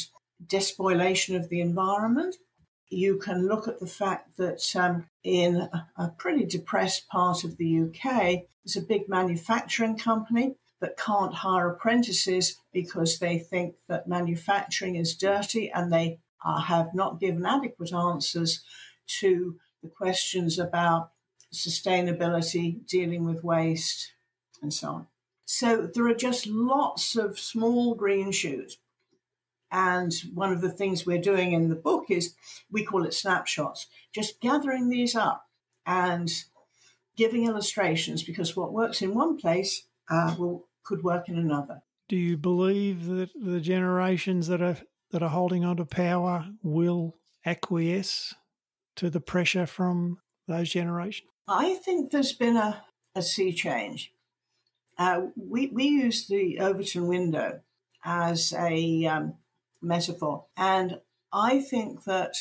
despoilation 0.47 1.35
of 1.35 1.49
the 1.49 1.61
environment. 1.61 2.35
You 2.89 3.17
can 3.17 3.47
look 3.47 3.67
at 3.67 3.79
the 3.79 3.87
fact 3.87 4.37
that 4.37 4.63
um, 4.75 5.07
in 5.23 5.69
a, 5.97 6.07
pretty 6.17 6.45
depressed 6.45 7.07
part 7.07 7.43
of 7.43 7.57
the 7.57 7.81
UK, 7.81 8.43
there's 8.63 8.77
a 8.77 8.81
big 8.81 9.09
manufacturing 9.09 9.97
company 9.97 10.55
that 10.79 10.97
can't 10.97 11.33
hire 11.33 11.69
apprentices 11.69 12.57
because 12.71 13.19
they 13.19 13.39
think 13.39 13.75
that 13.87 14.07
manufacturing 14.07 14.95
is 14.95 15.15
dirty 15.15 15.71
and 15.71 15.91
they 15.91 16.19
uh, 16.45 16.61
have 16.61 16.93
not 16.93 17.19
given 17.19 17.45
adequate 17.45 17.93
answers 17.93 18.63
to 19.07 19.57
the 19.83 19.89
questions 19.89 20.57
about 20.57 21.11
sustainability, 21.53 22.85
dealing 22.87 23.25
with 23.25 23.43
waste, 23.43 24.13
and 24.61 24.73
so 24.73 24.87
on. 24.87 25.07
So 25.45 25.87
there 25.93 26.07
are 26.07 26.15
just 26.15 26.47
lots 26.47 27.15
of 27.15 27.37
small 27.37 27.93
green 27.93 28.31
shoots. 28.31 28.77
And 29.71 30.13
one 30.33 30.51
of 30.51 30.61
the 30.61 30.71
things 30.71 31.05
we're 31.05 31.21
doing 31.21 31.51
in 31.51 31.69
the 31.69 31.75
book 31.75 32.05
is 32.09 32.35
we 32.71 32.83
call 32.83 33.05
it 33.05 33.13
snapshots, 33.13 33.87
just 34.13 34.39
gathering 34.39 34.89
these 34.89 35.15
up 35.15 35.45
and 35.85 36.31
giving 37.17 37.45
illustrations 37.45 38.23
because 38.23 38.55
what 38.55 38.73
works 38.73 39.01
in 39.01 39.13
one 39.13 39.37
place 39.37 39.87
uh, 40.09 40.35
will 40.37 40.67
could 40.83 41.03
work 41.03 41.29
in 41.29 41.37
another. 41.37 41.81
Do 42.09 42.17
you 42.17 42.37
believe 42.37 43.05
that 43.07 43.29
the 43.35 43.61
generations 43.61 44.47
that 44.47 44.61
are 44.61 44.77
that 45.11 45.23
are 45.23 45.29
holding 45.29 45.63
on 45.63 45.77
to 45.77 45.85
power 45.85 46.47
will 46.61 47.15
acquiesce 47.45 48.35
to 48.97 49.09
the 49.09 49.21
pressure 49.21 49.65
from 49.65 50.19
those 50.47 50.69
generations? 50.69 51.29
I 51.47 51.75
think 51.75 52.11
there's 52.11 52.33
been 52.33 52.57
a, 52.57 52.83
a 53.15 53.21
sea 53.21 53.53
change. 53.53 54.13
Uh, 54.97 55.27
we, 55.35 55.67
we 55.67 55.85
use 55.85 56.27
the 56.27 56.59
Overton 56.59 57.07
window 57.07 57.61
as 58.05 58.53
a 58.53 59.05
um, 59.05 59.35
metaphor. 59.81 60.45
And 60.57 60.99
I 61.31 61.59
think 61.59 62.03
that, 62.03 62.35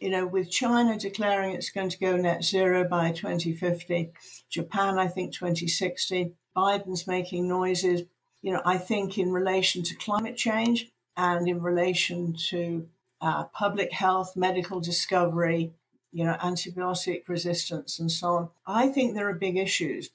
you 0.00 0.10
know, 0.10 0.26
with 0.26 0.50
China 0.50 0.98
declaring 0.98 1.54
it's 1.54 1.70
going 1.70 1.90
to 1.90 1.98
go 1.98 2.16
net 2.16 2.44
zero 2.44 2.86
by 2.88 3.12
2050, 3.12 4.12
Japan, 4.48 4.98
I 4.98 5.06
think 5.06 5.32
2060, 5.32 6.34
Biden's 6.56 7.06
making 7.06 7.48
noises. 7.48 8.02
You 8.42 8.54
know, 8.54 8.62
I 8.64 8.78
think 8.78 9.18
in 9.18 9.32
relation 9.32 9.82
to 9.84 9.94
climate 9.94 10.36
change 10.36 10.90
and 11.16 11.48
in 11.48 11.60
relation 11.60 12.34
to 12.48 12.88
uh, 13.20 13.44
public 13.44 13.92
health, 13.92 14.36
medical 14.36 14.80
discovery, 14.80 15.72
you 16.12 16.24
know, 16.24 16.36
antibiotic 16.40 17.28
resistance 17.28 17.98
and 17.98 18.10
so 18.10 18.28
on, 18.28 18.48
I 18.66 18.88
think 18.88 19.14
there 19.14 19.28
are 19.28 19.34
big 19.34 19.56
issues. 19.56 20.10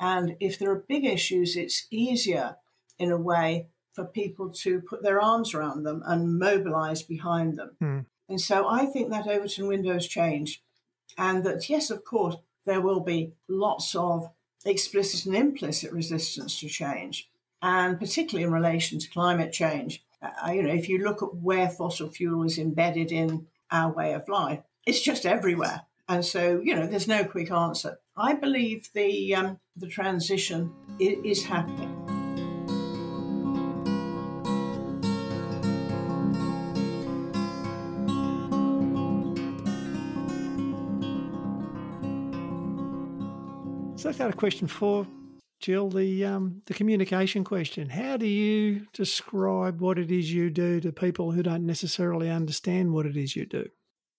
And 0.00 0.36
if 0.40 0.58
there 0.58 0.70
are 0.70 0.84
big 0.88 1.04
issues, 1.04 1.56
it's 1.56 1.86
easier 1.90 2.56
in 2.98 3.10
a 3.10 3.18
way 3.18 3.66
for 3.92 4.04
people 4.04 4.50
to 4.50 4.80
put 4.80 5.02
their 5.02 5.20
arms 5.20 5.54
around 5.54 5.82
them 5.82 6.02
and 6.06 6.38
mobilize 6.38 7.02
behind 7.02 7.56
them. 7.56 7.76
Mm. 7.82 8.06
And 8.28 8.40
so 8.40 8.68
I 8.68 8.86
think 8.86 9.10
that 9.10 9.26
Overton 9.26 9.66
window 9.66 9.92
has 9.92 10.06
changed. 10.06 10.60
And 11.16 11.42
that, 11.44 11.68
yes, 11.68 11.90
of 11.90 12.04
course, 12.04 12.36
there 12.64 12.80
will 12.80 13.00
be 13.00 13.32
lots 13.48 13.94
of 13.94 14.30
explicit 14.64 15.26
and 15.26 15.34
implicit 15.34 15.92
resistance 15.92 16.60
to 16.60 16.68
change, 16.68 17.28
and 17.62 17.98
particularly 17.98 18.44
in 18.44 18.52
relation 18.52 18.98
to 18.98 19.10
climate 19.10 19.52
change. 19.52 20.04
Uh, 20.20 20.50
you 20.50 20.62
know, 20.62 20.72
if 20.72 20.88
you 20.88 20.98
look 20.98 21.22
at 21.22 21.34
where 21.34 21.68
fossil 21.68 22.08
fuel 22.08 22.42
is 22.44 22.58
embedded 22.58 23.12
in 23.12 23.46
our 23.70 23.92
way 23.92 24.14
of 24.14 24.28
life, 24.28 24.60
it's 24.84 25.00
just 25.00 25.24
everywhere. 25.24 25.82
And 26.08 26.24
so, 26.24 26.60
you 26.62 26.74
know, 26.74 26.86
there's 26.86 27.06
no 27.06 27.24
quick 27.24 27.50
answer. 27.50 27.98
I 28.16 28.34
believe 28.34 28.88
the 28.94 29.34
um, 29.34 29.60
the 29.76 29.86
transition 29.86 30.72
is 30.98 31.44
happening. 31.44 31.94
So 43.96 44.08
I've 44.08 44.18
got 44.18 44.30
a 44.30 44.36
question 44.36 44.66
for 44.66 45.06
Gill, 45.60 45.90
the 45.90 46.24
um, 46.24 46.62
the 46.66 46.74
communication 46.74 47.44
question. 47.44 47.88
How 47.88 48.16
do 48.16 48.26
you 48.26 48.86
describe 48.92 49.80
what 49.80 49.98
it 49.98 50.10
is 50.10 50.32
you 50.32 50.50
do 50.50 50.80
to 50.80 50.92
people 50.92 51.32
who 51.32 51.42
don't 51.42 51.66
necessarily 51.66 52.30
understand 52.30 52.92
what 52.92 53.06
it 53.06 53.16
is 53.16 53.34
you 53.34 53.46
do? 53.46 53.68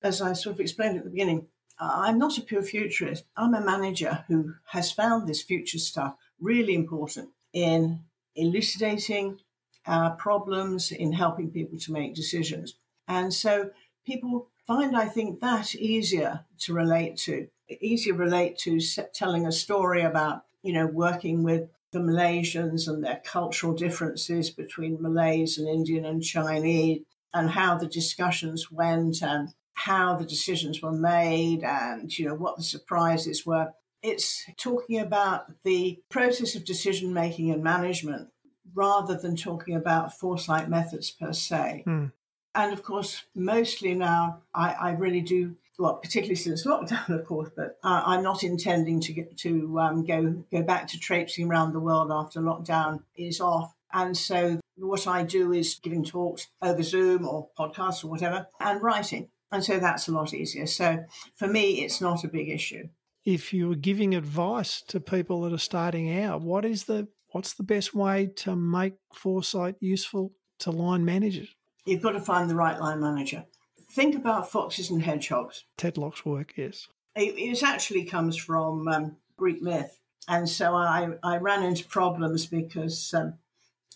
As 0.01 0.21
I 0.21 0.33
sort 0.33 0.55
of 0.55 0.59
explained 0.59 0.97
at 0.97 1.03
the 1.03 1.09
beginning, 1.09 1.47
I'm 1.79 2.17
not 2.17 2.37
a 2.37 2.41
pure 2.41 2.63
futurist. 2.63 3.25
I'm 3.37 3.53
a 3.53 3.61
manager 3.61 4.25
who 4.27 4.53
has 4.67 4.91
found 4.91 5.27
this 5.27 5.41
future 5.41 5.79
stuff 5.79 6.15
really 6.39 6.73
important 6.73 7.29
in 7.53 8.01
elucidating 8.35 9.39
our 9.85 10.11
problems, 10.11 10.91
in 10.91 11.13
helping 11.13 11.51
people 11.51 11.79
to 11.79 11.91
make 11.91 12.13
decisions. 12.15 12.75
And 13.07 13.33
so 13.33 13.71
people 14.05 14.49
find, 14.67 14.95
I 14.95 15.07
think, 15.07 15.39
that 15.39 15.73
easier 15.75 16.45
to 16.59 16.73
relate 16.73 17.17
to 17.17 17.47
easier 17.81 18.13
relate 18.13 18.57
to 18.57 18.79
telling 19.13 19.45
a 19.45 19.51
story 19.51 20.01
about, 20.01 20.43
you 20.63 20.73
know, 20.73 20.85
working 20.85 21.43
with 21.43 21.69
the 21.91 21.99
Malaysians 21.99 22.87
and 22.87 23.03
their 23.03 23.21
cultural 23.25 23.73
differences 23.73 24.51
between 24.51 25.01
Malays 25.01 25.57
and 25.57 25.67
Indian 25.67 26.05
and 26.05 26.23
Chinese, 26.23 27.01
and 27.33 27.49
how 27.49 27.77
the 27.77 27.87
discussions 27.87 28.71
went 28.71 29.21
and 29.21 29.49
how 29.73 30.15
the 30.15 30.25
decisions 30.25 30.81
were 30.81 30.91
made 30.91 31.63
and, 31.63 32.17
you 32.17 32.27
know, 32.27 32.35
what 32.35 32.57
the 32.57 32.63
surprises 32.63 33.45
were. 33.45 33.71
It's 34.01 34.45
talking 34.57 34.99
about 34.99 35.45
the 35.63 36.01
process 36.09 36.55
of 36.55 36.65
decision 36.65 37.13
making 37.13 37.51
and 37.51 37.63
management 37.63 38.29
rather 38.73 39.15
than 39.15 39.35
talking 39.35 39.75
about 39.75 40.17
foresight 40.17 40.69
methods 40.69 41.11
per 41.11 41.33
se. 41.33 41.83
Mm. 41.87 42.11
And 42.55 42.73
of 42.73 42.83
course, 42.83 43.23
mostly 43.35 43.93
now, 43.93 44.41
I, 44.53 44.73
I 44.73 44.91
really 44.91 45.21
do 45.21 45.55
well, 45.79 45.95
particularly 45.95 46.35
since 46.35 46.67
lockdown, 46.67 47.09
of 47.09 47.25
course, 47.25 47.49
but 47.55 47.79
uh, 47.83 48.03
I'm 48.05 48.21
not 48.21 48.43
intending 48.43 48.99
to 48.99 49.13
get 49.13 49.37
to 49.37 49.79
um, 49.79 50.05
go 50.05 50.43
go 50.51 50.61
back 50.61 50.87
to 50.89 50.99
traipsing 50.99 51.49
around 51.49 51.71
the 51.71 51.79
world 51.79 52.11
after 52.11 52.41
lockdown 52.41 53.03
is 53.15 53.39
off. 53.39 53.73
And 53.91 54.15
so 54.15 54.59
what 54.75 55.07
I 55.07 55.23
do 55.23 55.51
is 55.53 55.79
giving 55.81 56.03
talks 56.03 56.47
over 56.61 56.83
Zoom 56.83 57.27
or 57.27 57.47
podcasts 57.57 58.03
or 58.03 58.09
whatever, 58.09 58.47
and 58.59 58.83
writing. 58.83 59.29
And 59.51 59.63
so 59.63 59.79
that's 59.79 60.07
a 60.07 60.11
lot 60.11 60.33
easier. 60.33 60.67
So 60.67 61.05
for 61.35 61.47
me, 61.47 61.83
it's 61.83 62.01
not 62.01 62.23
a 62.23 62.27
big 62.27 62.49
issue. 62.49 62.89
If 63.25 63.51
you 63.51 63.69
were 63.69 63.75
giving 63.75 64.13
advice 64.13 64.81
to 64.89 64.99
people 64.99 65.41
that 65.41 65.53
are 65.53 65.57
starting 65.57 66.21
out, 66.21 66.41
what 66.41 66.65
is 66.65 66.83
the 66.83 67.07
what's 67.31 67.53
the 67.53 67.63
best 67.63 67.95
way 67.95 68.29
to 68.37 68.55
make 68.55 68.95
foresight 69.13 69.75
useful 69.79 70.33
to 70.59 70.71
line 70.71 71.05
managers? 71.05 71.55
You've 71.85 72.01
got 72.01 72.11
to 72.11 72.21
find 72.21 72.49
the 72.49 72.55
right 72.55 72.79
line 72.79 72.99
manager 72.99 73.45
think 73.91 74.15
about 74.15 74.51
foxes 74.51 74.89
and 74.89 75.03
hedgehogs. 75.03 75.65
Tetlock's 75.77 76.25
work, 76.25 76.53
yes. 76.55 76.87
It, 77.15 77.35
it 77.37 77.63
actually 77.63 78.05
comes 78.05 78.37
from 78.37 78.87
um, 78.87 79.17
Greek 79.37 79.61
myth. 79.61 79.99
And 80.27 80.47
so 80.47 80.75
I, 80.75 81.09
I 81.23 81.37
ran 81.37 81.63
into 81.63 81.85
problems 81.85 82.45
because 82.45 83.13
um, 83.13 83.33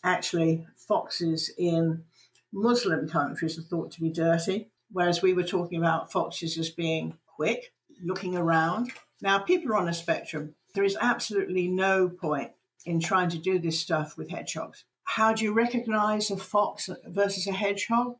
actually 0.04 0.66
foxes 0.76 1.52
in 1.58 2.04
Muslim 2.52 3.08
countries 3.08 3.58
are 3.58 3.64
thought 3.64 3.92
to 3.92 4.02
be 4.02 4.10
dirty, 4.10 4.70
whereas 4.92 5.22
we 5.22 5.34
were 5.34 5.44
talking 5.44 5.80
about 5.80 6.12
foxes 6.12 6.58
as 6.58 6.70
being 6.70 7.18
quick, 7.28 7.74
looking 8.04 8.36
around. 8.36 8.92
Now, 9.22 9.40
people 9.40 9.72
are 9.72 9.78
on 9.78 9.88
a 9.88 9.94
spectrum. 9.94 10.56
There 10.74 10.84
is 10.84 10.98
absolutely 11.00 11.68
no 11.68 12.10
point 12.10 12.52
in 12.86 13.00
trying 13.00 13.30
to 13.30 13.38
do 13.38 13.60
this 13.60 13.80
stuff 13.80 14.18
with 14.18 14.30
hedgehogs. 14.30 14.86
How 15.04 15.34
do 15.34 15.44
you 15.44 15.54
recognize 15.54 16.32
a 16.32 16.38
fox 16.38 16.90
versus 17.06 17.48
a 17.48 17.52
hedgehog? 17.52 18.18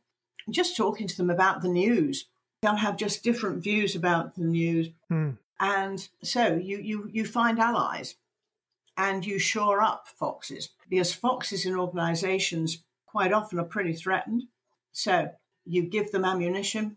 Just 0.50 0.76
talking 0.76 1.06
to 1.06 1.16
them 1.16 1.30
about 1.30 1.62
the 1.62 1.68
news. 1.68 2.26
They'll 2.62 2.76
have 2.76 2.96
just 2.96 3.22
different 3.22 3.62
views 3.62 3.94
about 3.94 4.34
the 4.36 4.44
news. 4.44 4.88
Mm. 5.10 5.38
And 5.60 6.08
so 6.22 6.54
you, 6.56 6.78
you, 6.78 7.08
you 7.12 7.24
find 7.24 7.58
allies 7.58 8.16
and 8.96 9.24
you 9.24 9.38
shore 9.38 9.80
up 9.80 10.08
foxes 10.08 10.70
because 10.88 11.12
foxes 11.12 11.66
in 11.66 11.76
organizations 11.76 12.82
quite 13.06 13.32
often 13.32 13.58
are 13.58 13.64
pretty 13.64 13.92
threatened. 13.92 14.44
So 14.92 15.30
you 15.64 15.82
give 15.82 16.10
them 16.12 16.24
ammunition, 16.24 16.96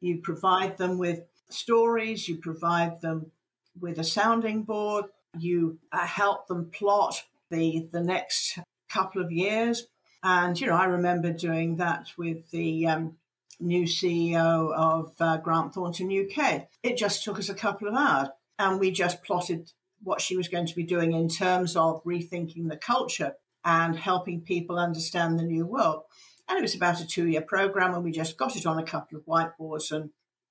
you 0.00 0.18
provide 0.18 0.76
them 0.78 0.98
with 0.98 1.22
stories, 1.48 2.28
you 2.28 2.36
provide 2.36 3.00
them 3.00 3.30
with 3.78 3.98
a 3.98 4.04
sounding 4.04 4.62
board, 4.62 5.06
you 5.38 5.78
uh, 5.92 6.06
help 6.06 6.46
them 6.46 6.70
plot 6.70 7.24
the, 7.50 7.88
the 7.92 8.00
next 8.00 8.58
couple 8.88 9.22
of 9.22 9.32
years 9.32 9.86
and, 10.22 10.60
you 10.60 10.66
know, 10.66 10.74
I 10.74 10.84
remember 10.84 11.32
doing 11.32 11.76
that 11.76 12.08
with 12.16 12.50
the 12.50 12.86
um, 12.86 13.16
new 13.60 13.84
CEO 13.84 14.72
of 14.74 15.12
uh, 15.20 15.38
Grant 15.38 15.74
Thornton 15.74 16.10
UK. 16.10 16.68
It 16.82 16.96
just 16.96 17.24
took 17.24 17.38
us 17.38 17.48
a 17.48 17.54
couple 17.54 17.88
of 17.88 17.94
hours 17.94 18.28
and 18.58 18.78
we 18.78 18.90
just 18.90 19.22
plotted 19.22 19.72
what 20.02 20.20
she 20.20 20.36
was 20.36 20.48
going 20.48 20.66
to 20.66 20.74
be 20.74 20.84
doing 20.84 21.12
in 21.12 21.28
terms 21.28 21.76
of 21.76 22.02
rethinking 22.04 22.68
the 22.68 22.76
culture 22.76 23.34
and 23.64 23.96
helping 23.96 24.40
people 24.40 24.78
understand 24.78 25.38
the 25.38 25.44
new 25.44 25.64
world. 25.66 26.02
And 26.48 26.58
it 26.58 26.62
was 26.62 26.74
about 26.74 27.00
a 27.00 27.06
two 27.06 27.28
year 27.28 27.40
program, 27.40 27.94
and 27.94 28.02
we 28.02 28.10
just 28.10 28.36
got 28.36 28.56
it 28.56 28.66
on 28.66 28.78
a 28.78 28.84
couple 28.84 29.16
of 29.16 29.24
whiteboards. 29.24 29.92
And 29.92 30.10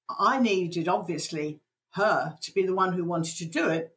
I 0.09 0.39
needed, 0.39 0.87
obviously, 0.87 1.59
her 1.91 2.37
to 2.41 2.51
be 2.53 2.65
the 2.65 2.73
one 2.73 2.93
who 2.93 3.03
wanted 3.03 3.37
to 3.37 3.45
do 3.45 3.69
it 3.69 3.93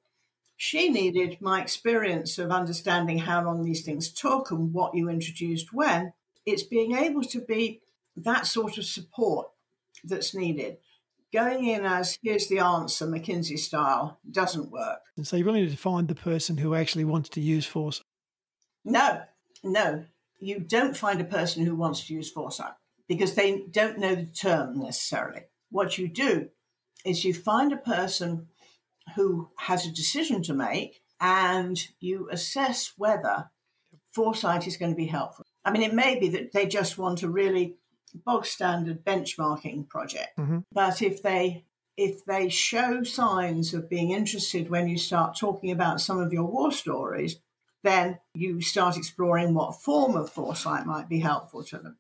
she 0.65 0.89
needed 0.89 1.37
my 1.43 1.61
experience 1.61 2.39
of 2.39 2.51
understanding 2.51 3.19
how 3.19 3.45
long 3.45 3.63
these 3.63 3.83
things 3.83 4.11
took 4.11 4.51
and 4.51 4.73
what 4.73 4.95
you 4.95 5.11
introduced 5.11 5.75
when. 5.75 6.15
It's 6.47 6.63
being 6.63 6.97
able 6.97 7.21
to 7.21 7.41
be 7.43 7.83
that 8.17 8.47
sort 8.47 8.79
of 8.79 8.87
support 8.87 9.49
that's 10.05 10.35
needed. 10.35 10.79
Going 11.35 11.67
in 11.67 11.85
as 11.85 12.19
here's 12.23 12.49
the 12.49 12.61
answer, 12.61 13.07
McKinsey 13.07 13.59
style, 13.59 14.19
doesn't 14.31 14.71
work. 14.71 15.01
And 15.19 15.27
so 15.27 15.37
you 15.37 15.45
really 15.45 15.61
need 15.61 15.71
to 15.71 15.77
find 15.77 16.09
the 16.09 16.15
person 16.15 16.57
who 16.57 16.75
actually 16.75 17.05
wants 17.05 17.29
to 17.31 17.43
use 17.43 17.67
foresight. 17.67 18.07
No, 18.87 19.21
no, 19.63 20.07
you 20.41 20.61
don't 20.61 20.97
find 20.97 21.21
a 21.21 21.25
person 21.25 21.67
who 21.67 21.77
wants 21.77 22.07
to 22.07 22.15
use 22.15 22.31
foresight 22.31 22.73
because 23.07 23.35
they 23.35 23.65
don't 23.71 23.99
know 23.99 24.15
the 24.15 24.25
term 24.25 24.81
necessarily. 24.81 25.43
What 25.71 25.99
you 25.99 26.09
do 26.09 26.49
is 27.05 27.23
you 27.23 27.35
find 27.35 27.71
a 27.71 27.77
person 27.77 28.49
who 29.15 29.51
has 29.57 29.87
a 29.87 29.93
decision 29.93 30.43
to 30.45 30.55
make 30.55 31.01
and 31.21 31.89
you 32.01 32.29
assess 32.31 32.93
whether 32.97 33.51
foresight 34.13 34.67
is 34.67 34.77
going 34.77 34.93
to 34.93 34.97
be 34.97 35.07
helpful. 35.07 35.45
I 35.65 35.71
mean, 35.71 35.83
it 35.83 35.95
may 35.95 36.19
be 36.19 36.29
that 36.31 36.53
they 36.53 36.67
just 36.67 36.99
want 36.99 37.23
a 37.23 37.29
really 37.29 37.77
bog 38.25 38.47
standard 38.47 39.05
benchmarking 39.05 39.89
project, 39.89 40.37
Mm-hmm. 40.39 40.59
but 40.73 41.03
if 41.03 41.23
they 41.23 41.65
if 41.97 42.25
they 42.25 42.49
show 42.49 43.05
signs 43.05 43.73
of 43.73 43.89
being 43.89 44.11
interested 44.11 44.69
when 44.69 44.89
you 44.89 44.99
start 44.99 45.37
talking 45.39 45.71
about 45.71 46.01
some 46.01 46.19
of 46.19 46.33
your 46.33 46.45
war 46.45 46.73
stories, 46.73 47.39
then 47.85 48.19
you 48.35 48.61
start 48.61 48.97
exploring 48.97 49.55
what 49.55 49.81
form 49.81 50.17
of 50.17 50.29
foresight 50.29 50.87
might 50.87 51.09
be 51.09 51.21
helpful 51.21 51.63
to 51.63 51.79
them. 51.79 51.97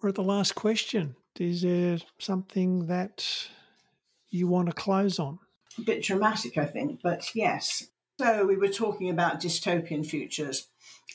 We're 0.00 0.10
at 0.10 0.14
the 0.14 0.22
last 0.22 0.54
question. 0.54 1.16
Is 1.38 1.62
there 1.62 1.98
something 2.18 2.86
that 2.86 3.48
you 4.30 4.46
want 4.48 4.68
to 4.68 4.72
close 4.74 5.18
on? 5.18 5.38
A 5.78 5.82
bit 5.82 6.02
dramatic, 6.02 6.58
I 6.58 6.66
think, 6.66 7.00
but 7.02 7.34
yes. 7.34 7.88
So 8.20 8.46
we 8.46 8.56
were 8.56 8.68
talking 8.68 9.10
about 9.10 9.40
dystopian 9.40 10.04
futures 10.04 10.68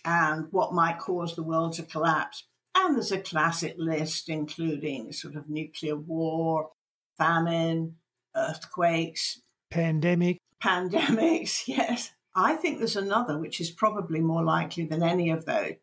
and 0.05 0.47
what 0.51 0.73
might 0.73 0.99
cause 0.99 1.35
the 1.35 1.43
world 1.43 1.73
to 1.73 1.83
collapse. 1.83 2.45
And 2.75 2.95
there's 2.95 3.11
a 3.11 3.19
classic 3.19 3.75
list, 3.77 4.29
including 4.29 5.11
sort 5.13 5.35
of 5.35 5.49
nuclear 5.49 5.95
war, 5.95 6.69
famine, 7.17 7.95
earthquakes, 8.35 9.41
Pandemic. 9.69 10.37
pandemics. 10.63 11.63
Yes. 11.67 12.11
I 12.35 12.55
think 12.55 12.79
there's 12.79 12.95
another 12.95 13.37
which 13.37 13.61
is 13.61 13.69
probably 13.69 14.19
more 14.19 14.43
likely 14.43 14.85
than 14.85 15.03
any 15.03 15.29
of 15.29 15.45
those, 15.45 15.73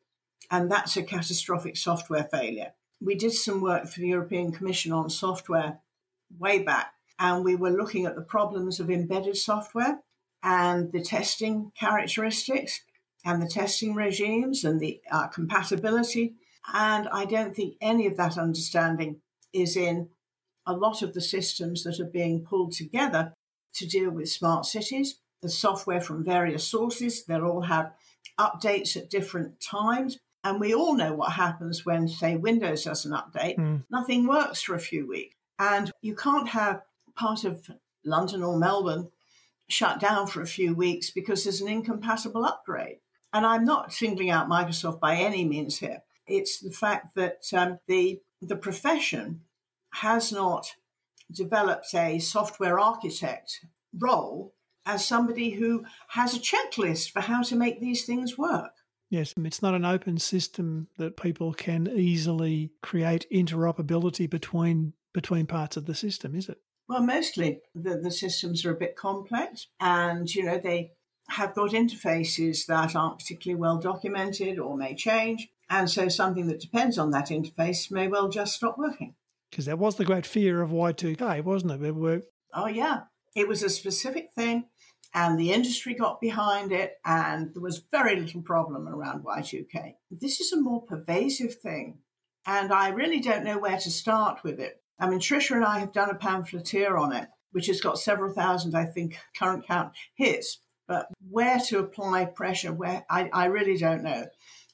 and 0.50 0.70
that's 0.70 0.96
a 0.96 1.02
catastrophic 1.02 1.76
software 1.76 2.24
failure. 2.24 2.72
We 3.00 3.14
did 3.14 3.32
some 3.32 3.60
work 3.60 3.86
for 3.86 4.00
the 4.00 4.08
European 4.08 4.52
Commission 4.52 4.92
on 4.92 5.08
software 5.08 5.80
way 6.38 6.62
back, 6.62 6.92
and 7.18 7.44
we 7.44 7.56
were 7.56 7.70
looking 7.70 8.06
at 8.06 8.14
the 8.14 8.22
problems 8.22 8.78
of 8.78 8.90
embedded 8.90 9.36
software 9.36 10.00
and 10.42 10.92
the 10.92 11.02
testing 11.02 11.72
characteristics 11.78 12.82
and 13.24 13.42
the 13.42 13.48
testing 13.48 13.94
regimes 13.94 14.64
and 14.64 14.80
the 14.80 15.00
uh, 15.10 15.28
compatibility. 15.28 16.34
And 16.72 17.08
I 17.08 17.24
don't 17.24 17.54
think 17.54 17.76
any 17.80 18.06
of 18.06 18.16
that 18.16 18.38
understanding 18.38 19.20
is 19.52 19.76
in 19.76 20.08
a 20.66 20.72
lot 20.72 21.02
of 21.02 21.14
the 21.14 21.20
systems 21.20 21.84
that 21.84 22.00
are 22.00 22.10
being 22.10 22.44
pulled 22.44 22.72
together 22.72 23.34
to 23.74 23.86
deal 23.86 24.10
with 24.10 24.28
smart 24.28 24.66
cities. 24.66 25.18
The 25.42 25.48
software 25.48 26.00
from 26.00 26.24
various 26.24 26.64
sources, 26.64 27.24
they'll 27.24 27.46
all 27.46 27.62
have 27.62 27.92
updates 28.38 28.96
at 28.96 29.10
different 29.10 29.60
times. 29.60 30.18
And 30.42 30.58
we 30.58 30.74
all 30.74 30.94
know 30.94 31.12
what 31.14 31.32
happens 31.32 31.84
when, 31.84 32.08
say, 32.08 32.36
Windows 32.36 32.84
doesn't 32.84 33.12
update. 33.12 33.58
Mm. 33.58 33.84
Nothing 33.90 34.26
works 34.26 34.62
for 34.62 34.74
a 34.74 34.80
few 34.80 35.06
weeks. 35.06 35.34
And 35.58 35.90
you 36.00 36.14
can't 36.14 36.48
have 36.48 36.82
part 37.14 37.44
of 37.44 37.70
London 38.04 38.42
or 38.42 38.58
Melbourne 38.58 39.10
shut 39.68 40.00
down 40.00 40.26
for 40.26 40.40
a 40.40 40.46
few 40.46 40.74
weeks 40.74 41.10
because 41.10 41.44
there's 41.44 41.60
an 41.60 41.68
incompatible 41.68 42.44
upgrade. 42.44 42.98
And 43.32 43.46
I'm 43.46 43.64
not 43.64 43.92
singling 43.92 44.30
out 44.30 44.48
Microsoft 44.48 44.98
by 45.00 45.16
any 45.16 45.44
means 45.44 45.78
here. 45.78 46.02
It's 46.26 46.60
the 46.60 46.70
fact 46.70 47.14
that 47.16 47.42
um, 47.52 47.78
the 47.86 48.20
the 48.40 48.56
profession 48.56 49.42
has 49.92 50.32
not 50.32 50.74
developed 51.30 51.94
a 51.94 52.18
software 52.18 52.78
architect 52.80 53.64
role 53.98 54.54
as 54.86 55.06
somebody 55.06 55.50
who 55.50 55.84
has 56.08 56.34
a 56.34 56.40
checklist 56.40 57.10
for 57.10 57.20
how 57.20 57.42
to 57.42 57.56
make 57.56 57.80
these 57.80 58.04
things 58.04 58.38
work. 58.38 58.72
Yes, 59.10 59.34
it's 59.36 59.60
not 59.60 59.74
an 59.74 59.84
open 59.84 60.18
system 60.18 60.86
that 60.96 61.16
people 61.16 61.52
can 61.52 61.88
easily 61.88 62.70
create 62.80 63.26
interoperability 63.30 64.30
between 64.30 64.94
between 65.12 65.46
parts 65.46 65.76
of 65.76 65.86
the 65.86 65.94
system, 65.94 66.36
is 66.36 66.48
it? 66.48 66.58
Well, 66.88 67.02
mostly 67.02 67.60
the, 67.74 67.96
the 67.96 68.10
systems 68.12 68.64
are 68.64 68.70
a 68.70 68.78
bit 68.78 68.94
complex 68.96 69.66
and, 69.80 70.32
you 70.32 70.44
know, 70.44 70.58
they 70.58 70.92
have 71.28 71.54
got 71.54 71.70
interfaces 71.70 72.66
that 72.66 72.94
aren't 72.94 73.18
particularly 73.18 73.60
well 73.60 73.78
documented 73.78 74.58
or 74.58 74.76
may 74.76 74.94
change. 74.94 75.48
And 75.68 75.90
so 75.90 76.08
something 76.08 76.46
that 76.46 76.60
depends 76.60 76.98
on 76.98 77.10
that 77.10 77.28
interface 77.28 77.90
may 77.90 78.08
well 78.08 78.28
just 78.28 78.54
stop 78.54 78.78
working. 78.78 79.14
Because 79.50 79.66
that 79.66 79.78
was 79.78 79.96
the 79.96 80.04
great 80.04 80.26
fear 80.26 80.62
of 80.62 80.70
Y2K, 80.70 81.42
wasn't 81.42 81.72
it? 81.72 81.80
We 81.80 81.90
were, 81.90 82.22
Oh, 82.54 82.66
yeah. 82.66 83.02
It 83.34 83.46
was 83.46 83.62
a 83.62 83.70
specific 83.70 84.30
thing 84.34 84.66
and 85.14 85.38
the 85.38 85.52
industry 85.52 85.94
got 85.94 86.20
behind 86.20 86.72
it 86.72 86.94
and 87.04 87.52
there 87.54 87.62
was 87.62 87.82
very 87.90 88.16
little 88.16 88.42
problem 88.42 88.88
around 88.88 89.24
Y2K. 89.24 89.94
This 90.10 90.40
is 90.40 90.52
a 90.52 90.60
more 90.60 90.82
pervasive 90.82 91.56
thing 91.56 91.98
and 92.46 92.72
I 92.72 92.88
really 92.88 93.20
don't 93.20 93.44
know 93.44 93.58
where 93.58 93.78
to 93.78 93.90
start 93.90 94.42
with 94.44 94.60
it. 94.60 94.82
I 94.98 95.08
mean, 95.08 95.18
Trisha 95.18 95.56
and 95.56 95.64
I 95.64 95.78
have 95.78 95.92
done 95.92 96.10
a 96.10 96.14
pamphleteer 96.14 96.96
on 96.96 97.12
it, 97.12 97.28
which 97.52 97.66
has 97.66 97.80
got 97.80 97.98
several 97.98 98.32
thousand, 98.32 98.74
I 98.74 98.84
think, 98.84 99.18
current 99.36 99.66
count 99.66 99.92
hits. 100.14 100.58
But 100.86 101.06
where 101.28 101.58
to 101.68 101.78
apply 101.78 102.26
pressure, 102.26 102.72
where 102.72 103.04
I, 103.08 103.30
I 103.32 103.46
really 103.46 103.76
don't 103.76 104.02
know. 104.02 104.26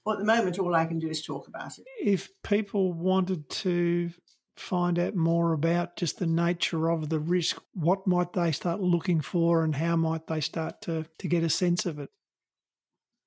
Well, 0.05 0.15
at 0.15 0.19
the 0.19 0.25
moment, 0.25 0.59
all 0.59 0.75
I 0.75 0.87
can 0.87 0.99
do 0.99 1.09
is 1.09 1.23
talk 1.23 1.49
about 1.49 1.79
it. 1.79 1.85
if 2.01 2.31
people 2.43 2.93
wanted 2.93 3.49
to 3.51 4.11
find 4.57 4.99
out 4.99 5.15
more 5.15 5.53
about 5.53 5.97
just 5.97 6.19
the 6.19 6.27
nature 6.27 6.91
of 6.91 7.09
the 7.09 7.19
risk, 7.19 7.61
what 7.75 8.07
might 8.07 8.33
they 8.33 8.53
start 8.53 8.81
looking 8.81 9.21
for 9.21 9.63
and 9.63 9.77
how 9.77 9.97
might 9.97 10.27
they 10.27 10.41
start 10.41 10.81
to, 10.83 11.07
to 11.19 11.29
get 11.29 11.45
a 11.45 11.51
sense 11.51 11.85
of 11.87 11.99
it? 11.99 12.11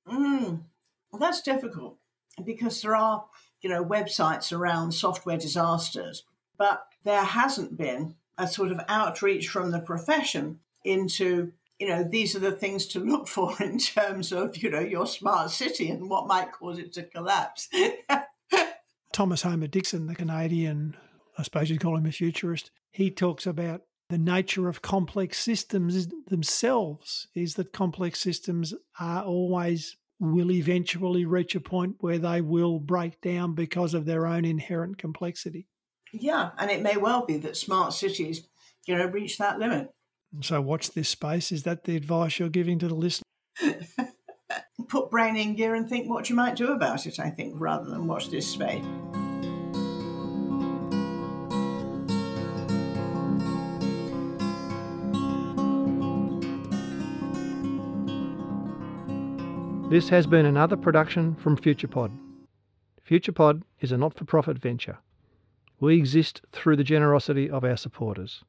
Mm, 0.07 0.63
well, 1.11 1.19
that's 1.19 1.41
difficult 1.41 1.97
because 2.43 2.81
there 2.81 2.95
are, 2.95 3.25
you 3.61 3.69
know, 3.69 3.83
websites 3.85 4.51
around 4.51 4.91
software 4.91 5.37
disasters, 5.37 6.23
but 6.57 6.85
there 7.03 7.23
hasn't 7.23 7.77
been 7.77 8.15
a 8.37 8.47
sort 8.47 8.71
of 8.71 8.81
outreach 8.87 9.47
from 9.49 9.71
the 9.71 9.79
profession 9.79 10.59
into, 10.83 11.51
you 11.77 11.87
know, 11.87 12.03
these 12.03 12.35
are 12.35 12.39
the 12.39 12.51
things 12.51 12.87
to 12.87 12.99
look 12.99 13.27
for 13.29 13.55
in 13.61 13.77
terms 13.77 14.31
of, 14.31 14.57
you 14.57 14.69
know, 14.71 14.79
your 14.79 15.05
smart 15.05 15.51
city 15.51 15.89
and 15.89 16.09
what 16.09 16.27
might 16.27 16.51
cause 16.51 16.79
it 16.79 16.91
to 16.93 17.03
collapse. 17.03 17.69
Thomas 19.13 19.41
Homer 19.41 19.67
Dixon, 19.67 20.07
the 20.07 20.15
Canadian, 20.15 20.95
I 21.39 21.43
suppose 21.43 21.69
you'd 21.69 21.79
call 21.79 21.95
him 21.95 22.05
a 22.05 22.11
futurist, 22.11 22.69
he 22.91 23.09
talks 23.09 23.47
about 23.47 23.83
the 24.09 24.17
nature 24.17 24.67
of 24.67 24.81
complex 24.81 25.39
systems 25.39 26.07
themselves 26.27 27.27
is 27.33 27.53
that 27.53 27.71
complex 27.71 28.19
systems 28.19 28.73
are 28.99 29.23
always 29.23 29.95
will 30.19 30.51
eventually 30.51 31.23
reach 31.23 31.55
a 31.55 31.61
point 31.61 31.95
where 32.01 32.17
they 32.17 32.41
will 32.41 32.77
break 32.77 33.21
down 33.21 33.55
because 33.55 33.93
of 33.93 34.03
their 34.03 34.27
own 34.27 34.43
inherent 34.43 34.97
complexity. 34.97 35.65
yeah, 36.11 36.49
and 36.57 36.69
it 36.69 36.81
may 36.81 36.97
well 36.97 37.25
be 37.25 37.37
that 37.37 37.55
smart 37.55 37.93
cities, 37.93 38.45
you 38.85 38.97
know, 38.97 39.05
reach 39.05 39.37
that 39.37 39.59
limit. 39.59 39.89
So 40.41 40.59
watch 40.59 40.91
this 40.91 41.07
space. 41.07 41.53
Is 41.53 41.63
that 41.63 41.85
the 41.85 41.95
advice 41.95 42.37
you're 42.37 42.49
giving 42.49 42.79
to 42.79 42.89
the 42.89 42.95
listener? 42.95 43.23
Put 44.89 45.09
brain 45.09 45.37
in 45.37 45.55
gear 45.55 45.73
and 45.73 45.87
think 45.87 46.09
what 46.09 46.29
you 46.29 46.35
might 46.35 46.57
do 46.57 46.73
about 46.73 47.07
it, 47.07 47.17
I 47.17 47.29
think, 47.29 47.53
rather 47.57 47.89
than 47.89 48.07
watch 48.07 48.29
this 48.29 48.47
space. 48.47 48.83
This 59.89 60.09
has 60.09 60.27
been 60.27 60.45
another 60.45 60.77
production 60.77 61.33
from 61.33 61.57
FuturePod. 61.57 62.15
FuturePod 63.09 63.63
is 63.79 63.91
a 63.91 63.97
not 63.97 64.15
for 64.15 64.23
profit 64.23 64.59
venture. 64.59 64.99
We 65.79 65.97
exist 65.97 66.41
through 66.51 66.75
the 66.75 66.83
generosity 66.83 67.49
of 67.49 67.63
our 67.63 67.75
supporters. 67.75 68.43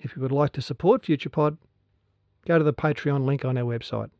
If 0.00 0.14
you 0.14 0.22
would 0.22 0.30
like 0.30 0.52
to 0.52 0.62
support 0.62 1.02
FuturePod, 1.02 1.58
go 2.46 2.58
to 2.58 2.64
the 2.64 2.72
Patreon 2.72 3.24
link 3.24 3.44
on 3.44 3.58
our 3.58 3.64
website. 3.64 4.10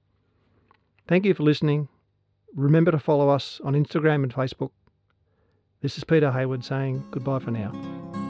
Thank 1.07 1.27
you 1.27 1.33
for 1.33 1.45
listening. 1.45 1.87
Remember 2.57 2.91
to 2.91 2.99
follow 2.99 3.29
us 3.29 3.61
on 3.63 3.75
Instagram 3.75 4.25
and 4.25 4.35
Facebook. 4.35 4.73
This 5.81 5.97
is 5.97 6.03
Peter 6.03 6.33
Hayward 6.33 6.65
saying 6.65 7.05
goodbye 7.13 7.39
for 7.39 7.53
now. 7.53 8.26